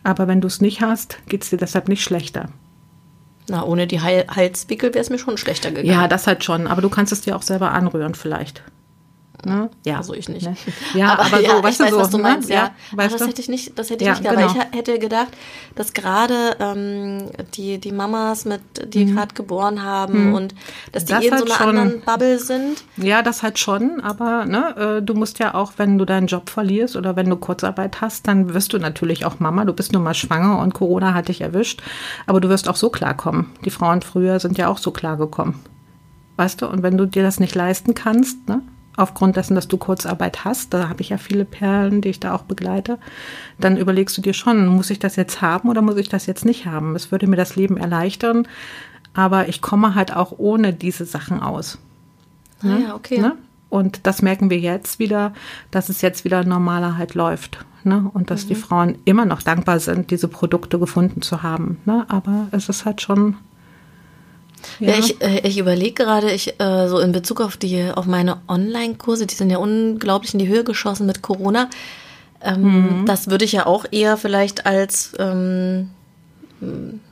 Aber 0.03 0.27
wenn 0.27 0.41
du 0.41 0.47
es 0.47 0.61
nicht 0.61 0.81
hast, 0.81 1.17
geht 1.27 1.43
es 1.43 1.49
dir 1.49 1.57
deshalb 1.57 1.87
nicht 1.89 2.03
schlechter. 2.03 2.49
Na, 3.49 3.63
ohne 3.63 3.87
die 3.87 3.99
Halswickel 3.99 4.93
wäre 4.93 5.01
es 5.01 5.09
mir 5.09 5.17
schon 5.17 5.37
schlechter 5.37 5.71
gegangen. 5.71 5.87
Ja, 5.87 6.07
das 6.07 6.27
halt 6.27 6.43
schon. 6.43 6.67
Aber 6.67 6.81
du 6.81 6.89
kannst 6.89 7.11
es 7.11 7.21
dir 7.21 7.35
auch 7.35 7.41
selber 7.41 7.71
anrühren 7.71 8.13
vielleicht. 8.13 8.63
Ne? 9.45 9.69
Ja. 9.85 9.97
Also 9.97 10.13
ich 10.13 10.27
nicht. 10.29 10.45
Ne? 10.45 10.55
Ja, 10.93 11.13
aber, 11.13 11.25
aber 11.25 11.39
ja, 11.41 11.51
so, 11.57 11.63
weißt 11.63 11.79
ich 11.79 11.85
weiß, 11.85 11.91
so, 11.93 11.97
was 11.99 12.09
du 12.09 12.17
ne? 12.17 12.23
meinst, 12.23 12.49
ja. 12.49 12.55
ja 12.55 12.71
weißt 12.93 13.13
das 13.15 13.21
du? 13.21 13.27
hätte 13.27 13.41
ich 13.41 13.47
nicht, 13.49 13.77
das 13.79 13.89
hätte 13.89 14.03
ich 14.03 14.07
ja, 14.07 14.13
nicht 14.13 14.23
gedacht. 14.23 14.37
genau. 14.37 14.49
Aber 14.61 14.69
ich 14.71 14.77
hätte 14.77 14.99
gedacht, 14.99 15.27
dass 15.75 15.93
gerade 15.93 16.55
ähm, 16.59 17.29
die, 17.55 17.77
die 17.79 17.91
Mamas, 17.91 18.45
mit, 18.45 18.61
die 18.93 19.05
Mhm. 19.05 19.15
gerade 19.15 19.33
geboren 19.35 19.83
haben 19.83 20.27
Mhm. 20.29 20.33
und 20.33 20.55
dass 20.91 21.05
die 21.05 21.13
Das 21.13 21.23
in 21.23 21.29
so 21.29 21.35
halt 21.35 21.43
einer 21.45 21.55
schon. 21.55 21.77
anderen 21.77 22.01
Bubble 22.01 22.39
sind. 22.39 22.83
Ja, 22.97 23.21
das 23.21 23.43
halt 23.43 23.59
schon, 23.59 24.01
aber 24.01 24.45
ne, 24.45 24.97
äh, 24.97 25.01
du 25.01 25.13
musst 25.13 25.39
ja 25.39 25.53
auch, 25.55 25.73
wenn 25.77 25.97
du 25.97 26.05
deinen 26.05 26.27
Job 26.27 26.49
verlierst 26.49 26.95
oder 26.95 27.15
wenn 27.15 27.29
du 27.29 27.35
Kurzarbeit 27.37 28.01
hast, 28.01 28.27
dann 28.27 28.53
wirst 28.53 28.73
du 28.73 28.77
natürlich 28.79 29.25
auch 29.25 29.39
Mama. 29.39 29.63
Du 29.65 29.73
bist 29.73 29.93
nun 29.93 30.03
mal 30.03 30.13
schwanger 30.13 30.59
und 30.59 30.73
Corona 30.73 31.13
hat 31.13 31.27
dich 31.29 31.41
erwischt, 31.41 31.81
aber 32.27 32.41
du 32.41 32.49
wirst 32.49 32.67
auch 32.67 32.75
so 32.75 32.89
klarkommen. 32.89 33.47
Die 33.63 33.69
Frauen 33.69 34.01
früher 34.01 34.39
sind 34.39 34.57
ja 34.57 34.67
auch 34.67 34.77
so 34.79 34.91
klargekommen. 34.91 35.55
Weißt 36.37 36.61
du, 36.61 36.67
und 36.67 36.83
wenn 36.83 36.97
du 36.97 37.05
dir 37.05 37.23
das 37.23 37.39
nicht 37.39 37.53
leisten 37.55 37.93
kannst, 37.95 38.47
ne, 38.47 38.61
aufgrund 38.95 39.35
dessen, 39.35 39.55
dass 39.55 39.67
du 39.67 39.77
Kurzarbeit 39.77 40.43
hast, 40.45 40.73
da 40.73 40.89
habe 40.89 41.01
ich 41.01 41.09
ja 41.09 41.17
viele 41.17 41.45
Perlen, 41.45 42.01
die 42.01 42.09
ich 42.09 42.19
da 42.19 42.35
auch 42.35 42.43
begleite, 42.43 42.97
dann 43.59 43.77
überlegst 43.77 44.17
du 44.17 44.21
dir 44.21 44.33
schon, 44.33 44.67
muss 44.67 44.89
ich 44.89 44.99
das 44.99 45.15
jetzt 45.15 45.41
haben 45.41 45.69
oder 45.69 45.81
muss 45.81 45.97
ich 45.97 46.09
das 46.09 46.25
jetzt 46.25 46.45
nicht 46.45 46.65
haben? 46.65 46.95
Es 46.95 47.11
würde 47.11 47.27
mir 47.27 47.37
das 47.37 47.55
Leben 47.55 47.77
erleichtern, 47.77 48.47
aber 49.13 49.47
ich 49.47 49.61
komme 49.61 49.95
halt 49.95 50.15
auch 50.15 50.33
ohne 50.37 50.73
diese 50.73 51.05
Sachen 51.05 51.41
aus. 51.41 51.77
Ah 52.61 52.77
ja, 52.77 52.95
okay. 52.95 53.19
Ne? 53.19 53.35
Und 53.69 54.05
das 54.07 54.21
merken 54.21 54.49
wir 54.49 54.59
jetzt 54.59 54.99
wieder, 54.99 55.33
dass 55.71 55.89
es 55.89 56.01
jetzt 56.01 56.25
wieder 56.25 56.43
normaler 56.43 56.97
halt 56.97 57.13
läuft. 57.13 57.65
Ne? 57.83 58.09
Und 58.13 58.31
dass 58.31 58.47
die 58.47 58.55
Mhm. 58.55 58.59
Frauen 58.59 58.97
immer 59.05 59.25
noch 59.25 59.41
dankbar 59.41 59.79
sind, 59.79 60.11
diese 60.11 60.27
Produkte 60.27 60.79
gefunden 60.79 61.21
zu 61.21 61.43
haben. 61.43 61.77
Ne? 61.85 62.05
Aber 62.09 62.47
es 62.51 62.67
ist 62.67 62.85
halt 62.85 63.01
schon. 63.01 63.37
Ja, 64.79 64.97
ich, 64.97 65.21
äh, 65.21 65.39
ich 65.47 65.57
überlege 65.57 65.93
gerade, 66.03 66.31
ich 66.31 66.59
äh, 66.59 66.87
so 66.87 66.99
in 66.99 67.11
Bezug 67.11 67.41
auf 67.41 67.57
die 67.57 67.91
auf 67.93 68.05
meine 68.05 68.37
Online-Kurse, 68.47 69.25
die 69.25 69.35
sind 69.35 69.49
ja 69.49 69.57
unglaublich 69.57 70.33
in 70.33 70.39
die 70.39 70.47
Höhe 70.47 70.63
geschossen 70.63 71.05
mit 71.05 71.21
Corona. 71.21 71.69
Ähm, 72.41 73.03
Das 73.05 73.29
würde 73.29 73.45
ich 73.45 73.51
ja 73.51 73.65
auch 73.65 73.85
eher 73.91 74.17
vielleicht 74.17 74.65
als 74.65 75.13
ähm, 75.19 75.89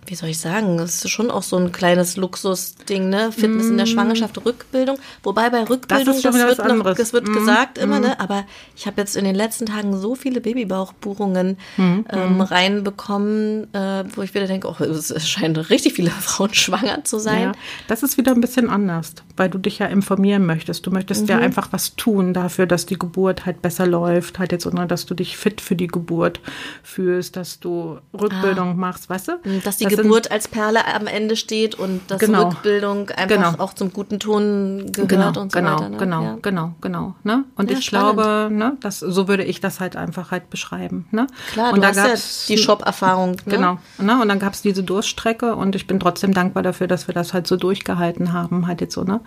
wie 0.08 0.16
soll 0.16 0.30
ich 0.30 0.40
sagen, 0.40 0.78
das 0.78 1.04
ist 1.06 1.10
schon 1.12 1.30
auch 1.32 1.44
so 1.44 1.58
ein 1.58 1.72
kleines 1.72 2.18
Luxusding, 2.18 3.10
ne? 3.10 3.32
Fitness 3.32 3.68
in 3.68 3.78
der 3.78 3.86
Schwangerschaft, 3.86 4.44
Rückbildung. 4.46 4.98
Wobei 5.24 5.50
bei 5.50 5.64
Rückbildung, 5.64 6.06
das, 6.22 6.34
wieder 6.34 6.48
wird, 6.48 6.66
noch, 6.78 6.96
das 6.96 7.14
wird 7.14 7.28
Mhm. 7.28 7.34
gesagt 7.34 7.78
immer, 7.78 8.00
ne? 8.00 8.20
Aber 8.20 8.46
ich 8.76 8.88
habe 8.88 9.00
jetzt 9.02 9.16
in 9.16 9.26
den 9.26 9.36
letzten 9.36 9.66
Tagen 9.66 9.96
so 9.98 10.16
viele 10.16 10.40
Babybauchbuchungen 10.42 11.58
Mhm. 11.78 12.06
ähm, 12.10 12.42
reinbekommen, 12.42 13.74
äh, 13.74 14.04
wo 14.16 14.22
ich 14.22 14.34
wieder 14.34 14.48
denke, 14.48 14.68
oh, 14.70 14.84
es 14.84 15.28
scheinen 15.30 15.56
richtig 15.58 15.94
viele 15.94 16.10
Frauen 16.22 16.54
schwanger 16.54 17.04
zu 17.04 17.20
sein. 17.20 17.42
Ja, 17.42 17.52
das 17.88 18.04
ist 18.04 18.18
wieder 18.18 18.32
ein 18.34 18.42
bisschen 18.42 18.70
anders, 18.70 19.14
weil 19.36 19.50
du 19.50 19.58
dich 19.58 19.80
ja 19.80 19.88
informieren 19.88 20.46
möchtest. 20.46 20.86
Du 20.86 20.92
möchtest 20.92 21.24
Mhm. 21.24 21.28
ja 21.30 21.38
einfach 21.40 21.70
was 21.72 21.96
tun 21.96 22.34
dafür, 22.34 22.66
dass 22.66 22.86
die 22.86 22.98
Geburt 22.98 23.46
halt 23.46 23.62
besser 23.62 23.86
läuft, 23.88 24.40
halt 24.40 24.52
jetzt, 24.52 24.64
sondern 24.64 24.88
dass 24.88 25.06
du 25.06 25.14
dich 25.14 25.38
fit 25.38 25.62
für 25.62 25.76
die 25.76 25.88
Geburt 25.88 26.40
fühlst, 26.84 27.36
dass 27.36 27.60
du 27.60 28.00
Rückbildung 28.14 28.78
machst, 28.78 29.10
weißt 29.10 29.28
du? 29.30 29.32
Dass 29.64 29.78
die 29.78 29.84
Das 29.86 29.94
sind- 29.94 29.97
Geburt 30.04 30.32
als 30.32 30.48
Perle 30.48 30.86
am 30.94 31.08
Ende 31.08 31.36
steht 31.36 31.76
und 31.76 32.02
dass 32.10 32.20
Genau. 32.20 32.50
Rückbildung 32.50 33.10
einfach 33.10 33.52
Genau. 33.52 33.64
auch 33.64 33.74
zum 33.74 33.92
guten 33.94 34.20
Ton 34.20 34.92
gehört 34.92 35.10
genau, 35.10 35.28
und 35.42 35.52
so 35.52 35.58
genau, 35.60 35.74
weiter. 35.76 35.90
Ne? 35.90 35.98
genau, 35.98 36.22
Ja. 36.24 36.38
genau, 36.42 36.72
genau. 36.82 37.16
Ne? 37.24 37.44
Und 37.56 37.72
Ja, 37.72 37.78
ich 37.78 37.86
spannend. 37.86 38.14
glaube, 38.16 38.50
ne, 38.54 38.78
das, 38.82 39.00
so 39.00 39.28
würde 39.28 39.44
ich 39.44 39.60
das 39.62 39.80
halt 39.80 39.96
einfach 39.96 40.32
halt 40.32 40.50
beschreiben. 40.50 41.08
Ne? 41.12 41.28
Klar, 41.52 41.74
und 41.74 41.84
du 41.84 41.88
hast 41.88 41.98
ja 41.98 42.56
die 42.56 42.58
Shop-Erfahrung. 42.58 43.32
Ne? 43.32 43.38
Genau. 43.46 43.78
Ne? 43.98 44.22
Und 44.22 44.28
dann 44.30 44.40
gab 44.40 44.54
es 44.54 44.62
diese 44.62 44.84
Durststrecke 44.84 45.56
und 45.56 45.76
ich 45.76 45.88
bin 45.88 46.00
trotzdem 46.00 46.34
dankbar 46.34 46.64
dafür, 46.64 46.88
dass 46.88 47.08
wir 47.08 47.14
das 47.14 47.34
halt 47.34 47.48
so 47.48 47.56
durchgehalten 47.58 48.34
haben, 48.34 48.68
halt 48.68 48.82
jetzt 48.82 48.94
so, 48.94 49.04
ne? 49.04 49.22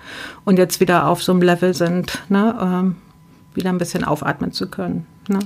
Und 0.45 0.59
jetzt 0.59 0.81
wieder 0.81 1.07
auf 1.09 1.23
so 1.23 1.33
einem 1.33 1.43
Level 1.43 1.75
sind, 1.75 2.18
ne? 2.29 2.57
Ähm, 2.61 2.97
wieder 3.55 3.71
ein 3.71 3.79
bisschen 3.79 4.05
aufatmen 4.05 4.53
zu 4.53 4.68
können. 4.68 5.07
Ne? 5.29 5.39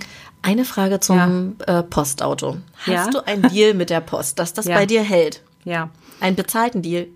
Eine 0.43 0.65
Frage 0.65 1.01
zum 1.01 1.57
äh, 1.67 1.83
Postauto. 1.83 2.59
Hast 2.79 2.87
Ja. 2.89 3.11
du 3.11 3.27
einen 3.27 3.43
Deal 3.51 3.75
mit 3.75 3.91
der 3.91 4.01
Post, 4.01 4.39
dass 4.39 4.53
das 4.53 4.67
Ja. 4.67 4.77
bei 4.77 4.87
dir 4.87 5.03
hält? 5.03 5.43
Ja. 5.65 5.91
Einen 6.21 6.37
bezahlten 6.37 6.83
Deal? 6.83 7.09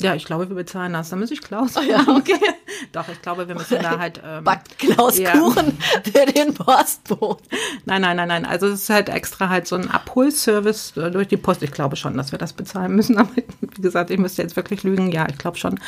Ja, 0.00 0.14
ich 0.14 0.24
glaube, 0.24 0.48
wir 0.48 0.56
bezahlen 0.56 0.92
das. 0.92 1.10
Da 1.10 1.16
muss 1.16 1.30
ich 1.30 1.40
Klaus. 1.40 1.76
Oh 1.76 1.80
ja, 1.80 2.00
okay. 2.08 2.34
Doch, 2.92 3.08
ich 3.08 3.20
glaube, 3.22 3.48
wir 3.48 3.54
müssen 3.54 3.80
da 3.82 3.98
halt. 3.98 4.20
Ähm, 4.24 4.44
Backt 4.44 4.78
Klaus 4.78 5.18
Ja. 5.18 5.32
Kuchen 5.32 5.78
für 6.04 6.32
den 6.32 6.54
Postboten. 6.54 7.46
Nein, 7.84 8.02
nein, 8.02 8.16
nein, 8.16 8.28
nein. 8.28 8.46
Also 8.46 8.66
es 8.66 8.82
ist 8.82 8.90
halt 8.90 9.08
extra 9.08 9.48
halt 9.48 9.66
so 9.66 9.76
ein 9.76 9.90
Abholservice 9.90 10.96
äh, 10.96 11.10
durch 11.10 11.28
die 11.28 11.36
Post. 11.36 11.62
Ich 11.62 11.72
glaube 11.72 11.96
schon, 11.96 12.16
dass 12.16 12.32
wir 12.32 12.38
das 12.38 12.52
bezahlen 12.52 12.94
müssen. 12.94 13.18
Aber 13.18 13.30
wie 13.36 13.82
gesagt, 13.82 14.10
ich 14.10 14.18
müsste 14.18 14.42
jetzt 14.42 14.56
wirklich 14.56 14.82
lügen. 14.82 15.10
Ja, 15.10 15.26
ich 15.28 15.38
glaube 15.38 15.56
schon. 15.58 15.78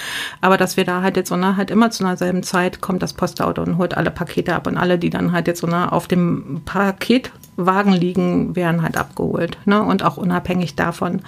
Aber 0.40 0.56
dass 0.56 0.76
wir 0.76 0.84
da 0.84 1.02
halt 1.02 1.16
jetzt 1.16 1.28
so 1.28 1.36
ne, 1.36 1.56
halt 1.56 1.70
immer 1.70 1.90
zu 1.90 2.04
einer 2.04 2.16
selben 2.16 2.42
Zeit 2.42 2.80
kommt 2.80 3.02
das 3.02 3.12
Postauto 3.12 3.62
und 3.62 3.78
holt 3.78 3.96
alle 3.96 4.10
Pakete 4.10 4.54
ab 4.54 4.66
und 4.66 4.76
alle, 4.76 4.98
die 4.98 5.10
dann 5.10 5.32
halt 5.32 5.46
jetzt 5.46 5.60
so 5.60 5.66
ne, 5.66 5.90
auf 5.92 6.08
dem 6.08 6.62
Paketwagen 6.64 7.92
liegen, 7.92 8.56
werden 8.56 8.82
halt 8.82 8.96
abgeholt. 8.96 9.58
Ne? 9.64 9.82
Und 9.82 10.02
auch 10.02 10.16
unabhängig 10.16 10.76
davon, 10.76 11.22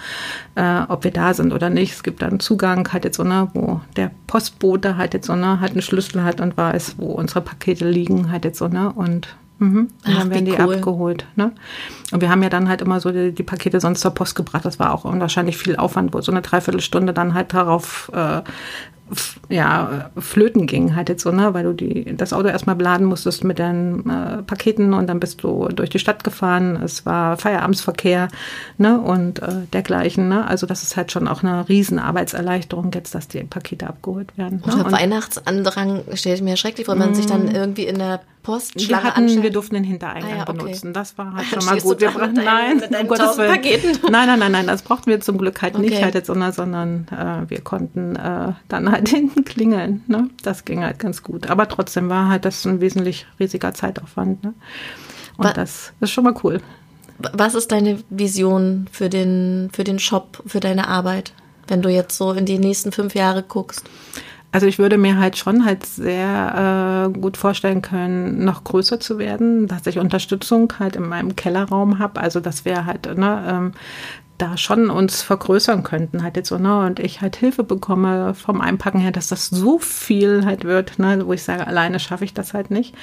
äh, 0.55 0.81
ob 0.87 1.03
wir 1.03 1.11
da 1.11 1.33
sind 1.33 1.53
oder 1.53 1.69
nicht. 1.69 1.93
Es 1.93 2.03
gibt 2.03 2.21
dann 2.21 2.39
Zugang 2.39 2.91
halt 2.91 3.05
jetzt 3.05 3.17
so 3.17 3.23
ne, 3.23 3.49
wo 3.53 3.81
der 3.95 4.11
Postbote 4.27 4.97
halt 4.97 5.13
jetzt 5.13 5.27
so 5.27 5.35
ne, 5.35 5.48
halt 5.59 5.71
einen 5.71 5.81
Schlüssel 5.81 6.23
hat 6.23 6.41
und 6.41 6.57
weiß, 6.57 6.95
wo 6.97 7.11
unsere 7.13 7.41
Pakete 7.41 7.89
liegen 7.89 8.31
halt 8.31 8.45
jetzt 8.45 8.59
so 8.59 8.67
ne 8.67 8.91
und 8.91 9.35
Mhm. 9.59 9.77
Und 9.79 9.89
Ach, 10.05 10.19
dann 10.19 10.29
werden 10.29 10.45
die 10.45 10.53
cool. 10.53 10.75
abgeholt. 10.75 11.25
Ne? 11.35 11.51
Und 12.11 12.21
wir 12.21 12.29
haben 12.29 12.41
ja 12.41 12.49
dann 12.49 12.69
halt 12.69 12.81
immer 12.81 12.99
so 12.99 13.11
die, 13.11 13.33
die 13.33 13.43
Pakete 13.43 13.79
sonst 13.79 13.99
zur 13.99 14.11
Post 14.11 14.35
gebracht. 14.35 14.63
Das 14.65 14.79
war 14.79 14.93
auch 14.93 15.03
unwahrscheinlich 15.03 15.57
viel 15.57 15.75
Aufwand, 15.75 16.13
wo 16.13 16.21
so 16.21 16.31
eine 16.31 16.41
Dreiviertelstunde 16.41 17.13
dann 17.13 17.33
halt 17.33 17.53
darauf 17.53 18.09
äh, 18.13 18.41
ja, 19.49 20.09
äh, 20.15 20.21
flöten 20.21 20.67
ging 20.67 20.95
halt 20.95 21.09
jetzt 21.09 21.23
so, 21.23 21.31
ne? 21.31 21.53
weil 21.53 21.63
du 21.63 21.73
die, 21.73 22.15
das 22.15 22.33
Auto 22.33 22.47
erstmal 22.47 22.75
beladen 22.75 23.05
musstest 23.05 23.43
mit 23.43 23.59
deinen 23.59 24.09
äh, 24.09 24.43
Paketen 24.43 24.93
und 24.93 25.07
dann 25.07 25.19
bist 25.19 25.43
du 25.43 25.67
durch 25.69 25.89
die 25.89 25.99
Stadt 25.99 26.23
gefahren. 26.23 26.79
Es 26.83 27.05
war 27.05 27.37
Feierabendverkehr 27.37 28.27
ne? 28.77 28.99
und 28.99 29.41
äh, 29.41 29.65
dergleichen. 29.73 30.29
Ne? 30.29 30.45
Also 30.47 30.67
das 30.67 30.83
ist 30.83 30.97
halt 30.97 31.11
schon 31.11 31.27
auch 31.27 31.43
eine 31.43 31.67
riesen 31.69 31.99
Arbeitserleichterung 31.99 32.91
jetzt, 32.93 33.15
dass 33.15 33.27
die 33.27 33.43
Pakete 33.43 33.87
abgeholt 33.87 34.37
werden. 34.37 34.61
Ne? 34.65 34.73
Unter 34.73 34.91
Weihnachtsandrang 34.91 36.03
stelle 36.13 36.35
ich 36.35 36.41
mir 36.41 36.57
schrecklich 36.57 36.85
vor, 36.85 36.95
wenn 36.95 37.05
man 37.05 37.15
sich 37.15 37.25
dann 37.25 37.49
irgendwie 37.49 37.85
in 37.85 37.97
der 37.97 38.21
Post 38.49 38.89
wir, 38.89 39.03
hatten, 39.03 39.43
wir 39.43 39.51
durften 39.51 39.75
den 39.75 39.83
Hintereingang 39.83 40.31
ah, 40.31 40.35
ja, 40.37 40.41
okay. 40.41 40.53
benutzen. 40.53 40.91
Das 40.91 41.15
war 41.19 41.35
halt 41.35 41.45
schon 41.45 41.63
mal 41.65 41.79
gut. 41.79 42.01
Wir 42.01 42.09
brauchten 42.09 42.33
nein, 42.33 42.81
um 42.99 43.07
Gottes 43.07 43.37
Willen. 43.37 43.99
Nein, 44.11 44.27
nein, 44.27 44.39
nein, 44.39 44.51
nein, 44.51 44.65
das 44.65 44.81
brauchten 44.81 45.11
wir 45.11 45.21
zum 45.21 45.37
Glück 45.37 45.61
halt 45.61 45.75
okay. 45.75 45.87
nicht 45.87 46.01
halt 46.01 46.15
jetzt, 46.15 46.27
sondern, 46.27 46.51
sondern 46.51 47.07
äh, 47.11 47.47
wir 47.47 47.61
konnten 47.61 48.15
äh, 48.15 48.53
dann 48.67 48.91
halt 48.91 49.07
hinten 49.09 49.45
klingeln. 49.45 50.03
Ne? 50.07 50.31
Das 50.41 50.65
ging 50.65 50.83
halt 50.83 50.97
ganz 50.97 51.21
gut. 51.21 51.47
Aber 51.47 51.69
trotzdem 51.69 52.09
war 52.09 52.27
halt 52.27 52.43
das 52.43 52.65
ein 52.65 52.81
wesentlich 52.81 53.27
riesiger 53.39 53.75
Zeitaufwand. 53.75 54.43
Ne? 54.43 54.55
Und 55.37 55.45
was, 55.45 55.53
das 55.53 55.93
ist 55.99 56.11
schon 56.11 56.23
mal 56.23 56.35
cool. 56.43 56.59
Was 57.19 57.53
ist 57.53 57.71
deine 57.71 57.99
Vision 58.09 58.87
für 58.91 59.09
den, 59.09 59.69
für 59.73 59.83
den 59.83 59.99
Shop, 59.99 60.41
für 60.47 60.59
deine 60.59 60.87
Arbeit, 60.87 61.33
wenn 61.67 61.83
du 61.83 61.89
jetzt 61.89 62.17
so 62.17 62.31
in 62.31 62.45
die 62.45 62.57
nächsten 62.57 62.91
fünf 62.91 63.13
Jahre 63.13 63.43
guckst? 63.43 63.85
Also 64.51 64.65
ich 64.65 64.79
würde 64.79 64.97
mir 64.97 65.19
halt 65.19 65.37
schon 65.37 65.63
halt 65.63 65.85
sehr 65.85 67.09
äh, 67.13 67.19
gut 67.19 67.37
vorstellen 67.37 67.83
können, 67.83 68.43
noch 68.43 68.63
größer 68.63 68.99
zu 68.99 69.19
werden, 69.19 69.67
dass 69.67 69.85
ich 69.85 69.99
Unterstützung 69.99 70.73
halt 70.79 70.95
in 70.95 71.07
meinem 71.07 71.35
Kellerraum 71.35 71.99
habe. 71.99 72.19
Also 72.19 72.39
das 72.39 72.65
wäre 72.65 72.85
halt 72.85 73.05
ne, 73.15 73.45
ähm, 73.47 73.71
da 74.39 74.55
schon 74.55 74.89
uns 74.89 75.21
vergrößern 75.21 75.83
könnten 75.83 76.23
halt 76.23 76.37
jetzt 76.37 76.47
so, 76.47 76.57
ne, 76.57 76.79
und 76.85 76.99
ich 76.99 77.19
halt 77.21 77.35
Hilfe 77.35 77.63
bekomme 77.63 78.33
vom 78.33 78.61
Einpacken 78.61 78.99
her, 78.99 79.11
dass 79.11 79.27
das 79.27 79.47
so 79.47 79.79
viel 79.79 80.45
halt 80.45 80.63
wird, 80.63 80.97
ne, 80.97 81.21
wo 81.25 81.33
ich 81.33 81.43
sage, 81.43 81.67
alleine 81.67 81.99
schaffe 81.99 82.23
ich 82.23 82.33
das 82.33 82.53
halt 82.53 82.71
nicht. 82.71 82.95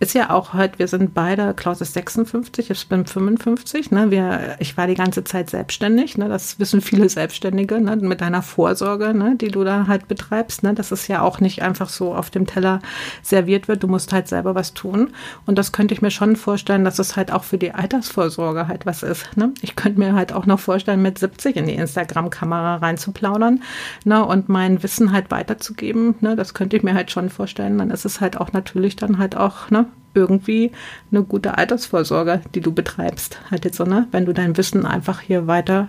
Ist 0.00 0.14
ja 0.14 0.30
auch 0.30 0.52
halt, 0.52 0.80
wir 0.80 0.88
sind 0.88 1.14
beide, 1.14 1.54
Klaus 1.54 1.80
ist 1.80 1.94
56, 1.94 2.70
ich 2.70 2.88
bin 2.88 3.06
55, 3.06 3.92
ne, 3.92 4.10
wir, 4.10 4.56
ich 4.58 4.76
war 4.76 4.88
die 4.88 4.96
ganze 4.96 5.22
Zeit 5.22 5.48
selbstständig, 5.48 6.18
ne, 6.18 6.28
das 6.28 6.58
wissen 6.58 6.80
viele 6.80 7.08
Selbstständige, 7.08 7.80
ne, 7.80 7.94
mit 7.96 8.20
deiner 8.20 8.42
Vorsorge, 8.42 9.14
ne, 9.14 9.36
die 9.36 9.48
du 9.48 9.62
da 9.62 9.86
halt 9.86 10.08
betreibst, 10.08 10.64
ne, 10.64 10.74
das 10.74 10.90
ist 10.90 11.06
ja 11.06 11.22
auch 11.22 11.38
nicht 11.38 11.62
einfach 11.62 11.88
so 11.88 12.14
auf 12.16 12.30
dem 12.30 12.46
Teller 12.46 12.80
serviert 13.22 13.68
wird, 13.68 13.84
du 13.84 13.86
musst 13.86 14.12
halt 14.12 14.26
selber 14.26 14.56
was 14.56 14.74
tun 14.74 15.10
und 15.46 15.56
das 15.56 15.70
könnte 15.70 15.94
ich 15.94 16.02
mir 16.02 16.10
schon 16.10 16.34
vorstellen, 16.34 16.84
dass 16.84 16.98
es 16.98 17.14
halt 17.14 17.30
auch 17.30 17.44
für 17.44 17.58
die 17.58 17.72
Altersvorsorge 17.72 18.66
halt 18.66 18.86
was 18.86 19.04
ist, 19.04 19.36
ne. 19.36 19.52
Ich 19.62 19.76
könnte 19.76 20.00
mir 20.00 20.14
halt 20.14 20.32
auch 20.32 20.46
noch 20.46 20.58
vorstellen, 20.58 20.79
vorstellen, 20.80 21.02
mit 21.02 21.18
70 21.18 21.56
in 21.56 21.66
die 21.66 21.74
Instagram-Kamera 21.74 22.76
reinzuplaudern 22.76 23.62
ne, 24.04 24.24
und 24.24 24.48
mein 24.48 24.82
Wissen 24.82 25.12
halt 25.12 25.30
weiterzugeben. 25.30 26.14
Ne, 26.20 26.36
das 26.36 26.54
könnte 26.54 26.76
ich 26.76 26.82
mir 26.82 26.94
halt 26.94 27.10
schon 27.10 27.28
vorstellen. 27.28 27.76
Dann 27.76 27.90
ist 27.90 28.06
es 28.06 28.20
halt 28.20 28.40
auch 28.40 28.52
natürlich 28.52 28.96
dann 28.96 29.18
halt 29.18 29.36
auch 29.36 29.68
ne, 29.70 29.86
irgendwie 30.14 30.72
eine 31.10 31.22
gute 31.22 31.58
Altersvorsorge, 31.58 32.40
die 32.54 32.60
du 32.60 32.72
betreibst. 32.72 33.40
Halt 33.50 33.66
jetzt 33.66 33.76
so, 33.76 33.84
ne, 33.84 34.08
wenn 34.10 34.24
du 34.24 34.32
dein 34.32 34.56
Wissen 34.56 34.86
einfach 34.86 35.20
hier 35.20 35.46
weiter 35.46 35.88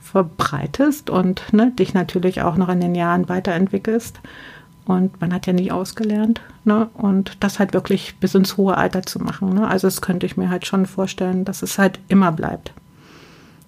verbreitest 0.00 1.08
und 1.08 1.52
ne, 1.52 1.72
dich 1.78 1.94
natürlich 1.94 2.42
auch 2.42 2.56
noch 2.56 2.68
in 2.68 2.80
den 2.80 2.94
Jahren 2.94 3.30
weiterentwickelst. 3.30 4.20
Und 4.84 5.20
man 5.20 5.32
hat 5.32 5.46
ja 5.46 5.52
nie 5.52 5.72
ausgelernt. 5.72 6.42
Ne? 6.64 6.88
Und 6.94 7.42
das 7.42 7.58
halt 7.58 7.72
wirklich 7.72 8.16
bis 8.20 8.36
ins 8.36 8.56
hohe 8.56 8.76
Alter 8.76 9.02
zu 9.02 9.18
machen. 9.18 9.52
Ne? 9.52 9.66
Also 9.66 9.88
das 9.88 10.00
könnte 10.00 10.26
ich 10.26 10.36
mir 10.36 10.48
halt 10.48 10.64
schon 10.64 10.86
vorstellen, 10.86 11.44
dass 11.44 11.62
es 11.62 11.76
halt 11.76 11.98
immer 12.06 12.30
bleibt. 12.30 12.72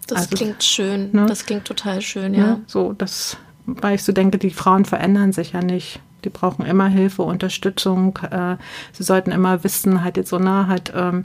Das 0.08 0.22
also, 0.22 0.36
klingt 0.36 0.64
schön. 0.64 1.10
Ne? 1.12 1.26
Das 1.26 1.46
klingt 1.46 1.66
total 1.66 2.00
schön, 2.00 2.34
ja. 2.34 2.46
Ne? 2.46 2.60
So, 2.66 2.94
das, 2.94 3.36
weil 3.66 3.94
ich 3.94 4.02
so 4.02 4.12
denke, 4.12 4.38
die 4.38 4.50
Frauen 4.50 4.84
verändern 4.84 5.32
sich 5.32 5.52
ja 5.52 5.60
nicht. 5.60 6.00
Die 6.24 6.30
brauchen 6.30 6.64
immer 6.64 6.88
Hilfe, 6.88 7.22
Unterstützung. 7.22 8.18
Äh, 8.30 8.56
sie 8.92 9.04
sollten 9.04 9.30
immer 9.30 9.62
wissen, 9.62 10.02
halt 10.02 10.16
jetzt 10.16 10.30
so 10.30 10.38
nah, 10.38 10.66
halt, 10.66 10.92
ähm, 10.96 11.24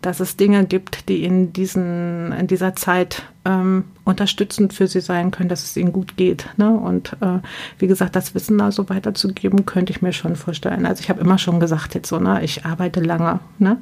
dass 0.00 0.18
es 0.18 0.36
Dinge 0.36 0.64
gibt, 0.64 1.08
die 1.08 1.24
in 1.24 1.52
diesen, 1.52 2.32
in 2.32 2.46
dieser 2.48 2.74
Zeit 2.74 3.22
ähm, 3.44 3.84
unterstützend 4.04 4.72
für 4.72 4.88
sie 4.88 5.00
sein 5.00 5.30
können, 5.30 5.50
dass 5.50 5.62
es 5.62 5.76
ihnen 5.76 5.92
gut 5.92 6.16
geht. 6.16 6.48
Ne? 6.56 6.72
Und 6.72 7.12
äh, 7.20 7.38
wie 7.78 7.86
gesagt, 7.86 8.16
das 8.16 8.34
Wissen 8.34 8.56
da 8.58 8.72
so 8.72 8.88
weiterzugeben, 8.88 9.66
könnte 9.66 9.92
ich 9.92 10.02
mir 10.02 10.12
schon 10.12 10.36
vorstellen. 10.36 10.86
Also 10.86 11.02
ich 11.02 11.10
habe 11.10 11.20
immer 11.20 11.38
schon 11.38 11.60
gesagt, 11.60 11.94
jetzt 11.94 12.08
so, 12.08 12.18
ne, 12.18 12.42
ich 12.42 12.64
arbeite 12.64 13.00
lange, 13.00 13.40
ne? 13.58 13.76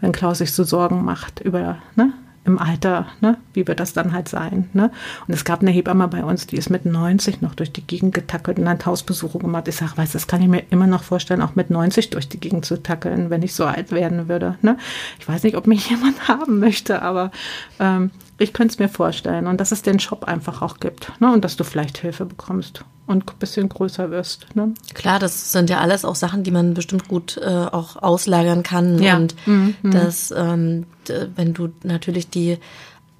Wenn 0.00 0.12
Klaus 0.12 0.38
sich 0.38 0.52
so 0.52 0.64
Sorgen 0.64 1.04
macht 1.04 1.40
über, 1.40 1.78
ne, 1.96 2.12
im 2.48 2.58
Alter, 2.58 3.06
ne, 3.20 3.36
wie 3.52 3.66
wird 3.68 3.78
das 3.78 3.92
dann 3.92 4.12
halt 4.12 4.28
sein. 4.28 4.68
Ne? 4.72 4.90
Und 5.26 5.34
es 5.34 5.44
gab 5.44 5.60
eine 5.60 5.70
Hebamme 5.70 6.08
bei 6.08 6.24
uns, 6.24 6.46
die 6.46 6.56
ist 6.56 6.70
mit 6.70 6.86
90 6.86 7.42
noch 7.42 7.54
durch 7.54 7.72
die 7.72 7.86
Gegend 7.86 8.14
getackelt 8.14 8.58
und 8.58 8.68
hat 8.68 8.86
Hausbesuche 8.86 9.38
gemacht. 9.38 9.68
Ich 9.68 9.76
sage, 9.76 9.96
weißt 9.96 10.14
das 10.14 10.26
kann 10.26 10.40
ich 10.40 10.48
mir 10.48 10.62
immer 10.70 10.86
noch 10.86 11.02
vorstellen, 11.02 11.42
auch 11.42 11.54
mit 11.54 11.70
90 11.70 12.10
durch 12.10 12.28
die 12.28 12.40
Gegend 12.40 12.64
zu 12.64 12.82
tackeln, 12.82 13.28
wenn 13.28 13.42
ich 13.42 13.54
so 13.54 13.66
alt 13.66 13.92
werden 13.92 14.28
würde. 14.28 14.56
Ne? 14.62 14.78
Ich 15.20 15.28
weiß 15.28 15.42
nicht, 15.42 15.56
ob 15.56 15.66
mich 15.66 15.90
jemand 15.90 16.26
haben 16.26 16.58
möchte, 16.58 17.02
aber 17.02 17.30
ähm, 17.78 18.10
ich 18.38 18.52
könnte 18.52 18.72
es 18.72 18.78
mir 18.78 18.88
vorstellen. 18.88 19.46
Und 19.46 19.60
dass 19.60 19.72
es 19.72 19.82
den 19.82 19.98
Shop 19.98 20.24
einfach 20.24 20.62
auch 20.62 20.78
gibt 20.78 21.12
ne? 21.20 21.32
und 21.32 21.44
dass 21.44 21.56
du 21.56 21.64
vielleicht 21.64 21.98
Hilfe 21.98 22.24
bekommst 22.24 22.84
und 23.06 23.28
ein 23.28 23.38
bisschen 23.38 23.68
größer 23.68 24.10
wirst. 24.10 24.54
Ne? 24.54 24.74
Klar, 24.94 25.18
das 25.18 25.52
sind 25.52 25.70
ja 25.70 25.80
alles 25.80 26.04
auch 26.04 26.14
Sachen, 26.14 26.44
die 26.44 26.50
man 26.50 26.74
bestimmt 26.74 27.08
gut 27.08 27.38
äh, 27.38 27.46
auch 27.48 27.96
auslagern 27.96 28.62
kann. 28.62 29.02
Ja. 29.02 29.16
Und 29.16 29.34
mhm. 29.46 29.74
dass, 29.82 30.30
ähm, 30.30 30.86
wenn 31.34 31.54
du 31.54 31.70
natürlich 31.82 32.28
die 32.30 32.58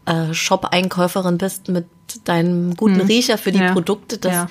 äh, 0.04 0.32
Shop-Einkäuferin 0.32 1.38
bist 1.38 1.68
mit 1.68 1.86
deinem 2.24 2.76
guten 2.76 2.96
mhm. 2.96 3.02
Riecher 3.02 3.38
für 3.38 3.52
die 3.52 3.58
ja. 3.58 3.72
Produkte, 3.72 4.18
das, 4.18 4.32
ja. 4.32 4.48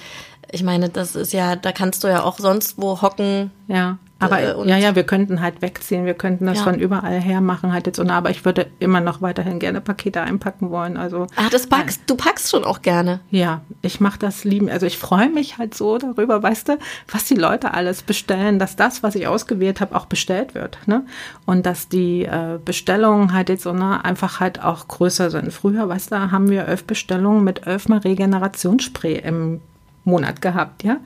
ich 0.51 0.63
meine, 0.63 0.89
das 0.89 1.15
ist 1.15 1.34
ja, 1.34 1.55
da 1.55 1.72
kannst 1.72 2.03
du 2.03 2.07
ja 2.07 2.24
auch 2.24 2.39
sonst 2.39 2.76
wo 2.78 3.01
hocken. 3.01 3.51
Ja. 3.68 3.97
Aber 4.20 4.39
äh, 4.39 4.68
ja, 4.68 4.78
ja, 4.78 4.95
wir 4.95 5.03
könnten 5.03 5.41
halt 5.41 5.61
wegziehen, 5.61 6.05
wir 6.05 6.15
könnten 6.15 6.45
das 6.45 6.59
ja. 6.59 6.63
von 6.63 6.80
überall 6.80 7.20
her 7.20 7.41
machen 7.41 7.72
halt 7.72 7.86
jetzt. 7.86 7.99
Und, 7.99 8.09
aber 8.09 8.30
ich 8.30 8.45
würde 8.45 8.68
immer 8.80 8.99
noch 8.99 9.22
weiterhin 9.22 9.59
gerne 9.59 9.80
Pakete 9.80 10.22
einpacken 10.22 10.72
wollen. 10.72 10.97
Also 10.97 11.28
ah, 11.36 11.49
das 11.51 11.68
packst, 11.68 12.01
äh, 12.01 12.03
du 12.07 12.15
packst 12.15 12.49
schon 12.49 12.63
auch 12.63 12.82
gerne. 12.82 13.20
Ja, 13.30 13.61
ich 13.82 13.99
mache 13.99 14.18
das 14.18 14.43
lieben. 14.43 14.70
Also 14.70 14.86
ich 14.86 14.97
freue 14.97 15.30
mich 15.30 15.57
halt 15.57 15.76
so 15.76 15.97
darüber, 15.97 16.41
weißt 16.41 16.70
du, 16.70 16.78
was 17.11 17.26
die 17.26 17.36
Leute 17.36 17.74
alles 17.74 18.01
bestellen, 18.01 18.57
dass 18.59 18.76
das, 18.76 19.03
was 19.03 19.15
ich 19.15 19.28
ausgewählt 19.28 19.82
habe, 19.82 19.95
auch 19.95 20.07
bestellt 20.07 20.55
wird. 20.55 20.80
Ne? 20.88 21.05
Und 21.45 21.65
dass 21.65 21.88
die 21.88 22.26
äh, 22.26 22.59
Bestellungen 22.63 23.34
halt 23.34 23.49
jetzt 23.49 23.63
so 23.63 23.74
ne, 23.74 24.03
einfach 24.03 24.39
halt 24.39 24.63
auch 24.63 24.88
größer 24.88 25.30
sind. 25.30 25.53
Früher, 25.53 25.88
weißt 25.88 26.11
du, 26.11 26.32
haben 26.32 26.49
wir 26.49 26.68
elf 26.68 26.86
Bestellungen 26.86 27.43
mit 27.43 27.68
elfmal 27.68 27.99
Regenerationsspray 27.99 29.20
im 29.20 29.61
Monat 30.03 30.41
gehabt, 30.41 30.84
ja. 30.84 30.97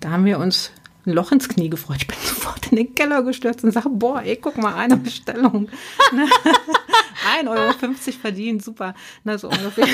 Da 0.00 0.10
haben 0.10 0.26
wir 0.26 0.38
uns 0.38 0.70
ein 1.06 1.12
Loch 1.12 1.32
ins 1.32 1.48
Knie 1.48 1.70
gefreut. 1.70 1.98
Ich 2.00 2.06
bin 2.06 2.16
sofort 2.24 2.66
in 2.70 2.76
den 2.76 2.94
Keller 2.94 3.22
gestürzt 3.22 3.64
und 3.64 3.72
sage, 3.72 3.88
boah, 3.90 4.22
ey, 4.22 4.36
guck 4.36 4.58
mal, 4.58 4.74
eine 4.74 4.96
Bestellung. 4.98 5.68
1,50 7.42 7.48
Euro 7.48 7.92
verdient, 8.20 8.64
super. 8.64 8.94
Na, 9.24 9.38
so 9.38 9.48
ungefähr. 9.48 9.86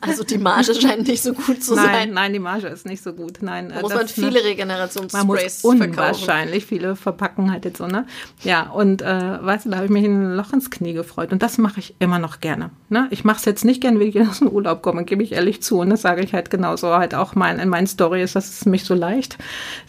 Also 0.00 0.24
die 0.24 0.38
Marge 0.38 0.74
scheint 0.74 1.06
nicht 1.06 1.22
so 1.22 1.32
gut 1.32 1.62
zu 1.62 1.74
nein, 1.74 1.84
sein. 1.84 2.12
Nein, 2.12 2.32
die 2.32 2.38
Marge 2.38 2.68
ist 2.68 2.86
nicht 2.86 3.02
so 3.02 3.12
gut. 3.12 3.38
Nein, 3.40 3.68
da 3.68 3.80
muss 3.80 3.94
man 3.94 4.08
viele 4.08 4.42
Regenerationssprays 4.42 5.12
man 5.12 5.26
muss 5.26 5.64
unwahrscheinlich 5.64 6.66
viele 6.66 6.96
verpacken 6.96 7.50
halt 7.50 7.64
jetzt 7.64 7.78
so, 7.78 7.86
ne? 7.86 8.06
Ja, 8.42 8.70
und 8.70 9.02
äh, 9.02 9.44
weißt 9.44 9.66
du, 9.66 9.70
da 9.70 9.76
habe 9.76 9.86
ich 9.86 9.92
mich 9.92 10.04
ein 10.04 10.34
Loch 10.34 10.52
ins 10.52 10.70
Knie 10.70 10.92
gefreut. 10.92 11.32
Und 11.32 11.42
das 11.42 11.58
mache 11.58 11.80
ich 11.80 11.94
immer 11.98 12.18
noch 12.18 12.40
gerne. 12.40 12.70
Ne? 12.88 13.06
Ich 13.10 13.24
mache 13.24 13.38
es 13.38 13.44
jetzt 13.44 13.64
nicht 13.64 13.80
gern, 13.80 13.98
wenn 13.98 14.08
ich 14.08 14.20
aus 14.20 14.38
dem 14.38 14.48
Urlaub 14.48 14.82
komme, 14.82 15.04
gebe 15.04 15.22
ich 15.22 15.32
ehrlich 15.32 15.62
zu. 15.62 15.78
Und 15.80 15.90
das 15.90 16.02
sage 16.02 16.22
ich 16.22 16.32
halt 16.32 16.50
genauso 16.50 16.88
halt 16.88 17.14
auch 17.14 17.34
mein, 17.34 17.58
in 17.58 17.68
meinen 17.68 17.86
Stories. 17.86 18.32
Das 18.32 18.48
ist 18.48 18.66
mich 18.66 18.84
so 18.84 18.94
leicht, 18.94 19.38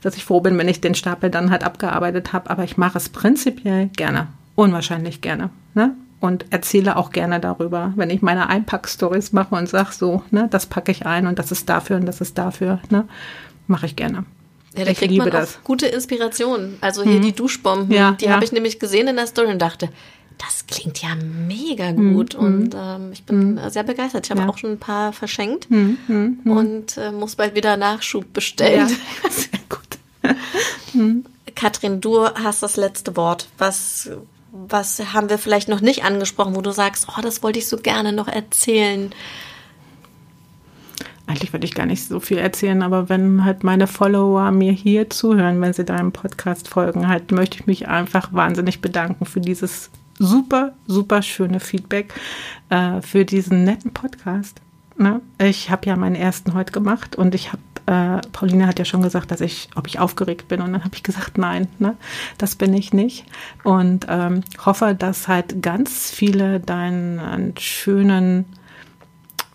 dass 0.02 0.16
ich 0.16 0.26
froh 0.26 0.42
bin, 0.42 0.58
wenn 0.58 0.68
ich 0.68 0.82
den 0.82 0.96
Stapel 0.96 1.30
dann 1.30 1.50
halt 1.50 1.64
abgearbeitet 1.64 2.34
habe. 2.34 2.50
Aber 2.50 2.64
ich 2.64 2.78
mache 2.78 2.98
es 2.98 3.10
prinzipiell 3.10 3.90
gerne. 3.96 4.28
Unwahrscheinlich 4.56 5.22
gerne. 5.22 5.50
Ne? 5.74 5.96
Und 6.24 6.46
erzähle 6.52 6.96
auch 6.96 7.12
gerne 7.12 7.42
darüber, 7.42 7.92
wenn 7.98 8.10
ich 8.10 8.22
meine 8.22 8.48
Einpack-Stories 8.48 9.34
mache 9.34 9.56
und 9.56 9.68
sage 9.68 9.92
so, 9.92 10.24
ne, 10.32 10.48
das 10.50 10.68
packe 10.68 10.90
ich 10.90 11.06
ein 11.06 11.28
und 11.28 11.38
das 11.38 11.52
ist 11.52 11.68
dafür 11.68 11.98
und 11.98 12.06
das 12.06 12.22
ist 12.22 12.38
dafür, 12.38 12.80
ne, 12.90 13.06
mache 13.68 13.88
ich 13.88 13.98
gerne. 13.98 14.24
Ja, 14.78 14.86
da 14.86 14.92
ich 14.92 15.00
kriegt 15.00 15.12
liebe 15.12 15.26
man 15.26 15.34
das. 15.34 15.60
gute 15.66 15.86
Inspiration. 15.88 16.78
Also 16.80 17.04
hier 17.04 17.20
mhm. 17.20 17.24
die 17.24 17.34
Duschbomben, 17.34 17.92
ja, 17.92 18.14
die 18.14 18.26
ja. 18.26 18.32
habe 18.32 18.46
ich 18.46 18.54
nämlich 18.54 18.80
gesehen 18.80 19.10
in 19.10 19.18
der 19.18 19.28
Story 19.28 19.52
und 19.52 19.62
dachte, 19.62 19.90
das 20.38 20.66
klingt 20.66 21.02
ja 21.02 21.10
mega 21.16 21.92
gut 21.92 22.38
mhm. 22.38 22.46
und 22.46 22.74
ähm, 22.74 23.10
ich 23.12 23.26
bin 23.26 23.56
mhm. 23.56 23.70
sehr 23.70 23.84
begeistert. 23.84 24.26
Ich 24.26 24.32
habe 24.32 24.44
ja. 24.44 24.48
auch 24.48 24.58
schon 24.58 24.72
ein 24.72 24.80
paar 24.80 25.12
verschenkt 25.12 25.70
mhm. 25.70 25.98
mhm. 26.08 26.40
und 26.46 26.98
äh, 26.98 27.12
muss 27.12 27.36
bald 27.36 27.54
wieder 27.54 27.76
Nachschub 27.76 28.32
bestellen. 28.32 28.88
Ja. 28.88 29.30
Sehr 29.30 29.60
gut. 29.68 29.82
Mhm. 30.94 31.26
Katrin, 31.56 32.02
du 32.02 32.28
hast 32.28 32.62
das 32.62 32.78
letzte 32.78 33.16
Wort. 33.18 33.48
Was 33.58 34.12
was 34.54 35.00
haben 35.14 35.30
wir 35.30 35.40
vielleicht 35.40 35.68
noch 35.68 35.82
nicht 35.82 36.06
angesprochen, 36.06 36.56
wo 36.56 36.62
du 36.62 36.72
sagst, 36.72 37.08
oh, 37.10 37.22
das 37.22 37.42
wollte 37.42 37.58
ich 37.58 37.68
so 37.68 37.78
gerne 37.78 38.14
noch 38.14 38.28
erzählen? 38.28 39.12
Eigentlich 41.26 41.54
würde 41.54 41.66
ich 41.66 41.74
gar 41.74 41.88
nicht 41.88 42.08
so 42.08 42.20
viel 42.20 42.38
erzählen, 42.38 42.84
aber 42.84 43.10
wenn 43.10 43.44
halt 43.44 43.64
meine 43.64 43.88
Follower 43.88 44.52
mir 44.52 44.72
hier 44.72 45.10
zuhören, 45.10 45.60
wenn 45.60 45.74
sie 45.74 45.86
deinem 45.86 46.12
Podcast 46.12 46.68
folgen, 46.68 47.08
halt 47.08 47.32
möchte 47.32 47.58
ich 47.60 47.66
mich 47.66 47.88
einfach 47.88 48.32
wahnsinnig 48.32 48.80
bedanken 48.80 49.26
für 49.26 49.42
dieses 49.42 49.90
super, 50.20 50.74
super 50.86 51.24
schöne 51.24 51.60
Feedback, 51.60 52.14
äh, 52.70 53.02
für 53.02 53.26
diesen 53.26 53.64
netten 53.64 53.92
Podcast. 53.92 54.62
Ne? 54.98 55.22
Ich 55.40 55.72
habe 55.72 55.88
ja 55.88 55.96
meinen 55.96 56.16
ersten 56.16 56.54
heute 56.54 56.72
gemacht 56.72 57.16
und 57.16 57.34
ich 57.34 57.52
habe 57.52 57.64
äh, 57.86 58.22
Pauline 58.32 58.68
hat 58.68 58.80
ja 58.80 58.86
schon 58.86 59.02
gesagt, 59.02 59.32
dass 59.32 59.42
ich, 59.42 59.70
ob 59.76 59.88
ich 59.88 60.00
aufgeregt 60.00 60.48
bin. 60.48 60.62
Und 60.62 60.74
dann 60.74 60.84
habe 60.84 60.96
ich 60.96 61.04
gesagt, 61.04 61.38
nein, 61.38 61.68
ne, 61.80 61.96
das 62.38 62.56
bin 62.56 62.74
ich 62.74 62.94
nicht. 62.94 63.26
Und 63.64 64.06
ähm, 64.10 64.42
hoffe, 64.66 64.96
dass 64.98 65.28
halt 65.28 65.62
ganz 65.62 66.12
viele 66.12 66.60
deinen 66.60 67.54
schönen, 67.60 68.46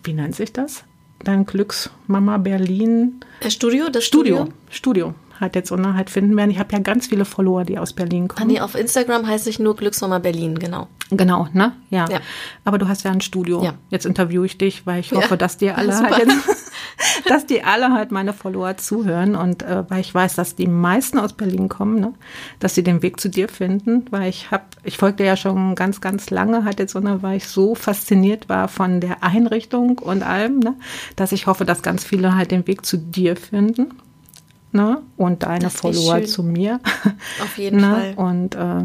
wie 0.03 0.13
nennt 0.13 0.35
sich 0.35 0.53
das? 0.53 0.83
Dein 1.23 1.45
Glücksmama 1.45 2.37
Berlin. 2.37 3.19
Studio, 3.47 3.89
das 3.89 4.05
Studio. 4.05 4.35
Studio. 4.35 4.53
Studio 4.69 5.15
halt 5.39 5.55
jetzt 5.55 5.71
halt 5.71 6.09
finden 6.09 6.35
werden. 6.37 6.51
Ich 6.51 6.59
habe 6.59 6.71
ja 6.73 6.79
ganz 6.79 7.07
viele 7.07 7.25
Follower, 7.25 7.63
die 7.63 7.77
aus 7.79 7.93
Berlin 7.93 8.27
Ah, 8.29 8.33
kommen. 8.35 8.47
nee, 8.51 8.59
auf 8.59 8.75
Instagram 8.75 9.27
heißt 9.27 9.47
ich 9.47 9.59
nur 9.59 9.75
Glücksmama 9.75 10.19
Berlin, 10.19 10.59
genau. 10.59 10.87
Genau, 11.11 11.47
ne? 11.53 11.73
Ja. 11.89 12.07
Ja. 12.09 12.19
Aber 12.65 12.77
du 12.77 12.87
hast 12.87 13.03
ja 13.03 13.11
ein 13.11 13.21
Studio. 13.21 13.63
Ja. 13.63 13.73
Jetzt 13.89 14.05
interviewe 14.05 14.45
ich 14.45 14.57
dich, 14.57 14.85
weil 14.85 14.99
ich 14.99 15.11
hoffe, 15.11 15.29
Ja. 15.31 15.35
dass 15.37 15.57
dir 15.57 15.77
alle 15.77 15.95
halt 15.97 16.17
jetzt, 16.19 16.71
dass 17.27 17.45
die 17.45 17.63
alle 17.63 17.91
halt 17.93 18.11
meine 18.11 18.33
Follower 18.33 18.77
zuhören 18.77 19.35
und 19.35 19.63
äh, 19.63 19.89
weil 19.89 20.01
ich 20.01 20.13
weiß, 20.13 20.35
dass 20.35 20.55
die 20.55 20.67
meisten 20.67 21.17
aus 21.17 21.33
Berlin 21.33 21.67
kommen, 21.69 21.99
ne? 21.99 22.13
dass 22.59 22.75
sie 22.75 22.83
den 22.83 23.01
Weg 23.01 23.19
zu 23.19 23.29
dir 23.29 23.49
finden, 23.49 24.05
weil 24.11 24.29
ich 24.29 24.51
habe, 24.51 24.63
ich 24.83 24.97
folgte 24.97 25.23
ja 25.23 25.35
schon 25.35 25.75
ganz, 25.75 26.01
ganz 26.01 26.29
lange 26.29 26.63
halt 26.65 26.79
jetzt 26.79 26.91
so, 26.93 26.99
ne, 26.99 27.21
weil 27.23 27.37
ich 27.37 27.47
so 27.47 27.73
fasziniert 27.75 28.49
war 28.49 28.67
von 28.67 28.99
der 29.01 29.23
Einrichtung 29.23 29.97
und 29.99 30.23
allem, 30.23 30.59
ne? 30.59 30.75
dass 31.15 31.31
ich 31.31 31.47
hoffe, 31.47 31.65
dass 31.65 31.81
ganz 31.81 32.03
viele 32.03 32.35
halt 32.35 32.51
den 32.51 32.67
Weg 32.67 32.85
zu 32.85 32.97
dir 32.97 33.35
finden. 33.35 33.93
Ne? 34.71 35.01
Und 35.17 35.43
deine 35.43 35.65
Das 35.65 35.77
Follower 35.77 36.23
zu 36.25 36.43
mir. 36.43 36.79
Auf 37.41 37.57
jeden 37.57 37.77
Ne? 37.81 38.13
Fall. 38.15 38.25
Und 38.25 38.55
äh, 38.55 38.83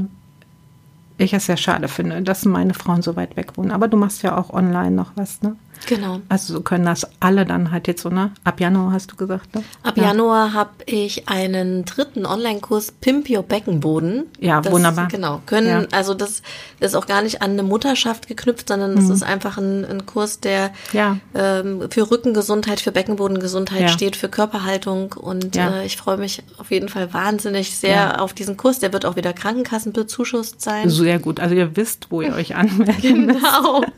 ich 1.19 1.33
es 1.33 1.47
sehr 1.47 1.57
schade 1.57 1.89
finde, 1.89 2.23
dass 2.23 2.45
meine 2.45 2.75
Frauen 2.75 3.03
so 3.03 3.17
weit 3.17 3.37
weg 3.37 3.57
wohnen. 3.57 3.71
Aber 3.71 3.87
du 3.89 3.97
machst 3.97 4.23
ja 4.23 4.37
auch 4.37 4.51
online 4.51 4.93
noch 4.93 5.13
was, 5.15 5.43
ne? 5.43 5.57
Genau. 5.87 6.21
Also 6.29 6.55
so 6.55 6.61
können 6.63 6.85
das 6.87 7.07
alle 7.21 7.45
dann 7.45 7.71
halt 7.71 7.87
jetzt 7.89 8.03
so, 8.03 8.09
ne? 8.09 8.31
Ab 8.45 8.61
Januar 8.61 8.93
hast 8.93 9.13
du 9.13 9.17
gesagt, 9.17 9.55
ne? 9.55 9.63
Ab 9.83 9.97
ja. 9.97 10.05
Januar 10.05 10.53
habe 10.55 10.71
ich 10.87 11.29
einen 11.29 11.85
dritten 11.85 12.27
Online-Kurs 12.27 12.93
Pimp 13.01 13.29
Your 13.29 13.43
Beckenboden. 13.43 14.25
Ja, 14.41 14.61
das, 14.61 14.73
wunderbar. 14.73 15.09
Genau. 15.09 15.43
Können, 15.47 15.69
Ja. 15.69 15.87
also 15.93 16.15
das, 16.15 16.43
ist 16.81 16.95
auch 16.97 17.07
gar 17.07 17.23
nicht 17.23 17.41
an 17.43 17.53
eine 17.53 17.63
Mutterschaft 17.63 18.27
geknüpft, 18.29 18.69
sondern 18.69 18.95
das 18.97 19.09
ist 19.09 19.23
einfach 19.23 19.57
ein, 19.59 19.85
ein 19.85 20.07
Kurs, 20.07 20.41
der 20.41 20.69
Mhm. 20.69 20.71
Ja. 20.99 21.17
ähm, 21.35 21.89
für 21.91 22.11
Rückengesundheit, 22.11 22.81
für 22.81 22.93
Beckenbodengesundheit 22.93 23.91
steht, 23.91 24.17
für 24.17 24.29
Körperhaltung. 24.29 25.13
Und 25.13 25.57
äh, 25.57 25.85
ich 25.85 25.97
freue 25.97 26.17
mich 26.17 26.43
auf 26.59 26.71
jeden 26.71 26.89
Fall 26.89 27.13
wahnsinnig 27.15 27.77
sehr 27.77 28.21
auf 28.21 28.33
diesen 28.35 28.57
Kurs. 28.57 28.79
Der 28.79 28.93
wird 28.93 29.05
auch 29.07 29.17
wieder 29.17 29.33
krankenkassenbezuschusst 29.33 30.61
sein. 30.61 30.89
Sehr 30.91 31.19
gut. 31.19 31.41
Also 31.41 31.55
ihr 31.55 31.77
wisst, 31.77 32.07
wo 32.11 32.21
ihr 32.23 32.35
euch 32.35 32.55
anmelden. 32.57 33.29
Genau. 33.29 33.83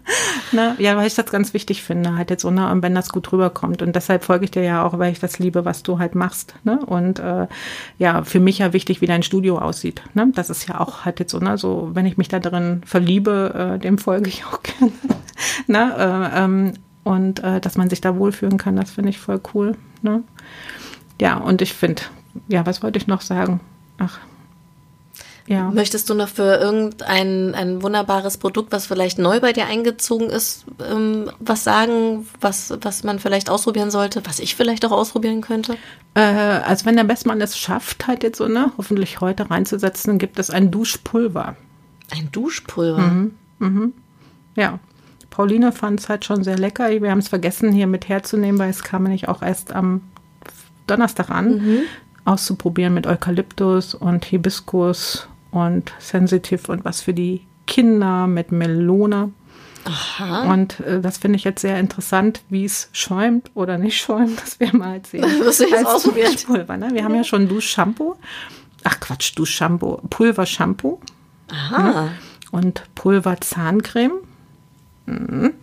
Ne? 0.52 0.76
Ja, 0.78 0.96
weil 0.96 1.08
ich 1.08 1.14
das 1.14 1.26
ganz 1.26 1.54
wichtig 1.54 1.65
finde, 1.82 2.16
halt 2.16 2.30
jetzt 2.30 2.42
so, 2.42 2.50
wenn 2.54 2.94
das 2.94 3.10
gut 3.10 3.32
rüberkommt. 3.32 3.82
Und 3.82 3.96
deshalb 3.96 4.24
folge 4.24 4.44
ich 4.44 4.50
dir 4.50 4.62
ja 4.62 4.84
auch, 4.84 4.98
weil 4.98 5.12
ich 5.12 5.20
das 5.20 5.38
liebe, 5.38 5.64
was 5.64 5.82
du 5.82 5.98
halt 5.98 6.14
machst. 6.14 6.54
Ne? 6.64 6.78
Und 6.84 7.18
äh, 7.18 7.46
ja, 7.98 8.22
für 8.24 8.40
mich 8.40 8.58
ja 8.58 8.72
wichtig, 8.72 9.00
wie 9.00 9.06
dein 9.06 9.22
Studio 9.22 9.58
aussieht. 9.58 10.02
Ne? 10.14 10.30
Das 10.34 10.50
ist 10.50 10.68
ja 10.68 10.80
auch 10.80 11.04
halt 11.04 11.20
jetzt 11.20 11.32
so? 11.32 11.40
So, 11.56 11.90
wenn 11.92 12.06
ich 12.06 12.16
mich 12.16 12.28
da 12.28 12.38
drin 12.38 12.82
verliebe, 12.84 13.74
äh, 13.74 13.78
dem 13.78 13.98
folge 13.98 14.28
ich 14.28 14.44
auch 14.44 14.62
gerne. 14.62 14.92
ne? 15.66 16.32
Äh, 16.34 16.44
ähm, 16.44 16.72
und 17.04 17.42
äh, 17.44 17.60
dass 17.60 17.76
man 17.76 17.88
sich 17.88 18.00
da 18.00 18.16
wohlfühlen 18.16 18.58
kann, 18.58 18.76
das 18.76 18.90
finde 18.90 19.10
ich 19.10 19.18
voll 19.18 19.40
cool. 19.54 19.76
Ne? 20.02 20.22
Ja, 21.20 21.36
und 21.36 21.62
ich 21.62 21.72
finde, 21.72 22.02
ja, 22.48 22.66
was 22.66 22.82
wollte 22.82 22.98
ich 22.98 23.06
noch 23.06 23.20
sagen? 23.20 23.60
Ach. 23.98 24.18
Ja. 25.46 25.70
Möchtest 25.70 26.10
du 26.10 26.14
noch 26.14 26.28
für 26.28 26.56
irgendein 26.56 27.54
ein 27.54 27.82
wunderbares 27.82 28.36
Produkt, 28.36 28.72
was 28.72 28.86
vielleicht 28.86 29.18
neu 29.18 29.40
bei 29.40 29.52
dir 29.52 29.66
eingezogen 29.66 30.28
ist, 30.28 30.64
ähm, 30.84 31.30
was 31.38 31.62
sagen, 31.62 32.26
was, 32.40 32.76
was 32.80 33.04
man 33.04 33.20
vielleicht 33.20 33.48
ausprobieren 33.48 33.92
sollte, 33.92 34.26
was 34.26 34.40
ich 34.40 34.56
vielleicht 34.56 34.84
auch 34.84 34.90
ausprobieren 34.90 35.42
könnte? 35.42 35.76
Äh, 36.14 36.20
also 36.20 36.84
wenn 36.84 36.96
der 36.96 37.04
Bestmann 37.04 37.40
es 37.40 37.56
schafft, 37.56 38.08
halt 38.08 38.24
jetzt 38.24 38.38
so, 38.38 38.48
ne, 38.48 38.72
hoffentlich 38.76 39.20
heute 39.20 39.48
reinzusetzen, 39.48 40.18
gibt 40.18 40.38
es 40.40 40.50
ein 40.50 40.70
Duschpulver. 40.72 41.56
Ein 42.10 42.28
Duschpulver. 42.32 43.28
Ja. 44.56 44.78
Pauline 45.30 45.70
fand 45.70 46.00
es 46.00 46.08
halt 46.08 46.24
schon 46.24 46.42
sehr 46.44 46.58
lecker. 46.58 46.88
Wir 47.02 47.10
haben 47.10 47.18
es 47.18 47.28
vergessen, 47.28 47.70
hier 47.72 47.86
mit 47.86 48.08
herzunehmen, 48.08 48.58
weil 48.58 48.70
es 48.70 48.82
kam 48.82 49.02
nämlich 49.02 49.28
auch 49.28 49.42
erst 49.42 49.72
am 49.72 50.00
Donnerstag 50.86 51.30
an, 51.30 51.60
auszuprobieren 52.24 52.94
mit 52.94 53.06
Eukalyptus 53.06 53.94
und 53.94 54.24
Hibiskus 54.24 55.28
und 55.56 55.94
Sensitive 55.98 56.70
und 56.70 56.84
was 56.84 57.00
für 57.00 57.14
die 57.14 57.40
Kinder 57.66 58.26
mit 58.26 58.52
Melone. 58.52 59.32
Aha. 59.84 60.52
Und 60.52 60.80
äh, 60.80 61.00
das 61.00 61.16
finde 61.16 61.36
ich 61.36 61.44
jetzt 61.44 61.62
sehr 61.62 61.80
interessant, 61.80 62.42
wie 62.50 62.66
es 62.66 62.90
schäumt 62.92 63.50
oder 63.54 63.78
nicht 63.78 63.98
schäumt. 63.98 64.38
Das 64.44 64.60
werden 64.60 64.80
wir 64.80 64.86
halt 64.86 65.06
sehen. 65.06 65.22
Wirst 65.22 65.60
du 65.60 65.64
jetzt 65.64 65.78
Als 65.78 65.86
ausprobieren? 65.86 66.32
Duschpulver, 66.32 66.76
ne? 66.76 66.90
Wir 66.92 67.04
haben 67.04 67.14
ja 67.14 67.24
schon 67.24 67.48
Duschshampoo. 67.48 68.16
Ach 68.84 69.00
Quatsch, 69.00 69.32
Duschshampoo. 69.34 70.02
Pulvershampoo 70.10 71.00
Aha. 71.50 72.10
und 72.50 72.82
Pulver-Zahncreme. 72.94 74.12
Mhm. 75.06 75.54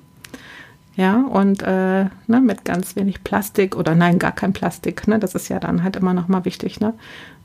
Ja, 0.96 1.22
und 1.22 1.62
äh, 1.62 2.06
ne, 2.28 2.42
mit 2.42 2.66
ganz 2.66 2.96
wenig 2.96 3.24
Plastik 3.24 3.76
oder 3.76 3.94
nein, 3.94 4.18
gar 4.20 4.32
kein 4.32 4.54
Plastik. 4.54 5.08
Ne? 5.08 5.20
Das 5.20 5.36
ist 5.36 5.50
ja 5.50 5.60
dann 5.60 5.84
halt 5.84 5.96
immer 5.96 6.14
noch 6.14 6.28
mal 6.28 6.46
wichtig. 6.46 6.80
Ne? 6.80 6.94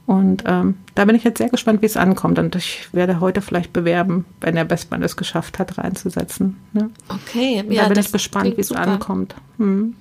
Und 0.09 0.44
ähm, 0.46 0.78
da 0.94 1.04
bin 1.04 1.16
ich 1.16 1.24
jetzt 1.24 1.36
sehr 1.36 1.50
gespannt, 1.50 1.82
wie 1.82 1.86
es 1.86 1.98
ankommt. 1.98 2.38
Und 2.38 2.56
ich 2.56 2.88
werde 2.92 3.20
heute 3.20 3.42
vielleicht 3.42 3.74
bewerben, 3.74 4.24
wenn 4.40 4.54
der 4.54 4.64
Bestmann 4.64 5.02
es 5.02 5.18
geschafft 5.18 5.59
hat, 5.59 5.76
reinzusetzen. 5.76 6.56
Ne? 6.72 6.88
Okay. 7.11 7.62
da 7.68 7.74
Ja, 7.74 7.84
bin 7.88 7.94
das 7.94 8.06
ich 8.06 8.12
gespannt, 8.12 8.56
wie 8.56 8.62
es 8.62 8.72
ankommt. 8.72 9.34
Hm. 9.59 9.96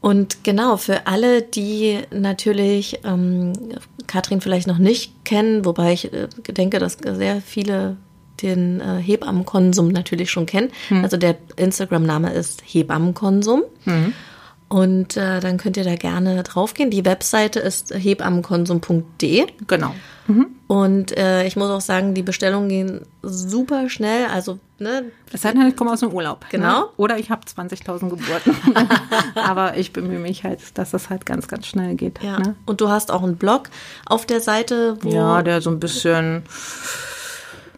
Und 0.00 0.44
genau, 0.44 0.78
für 0.78 1.06
alle, 1.06 1.42
die 1.42 1.98
natürlich 2.10 3.00
ähm, 3.04 3.52
Katrin 4.06 4.40
vielleicht 4.40 4.66
noch 4.66 4.78
nicht 4.78 5.12
kennen, 5.26 5.66
wobei 5.66 5.92
ich 5.92 6.10
äh, 6.10 6.26
denke, 6.48 6.78
dass 6.78 6.96
sehr 7.02 7.42
viele 7.42 7.98
den 8.40 8.80
äh, 8.80 8.96
Hebammenkonsum 8.96 9.88
natürlich 9.88 10.30
schon 10.30 10.46
kennen. 10.46 10.70
Also 11.02 11.18
der 11.18 11.36
Instagram-Name 11.56 12.32
ist 12.32 12.62
Hebammenkonsum. 12.64 13.62
Und 14.74 15.16
äh, 15.16 15.38
dann 15.38 15.56
könnt 15.56 15.76
ihr 15.76 15.84
da 15.84 15.94
gerne 15.94 16.42
draufgehen. 16.42 16.90
Die 16.90 17.04
Webseite 17.04 17.60
ist 17.60 17.94
hebammenkonsum.de. 17.94 19.46
Genau. 19.68 19.94
Und 20.66 21.16
äh, 21.16 21.46
ich 21.46 21.54
muss 21.54 21.70
auch 21.70 21.80
sagen, 21.80 22.12
die 22.14 22.24
Bestellungen 22.24 22.68
gehen 22.68 23.00
super 23.22 23.88
schnell. 23.88 24.26
Also, 24.26 24.58
ne, 24.80 25.04
Es 25.32 25.42
sei 25.42 25.52
denn, 25.52 25.64
ich 25.68 25.76
komme 25.76 25.92
aus 25.92 26.00
dem 26.00 26.12
Urlaub. 26.12 26.46
Genau. 26.50 26.80
Ne? 26.80 26.86
Oder 26.96 27.18
ich 27.20 27.30
habe 27.30 27.42
20.000 27.46 28.08
Geburten. 28.08 28.56
Aber 29.36 29.76
ich 29.76 29.92
bemühe 29.92 30.18
mich 30.18 30.42
halt, 30.42 30.58
dass 30.76 30.90
das 30.90 31.08
halt 31.08 31.24
ganz, 31.24 31.46
ganz 31.46 31.68
schnell 31.68 31.94
geht. 31.94 32.20
ja. 32.20 32.40
Ne? 32.40 32.56
Und 32.66 32.80
du 32.80 32.88
hast 32.88 33.12
auch 33.12 33.22
einen 33.22 33.36
Blog 33.36 33.68
auf 34.06 34.26
der 34.26 34.40
Seite, 34.40 34.96
wo 35.02 35.08
Ja, 35.08 35.42
der 35.42 35.60
so 35.60 35.70
ein 35.70 35.78
bisschen 35.78 36.42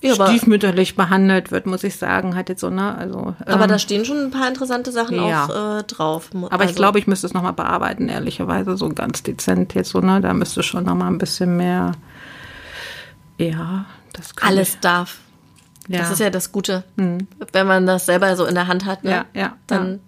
Ja, 0.02 0.14
aber- 0.14 0.28
stiefmütterlich 0.28 0.94
behandelt 0.94 1.50
wird, 1.50 1.66
muss 1.66 1.82
ich 1.84 1.96
sagen, 1.96 2.34
hat 2.36 2.48
jetzt 2.48 2.60
so, 2.60 2.70
ne? 2.70 2.96
Also, 2.96 3.34
Aber 3.46 3.64
ähm, 3.64 3.68
da 3.68 3.78
stehen 3.78 4.04
schon 4.04 4.18
ein 4.18 4.30
paar 4.30 4.48
interessante 4.48 4.92
Sachen 4.92 5.16
ja. 5.26 5.46
auch 5.46 5.78
äh, 5.78 5.82
drauf. 5.84 6.30
aber 6.50 6.64
ich 6.64 6.74
glaube, 6.74 6.98
ich 6.98 7.06
müsste 7.06 7.26
es 7.26 7.34
nochmal 7.34 7.54
bearbeiten, 7.54 8.08
ehrlicherweise, 8.08 8.76
so 8.76 8.88
ganz 8.90 9.22
dezent 9.22 9.74
jetzt 9.74 9.90
so, 9.90 10.00
ne? 10.00 10.20
Da 10.20 10.34
müsste 10.34 10.62
schon 10.62 10.84
nochmal 10.84 11.08
ein 11.08 11.18
bisschen 11.18 11.56
mehr, 11.56 11.92
ja, 13.38 13.84
das 14.12 14.34
könnte 14.34 14.54
alles 14.54 14.80
darf. 14.80 15.18
ich, 15.88 15.94
ja. 15.94 16.00
Das 16.00 16.10
ist 16.10 16.20
ja 16.20 16.30
das 16.30 16.52
Gute. 16.52 16.84
Wenn 16.96 17.66
man 17.66 17.86
das 17.86 18.06
selber 18.06 18.34
so 18.36 18.44
in 18.44 18.54
der 18.54 18.66
Hand 18.66 18.84
hat, 18.84 19.04
ne? 19.04 19.10
Ja, 19.10 19.24
ja, 19.34 19.52
dann 19.66 19.92
ja. 19.92 19.98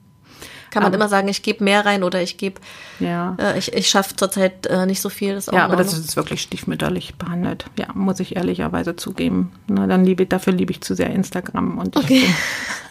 Kann 0.71 0.83
man 0.83 0.89
Aber- 0.93 0.97
immer 0.97 1.09
sagen, 1.09 1.29
ich 1.29 1.43
gebe 1.43 1.65
mehr 1.65 1.85
rein 1.87 2.03
oder 2.03 2.23
ich 2.23 2.37
gebe, 2.39 2.61
ja. 3.01 3.37
äh, 3.41 3.59
ich, 3.59 3.73
ich 3.73 3.89
schaffe 3.89 4.17
zurzeit 4.17 4.67
äh, 4.67 4.87
nicht 4.87 5.01
so 5.01 5.09
viel. 5.09 5.39
Ja, 5.53 5.65
aber 5.65 5.77
das 5.77 5.93
ist 5.93 6.17
wirklich 6.17 6.43
stiefmütterlich 6.43 7.15
behandelt. 7.17 7.67
Ja, 7.79 7.87
muss 7.95 8.21
ich 8.21 8.37
ehrlicherweise 8.37 8.97
zugeben. 8.97 9.53
Na, 9.67 9.87
dann 9.87 10.05
liebe 10.05 10.27
dafür 10.27 10.53
liebe 10.53 10.73
ich 10.73 10.81
zu 10.81 10.95
sehr 10.95 11.11
Instagram 11.11 11.79
und 11.79 11.97
Okay. 11.97 12.25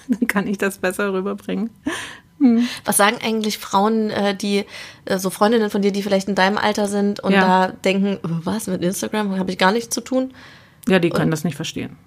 bin, 0.08 0.18
dann 0.20 0.28
kann 0.28 0.48
ich 0.48 0.58
das 0.58 0.78
besser 0.78 1.14
rüberbringen. 1.14 1.70
Was 2.86 2.98
sagen 2.98 3.18
eigentlich 3.24 3.58
Frauen, 3.58 4.12
äh, 4.12 4.36
die, 4.36 4.66
äh, 5.06 5.18
so 5.18 5.32
Freundinnen 5.32 5.72
von 5.72 5.82
dir, 5.82 5.92
die 5.92 6.04
vielleicht 6.04 6.28
in 6.30 6.36
deinem 6.36 6.60
Alter 6.60 6.88
sind 6.88 7.20
und 7.20 7.34
Ja. 7.34 7.68
da 7.68 7.74
denken, 7.74 8.18
äh, 8.18 8.20
was 8.24 8.68
mit 8.68 8.84
Instagram, 8.84 9.40
habe 9.40 9.50
ich 9.52 9.58
gar 9.58 9.72
nichts 9.72 9.90
zu 9.94 10.02
tun? 10.02 10.34
Ja, 10.88 11.00
die 11.00 11.10
können 11.10 11.32
das 11.32 11.44
nicht 11.44 11.56
verstehen. 11.56 11.98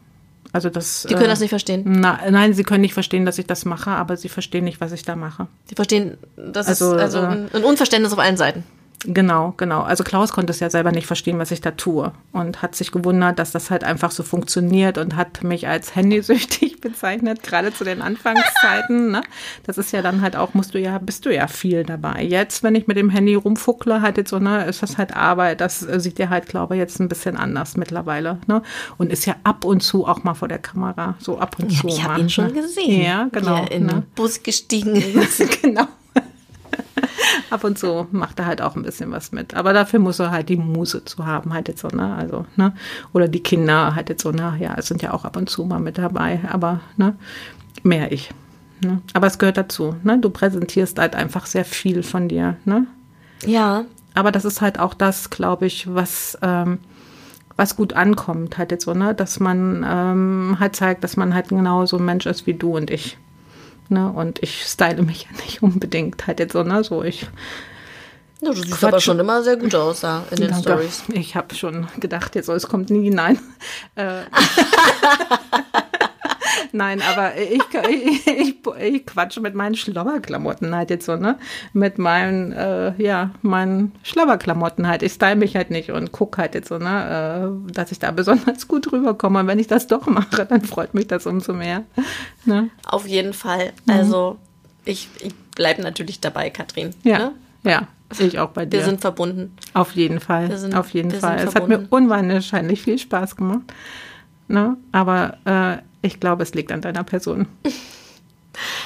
Also 0.53 0.69
das. 0.69 1.07
Die 1.09 1.15
können 1.15 1.29
das 1.29 1.41
nicht 1.41 1.51
verstehen. 1.51 1.85
Na, 1.87 2.19
nein, 2.31 2.55
sie 2.55 2.65
können 2.65 2.81
nicht 2.81 2.95
verstehen, 2.95 3.25
dass 3.25 3.39
ich 3.39 3.47
das 3.47 3.65
mache, 3.65 3.91
aber 3.91 4.17
sie 4.17 4.29
verstehen 4.29 4.65
nicht, 4.65 4.81
was 4.81 4.93
ich 4.93 5.03
da 5.05 5.15
mache. 5.17 5.47
Die 5.71 5.75
verstehen, 5.75 6.19
das 6.37 6.67
Also, 6.67 6.95
ist 6.95 7.01
also 7.01 7.19
äh, 7.19 7.47
ein 7.57 7.65
Unverständnis 7.65 8.13
auf 8.13 8.19
allen 8.19 8.37
Seiten. 8.37 8.65
Genau, 9.07 9.55
genau. 9.57 9.81
Also 9.81 10.05
Klaus 10.05 10.33
konnte 10.33 10.51
es 10.51 10.61
ja 10.61 10.69
selber 10.69 10.93
nicht 10.93 11.07
verstehen, 11.07 11.39
was 11.39 11.51
ich 11.51 11.63
da 11.63 11.71
tue 11.71 12.13
und 12.33 12.61
hat 12.61 12.75
sich 12.75 12.93
gewundert, 12.93 13.39
dass 13.39 13.51
das 13.51 13.71
halt 13.71 13.83
einfach 13.83 14.11
so 14.11 14.23
funktioniert 14.23 14.99
und 14.99 15.17
hat 15.17 15.43
mich 15.43 15.67
als 15.67 15.97
handysüchtig 15.97 16.81
bezeichnet, 16.83 17.43
gerade 17.43 17.73
zu 17.73 17.85
den 17.85 18.03
Anfangszeiten. 18.03 19.11
Ne? 19.11 19.23
Das 19.65 19.77
ist 19.79 19.93
ja 19.93 20.03
dann 20.03 20.21
halt 20.21 20.37
auch, 20.37 20.55
musst 20.55 20.75
du 20.75 20.79
ja, 20.79 20.99
bist 20.99 21.25
du 21.27 21.35
ja 21.35 21.49
viel 21.49 21.83
dabei. 21.85 22.23
Jetzt, 22.23 22.63
wenn 22.63 22.75
ich 22.75 22.87
mit 22.87 22.97
dem 22.97 23.11
Handy 23.11 23.35
rumfuckle, 23.35 24.03
halt 24.03 24.19
jetzt 24.19 24.31
so, 24.31 24.39
ne, 24.39 24.67
ist 24.67 24.83
das 24.83 24.99
halt 24.99 25.17
Arbeit. 25.17 25.61
Das 25.61 25.83
äh, 25.83 25.99
sieht 25.99 26.19
ja 26.19 26.29
halt, 26.29 26.47
glaube 26.47 26.75
ich, 26.77 26.79
jetzt 26.79 27.01
ein 27.01 27.09
bisschen 27.09 27.37
anders 27.37 27.77
mittlerweile. 27.77 28.39
Ne? 28.47 28.63
Und 28.99 29.11
ist 29.11 29.25
ja 29.27 29.35
ab 29.43 29.65
und 29.65 29.83
zu 29.83 30.07
auch 30.07 30.23
mal 30.23 30.35
vor 30.35 30.47
der 30.49 30.59
Kamera, 30.59 31.17
so 31.19 31.39
ab 31.39 31.57
und 31.59 31.73
Ja, 31.73 31.81
zu. 31.81 31.89
ich 31.89 32.05
habe 32.05 32.21
ihn 32.21 32.29
schon 32.31 32.47
ne? 32.49 32.53
gesehen. 32.53 33.03
Ja, 33.03 33.29
genau. 33.33 33.57
Wie 33.57 33.61
er 33.63 33.73
in 33.73 33.87
ne? 33.87 33.93
den 33.95 34.03
Bus 34.15 34.43
gestiegen 34.43 34.95
ist. 34.97 35.63
genau. 35.63 35.89
Ab 37.51 37.65
und 37.65 37.79
zu 37.79 38.07
macht 38.13 38.39
er 38.39 38.47
halt 38.47 38.63
auch 38.63 38.77
ein 38.77 38.83
bisschen 38.83 39.11
was 39.11 39.33
mit. 39.33 39.55
Aber 39.55 39.73
dafür 39.73 39.99
muss 39.99 40.19
er 40.19 40.31
halt 40.31 40.49
die 40.49 40.57
Muse 40.57 41.05
zu 41.05 41.27
haben, 41.27 41.53
halt 41.53 41.69
jetzt 41.69 41.81
so, 41.81 41.89
ne? 41.89 42.15
Also, 42.15 42.47
ne? 42.57 42.73
Oder 43.13 43.29
die 43.29 43.43
Kinder 43.43 43.95
halt 43.95 44.09
jetzt 44.09 44.23
so, 44.23 44.31
ne? 44.31 44.57
Ja, 44.61 44.75
es 44.77 44.87
sind 44.87 45.03
ja 45.03 45.13
auch 45.13 45.25
ab 45.25 45.37
und 45.37 45.51
zu 45.51 45.65
mal 45.65 45.81
mit 45.81 45.99
dabei, 45.99 46.41
aber, 46.49 46.81
ne? 46.97 47.17
Mehr 47.83 48.13
ich. 48.13 48.31
Ne? 48.83 49.03
Aber 49.13 49.27
es 49.27 49.39
gehört 49.39 49.57
dazu, 49.57 49.97
ne? 50.03 50.19
Du 50.19 50.31
präsentierst 50.31 50.99
halt 50.99 51.15
einfach 51.15 51.47
sehr 51.47 51.65
viel 51.65 52.03
von 52.03 52.29
dir, 52.29 52.57
ne? 52.65 52.87
Ja, 53.45 53.85
aber 54.15 54.33
das 54.33 54.45
ist 54.45 54.61
halt 54.61 54.79
auch 54.79 54.95
das, 54.95 55.31
glaube 55.31 55.67
ich, 55.67 55.93
was, 55.93 56.39
ähm, 56.43 56.79
was 57.57 57.77
gut 57.77 57.93
ankommt, 57.93 58.59
halt 58.59 58.71
jetzt 58.71 58.85
so, 58.85 58.95
ne? 58.95 59.15
Dass 59.15 59.41
man 59.41 59.85
ähm, 59.87 60.57
halt 60.61 60.77
zeigt, 60.77 61.05
dass 61.05 61.17
man 61.17 61.35
halt 61.35 61.49
genau 61.49 61.85
so 61.87 61.99
ein 61.99 62.05
Mensch 62.05 62.27
ist 62.27 62.47
wie 62.47 62.55
du 62.55 62.77
und 62.77 62.91
ich. 62.91 63.19
Ne? 63.91 64.11
Und 64.11 64.43
ich 64.43 64.65
style 64.65 65.03
mich 65.03 65.25
ja 65.25 65.31
nicht 65.45 65.63
unbedingt 65.63 66.27
halt 66.27 66.41
jetzt 66.41 66.53
so, 66.53 66.63
ne? 66.63 66.83
So, 66.85 67.03
ich 67.03 67.27
ja, 68.43 68.53
du 68.53 68.57
siehst 68.57 68.79
Quatsch. 68.79 68.85
aber 68.85 69.01
schon 69.01 69.19
immer 69.19 69.43
sehr 69.43 69.57
gut 69.57 69.75
aus 69.75 70.01
da 70.01 70.25
in 70.31 70.39
den 70.39 70.55
Stories. 70.55 71.03
Ich 71.09 71.37
habe 71.37 71.55
schon 71.55 71.89
gedacht, 71.99 72.35
jetzt 72.35 72.47
so, 72.47 72.55
es 72.55 72.67
kommt 72.67 72.89
nie 72.89 73.05
hinein. 73.05 73.39
Äh, 73.97 74.23
Nein, 76.73 77.03
aber 77.03 77.37
ich, 77.37 77.61
ich, 77.89 78.27
ich, 78.27 78.57
ich 78.81 79.07
quatsche 79.07 79.41
mit 79.41 79.55
meinen 79.55 79.75
Schlabberklamotten 79.75 80.75
halt 80.75 80.91
jetzt 80.91 81.07
so, 81.07 81.17
ne? 81.17 81.39
Mit 81.73 81.99
meinen, 81.99 82.53
äh, 82.53 82.95
ja, 83.03 83.31
meinen 83.43 83.93
Schlabberklamotten 84.03 84.87
halt. 84.87 85.03
Ich 85.03 85.13
style 85.13 85.37
mich 85.37 85.57
halt 85.57 85.71
nicht 85.71 85.91
und 85.91 86.13
gucke 86.13 86.41
halt 86.41 86.55
jetzt 86.55 86.69
so, 86.69 86.79
ne, 86.79 87.63
äh, 87.69 87.73
dass 87.73 87.93
ich 87.93 87.99
da 87.99 88.11
besonders 88.11 88.69
gut 88.69 88.93
rüberkomme. 88.93 89.41
Und 89.41 89.47
wenn 89.47 89.59
ich 89.59 89.67
das 89.67 89.87
doch 89.87 90.07
mache, 90.07 90.47
dann 90.47 90.63
freut 90.63 90.95
mich 90.95 91.07
das 91.07 91.27
umso 91.27 91.53
mehr. 91.53 91.85
Ne? 92.45 92.71
Auf 92.87 93.07
jeden 93.07 93.33
Fall. 93.33 93.73
Mhm. 93.87 93.93
Also 93.93 94.39
ich, 94.85 95.09
ich 95.21 95.35
bleibe 95.55 95.83
natürlich 95.83 96.21
dabei, 96.21 96.51
Katrin. 96.51 96.91
Ja. 97.03 97.19
Ne? 97.19 97.33
Ja. 97.65 97.89
Ich 98.19 98.39
auch 98.39 98.51
bei 98.51 98.67
dir. 98.67 98.79
Wir 98.79 98.85
sind 98.85 99.01
verbunden. 99.01 99.57
Auf 99.73 99.93
jeden 99.93 100.19
Fall. 100.19 100.57
Sind, 100.57 100.75
auf 100.75 100.91
jeden 100.91 101.13
Fall. 101.13 101.39
Es 101.39 101.55
hat 101.55 101.69
mir 101.69 101.87
unwahrscheinlich 101.91 102.83
viel 102.83 102.99
Spaß 102.99 103.37
gemacht. 103.37 103.73
Ne? 104.49 104.77
Aber 104.91 105.37
äh, 105.45 105.77
ich 106.03 106.21
glaube, 106.21 106.43
es 106.43 106.55
liegt 106.55 106.73
an 106.73 106.81
deiner 106.81 107.05
Person. 107.05 107.47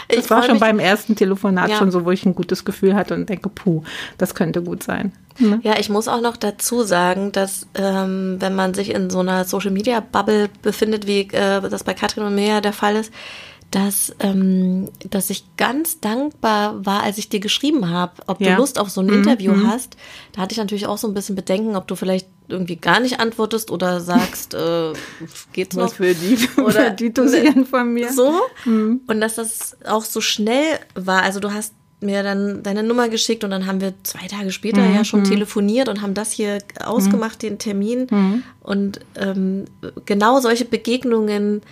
Ich 0.09 0.17
das 0.17 0.31
war 0.31 0.43
schon 0.43 0.59
beim 0.59 0.79
ersten 0.79 1.17
Telefonat 1.17 1.71
ja. 1.71 1.77
schon 1.77 1.91
so, 1.91 2.05
wo 2.05 2.11
ich 2.11 2.27
ein 2.27 2.35
gutes 2.35 2.65
Gefühl 2.65 2.95
hatte 2.95 3.15
und 3.15 3.29
denke, 3.29 3.49
puh, 3.49 3.83
das 4.19 4.35
könnte 4.35 4.62
gut 4.62 4.83
sein. 4.83 5.12
Ne? 5.39 5.59
Ja, 5.62 5.79
ich 5.79 5.89
muss 5.89 6.07
auch 6.07 6.21
noch 6.21 6.37
dazu 6.37 6.83
sagen, 6.83 7.33
dass 7.33 7.67
ähm, 7.75 8.37
wenn 8.39 8.55
man 8.55 8.75
sich 8.75 8.91
in 8.91 9.11
so 9.11 9.21
einer 9.21 9.45
Social 9.45 9.71
Media 9.71 10.01
Bubble 10.01 10.49
befindet, 10.62 11.07
wie 11.07 11.23
äh, 11.33 11.61
das 11.69 11.83
bei 11.83 11.95
Katrin 11.95 12.25
und 12.25 12.35
mir 12.35 12.61
der 12.61 12.73
Fall 12.73 12.97
ist, 12.97 13.12
dass, 13.75 14.14
ähm, 14.20 14.89
dass 15.11 15.31
ich 15.31 15.45
ganz 15.57 15.99
dankbar 15.99 16.87
war, 16.87 17.03
als 17.03 17.18
ich 17.18 17.29
dir 17.29 17.41
geschrieben 17.41 17.89
habe, 17.91 18.12
ob 18.29 18.41
ja. 18.41 18.53
du 18.53 18.59
Lust 18.59 18.79
auf 18.79 18.89
so 18.89 19.01
ein 19.01 19.09
mhm. 19.09 19.14
Interview 19.14 19.53
mhm. 19.53 19.66
hast. 19.66 19.97
Da 20.33 20.43
hatte 20.43 20.53
ich 20.53 20.59
natürlich 20.59 20.87
auch 20.87 20.97
so 20.97 21.09
ein 21.09 21.14
bisschen 21.14 21.35
Bedenken, 21.35 21.75
ob 21.75 21.89
du 21.89 21.97
vielleicht 21.97 22.29
irgendwie 22.47 22.77
gar 22.77 23.01
nicht 23.01 23.18
antwortest 23.18 23.72
oder 23.72 24.01
sagst, 24.01 24.55
äh, 24.55 24.93
geht's 25.53 25.75
Was 25.75 25.91
noch? 25.91 25.95
für 25.97 26.14
die, 26.14 26.39
oder 26.61 26.91
die 26.91 27.12
dosieren 27.12 27.66
von 27.66 27.93
mir. 27.93 28.12
So. 28.12 28.43
Mhm. 28.64 29.01
Und 29.09 29.20
dass 29.20 29.35
das 29.35 29.77
auch 29.85 30.05
so 30.05 30.20
schnell 30.20 30.79
war. 30.95 31.25
Also 31.25 31.41
du 31.41 31.53
hast 31.53 31.75
mir 31.99 32.22
dann 32.22 32.62
deine 32.62 32.85
Nummer 32.85 33.09
geschickt 33.09 33.43
und 33.43 33.51
dann 33.51 33.66
haben 33.66 33.81
wir 33.81 33.95
zwei 34.05 34.29
Tage 34.29 34.53
später 34.53 34.83
mhm. 34.83 34.95
ja 34.95 35.05
schon 35.05 35.20
mhm. 35.20 35.25
telefoniert 35.25 35.89
und 35.89 36.01
haben 36.01 36.14
das 36.14 36.31
hier 36.31 36.59
ausgemacht, 36.85 37.43
den 37.43 37.59
Termin. 37.59 38.07
Mhm. 38.09 38.43
Und 38.61 39.01
ähm, 39.16 39.64
genau 40.05 40.39
solche 40.39 40.64
Begegnungen 40.64 41.62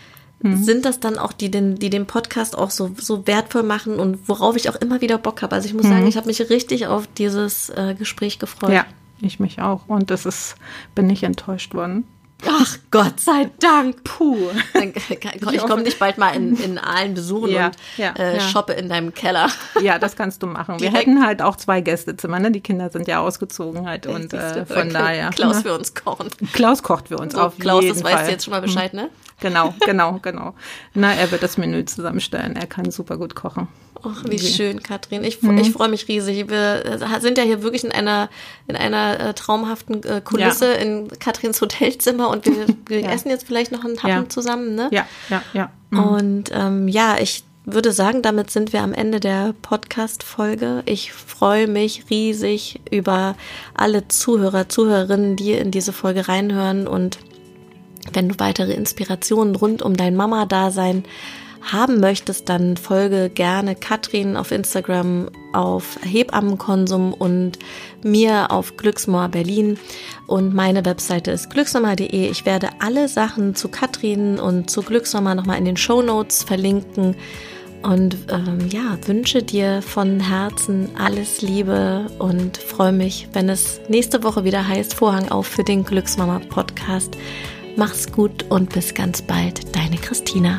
mhm. 0.43 0.63
sind 0.63 0.85
das 0.85 1.01
dann 1.01 1.19
auch 1.19 1.33
die 1.33 1.51
den, 1.51 1.77
die 1.77 1.91
den 1.91 2.07
Podcast 2.07 2.57
auch 2.57 2.71
so, 2.71 2.95
so 2.99 3.27
wertvoll 3.27 3.63
machen 3.63 3.99
und 3.99 4.29
worauf 4.29 4.57
ich 4.57 4.69
auch 4.69 4.77
immer 4.77 5.01
wieder 5.01 5.19
Bock 5.19 5.43
habe. 5.43 5.55
Also 5.55 5.67
ich 5.67 5.75
muss 5.75 5.85
mhm. 5.85 5.91
sagen, 5.91 6.07
ich 6.07 6.17
habe 6.17 6.27
mich 6.27 6.51
richtig 6.51 6.87
auf 6.87 7.07
dieses 7.07 7.71
äh, 7.71 7.95
Gespräch 7.99 8.39
gefreut. 8.39 8.73
Ja, 8.73 8.87
ich 9.21 9.41
mich 9.41 9.61
auch. 9.61 9.89
Und 9.89 10.11
das 10.11 10.27
ist, 10.27 10.57
bin 10.95 11.07
nicht 11.07 11.23
enttäuscht 11.23 11.75
worden. 11.75 12.05
Ach 12.47 12.77
Gott 12.91 13.21
sei 13.21 13.51
Dank. 13.61 14.03
Puh. 14.05 14.37
ich 15.53 15.59
komme 15.61 15.85
dich 15.85 15.99
bald 15.99 16.19
mal 16.19 16.35
in, 16.35 16.57
in 16.57 16.79
Aalen 16.79 17.15
besuchen 17.15 17.51
ja, 17.51 17.67
und 17.67 17.77
ja, 17.97 18.13
äh, 18.19 18.37
ja. 18.37 18.41
shoppe 18.41 18.73
in 18.73 18.89
deinem 18.89 19.15
Keller. 19.15 19.49
Ja, 19.81 19.99
das 19.99 20.17
kannst 20.17 20.43
du 20.43 20.47
machen. 20.47 20.79
Wir 20.81 20.93
hätten 20.93 21.25
halt 21.25 21.43
auch 21.43 21.57
zwei 21.57 21.81
Gästezimmer, 21.81 22.39
ne? 22.39 22.51
Die 22.51 22.61
Kinder 22.61 22.91
sind 22.91 23.09
ja 23.09 23.21
ausgezogen 23.21 23.87
halt 23.87 24.07
und 24.07 24.33
äh, 24.33 24.65
von 24.67 24.91
daher. 24.91 25.31
Klaus 25.31 25.57
ne? 25.57 25.63
für 25.63 25.75
uns 25.75 25.95
kochen. 25.95 26.29
Klaus 26.53 26.83
kocht 26.83 27.09
für 27.09 27.17
uns 27.17 27.35
so, 27.35 27.41
auf 27.41 27.59
Klaus, 27.59 27.83
jeden 27.83 27.95
das 27.95 28.03
Fall. 28.03 28.15
weißt 28.15 28.29
du 28.29 28.33
jetzt 28.33 28.45
schon 28.45 28.53
mal 28.53 28.61
Bescheid, 28.61 28.95
ne? 28.95 29.09
Genau, 29.43 29.75
genau, 29.81 30.19
genau. 30.23 30.55
Na, 30.95 31.13
er 31.13 31.31
wird 31.31 31.43
das 31.43 31.59
Menü 31.59 31.85
zusammenstellen. 31.85 32.57
Er 32.57 32.67
kann 32.67 32.91
super 32.91 33.17
gut 33.19 33.35
kochen. 33.35 33.69
Ach, 34.05 34.25
wie 34.27 34.39
schön, 34.39 34.83
Katrin. 34.83 35.23
Ich, 35.23 35.43
mhm. 35.43 35.59
ich 35.59 35.71
freue 35.71 35.89
mich 35.89 36.09
riesig. 36.09 36.49
Wir 36.49 36.85
äh, 36.85 37.21
sind 37.21 37.39
ja 37.39 37.45
hier 37.45 37.63
wirklich 37.63 37.85
in 37.85 37.93
einer, 37.93 38.31
in 38.67 38.77
einer 38.77 39.21
äh, 39.21 39.35
traumhaften 39.35 40.03
äh, 40.03 40.21
Kulisse 40.25 40.73
ja. 40.73 40.79
in 40.79 41.09
Katrins 41.19 41.61
Hotelzimmer 41.61 42.29
und 42.29 42.47
wir, 42.47 42.67
wir 42.87 43.01
ja. 43.01 43.11
essen 43.11 43.31
jetzt 43.31 43.47
vielleicht 43.47 43.71
noch 43.71 43.85
einen 43.85 43.99
Happen 43.99 44.25
ja. 44.25 44.29
zusammen, 44.29 44.75
ne? 44.75 44.89
Ja, 44.91 45.07
ja, 45.29 45.43
ja. 45.53 45.71
Mhm. 45.91 45.99
Und 45.99 46.51
ähm, 46.53 46.89
ja, 46.89 47.17
ich 47.19 47.45
würde 47.65 47.93
sagen, 47.93 48.23
damit 48.23 48.51
sind 48.51 48.73
wir 48.73 48.83
am 48.83 48.93
Ende 48.93 49.21
der 49.21 49.55
Podcast-Folge. 49.63 50.83
Ich 50.87 51.13
freue 51.13 51.69
mich 51.69 52.11
riesig 52.11 52.81
über 52.91 53.37
alle 53.75 54.09
Zuhörer, 54.09 54.69
Zuhörerinnen, 54.69 55.37
die 55.37 55.53
in 55.53 55.71
diese 55.71 55.93
Folge 55.93 56.27
reinhören 56.27 56.89
und 56.89 57.19
wenn 58.13 58.29
du 58.29 58.35
weitere 58.39 58.73
Inspirationen 58.73 59.55
rund 59.55 59.83
um 59.83 59.97
dein 59.97 60.17
Mama-Dasein 60.17 61.05
haben 61.63 62.01
möchtest, 62.01 62.49
dann 62.49 62.77
folge 62.77 63.31
gerne 63.31 63.77
Katrin 63.77 64.37
auf 64.37 64.51
Instagram 64.51 65.31
auf 65.53 65.99
Hebammenkonsum 66.03 67.15
und 67.15 67.59
mir 68.03 68.51
auf 68.51 68.77
Glücksmauer 68.77 69.29
Berlin 69.29 69.79
und 70.27 70.55
meine 70.55 70.85
Webseite 70.85 71.31
ist 71.31 71.51
glücksmama.de. 71.51 72.31
Ich 72.31 72.45
werde 72.45 72.71
alle 72.81 73.07
Sachen 73.09 73.55
zu 73.55 73.69
Katrin 73.69 74.41
und 74.41 74.71
zu 74.71 74.83
Glücksmama 74.83 75.35
nochmal 75.35 75.59
in 75.59 75.65
den 75.65 75.77
Show 75.77 76.03
Notes 76.03 76.43
verlinken 76.43 77.15
und 77.83 78.17
ähm, 78.31 78.69
ja, 78.71 78.97
wünsche 79.07 79.43
dir 79.43 79.83
von 79.83 80.21
Herzen 80.21 80.91
alles 80.97 81.43
Liebe 81.43 82.07
und 82.19 82.57
freue 82.57 82.93
mich, 82.93 83.29
wenn 83.33 83.49
es 83.49 83.81
nächste 83.89 84.23
Woche 84.23 84.45
wieder 84.45 84.67
heißt 84.67 84.95
Vorhang 84.95 85.31
auf 85.31 85.47
für 85.47 85.65
den 85.65 85.85
Glücksmama 85.85 86.41
Podcast. 86.49 87.17
Mach's 87.77 88.11
gut 88.13 88.45
und 88.51 88.73
bis 88.73 88.95
ganz 88.95 89.23
bald, 89.23 89.75
deine 89.75 89.97
Christina. 89.97 90.59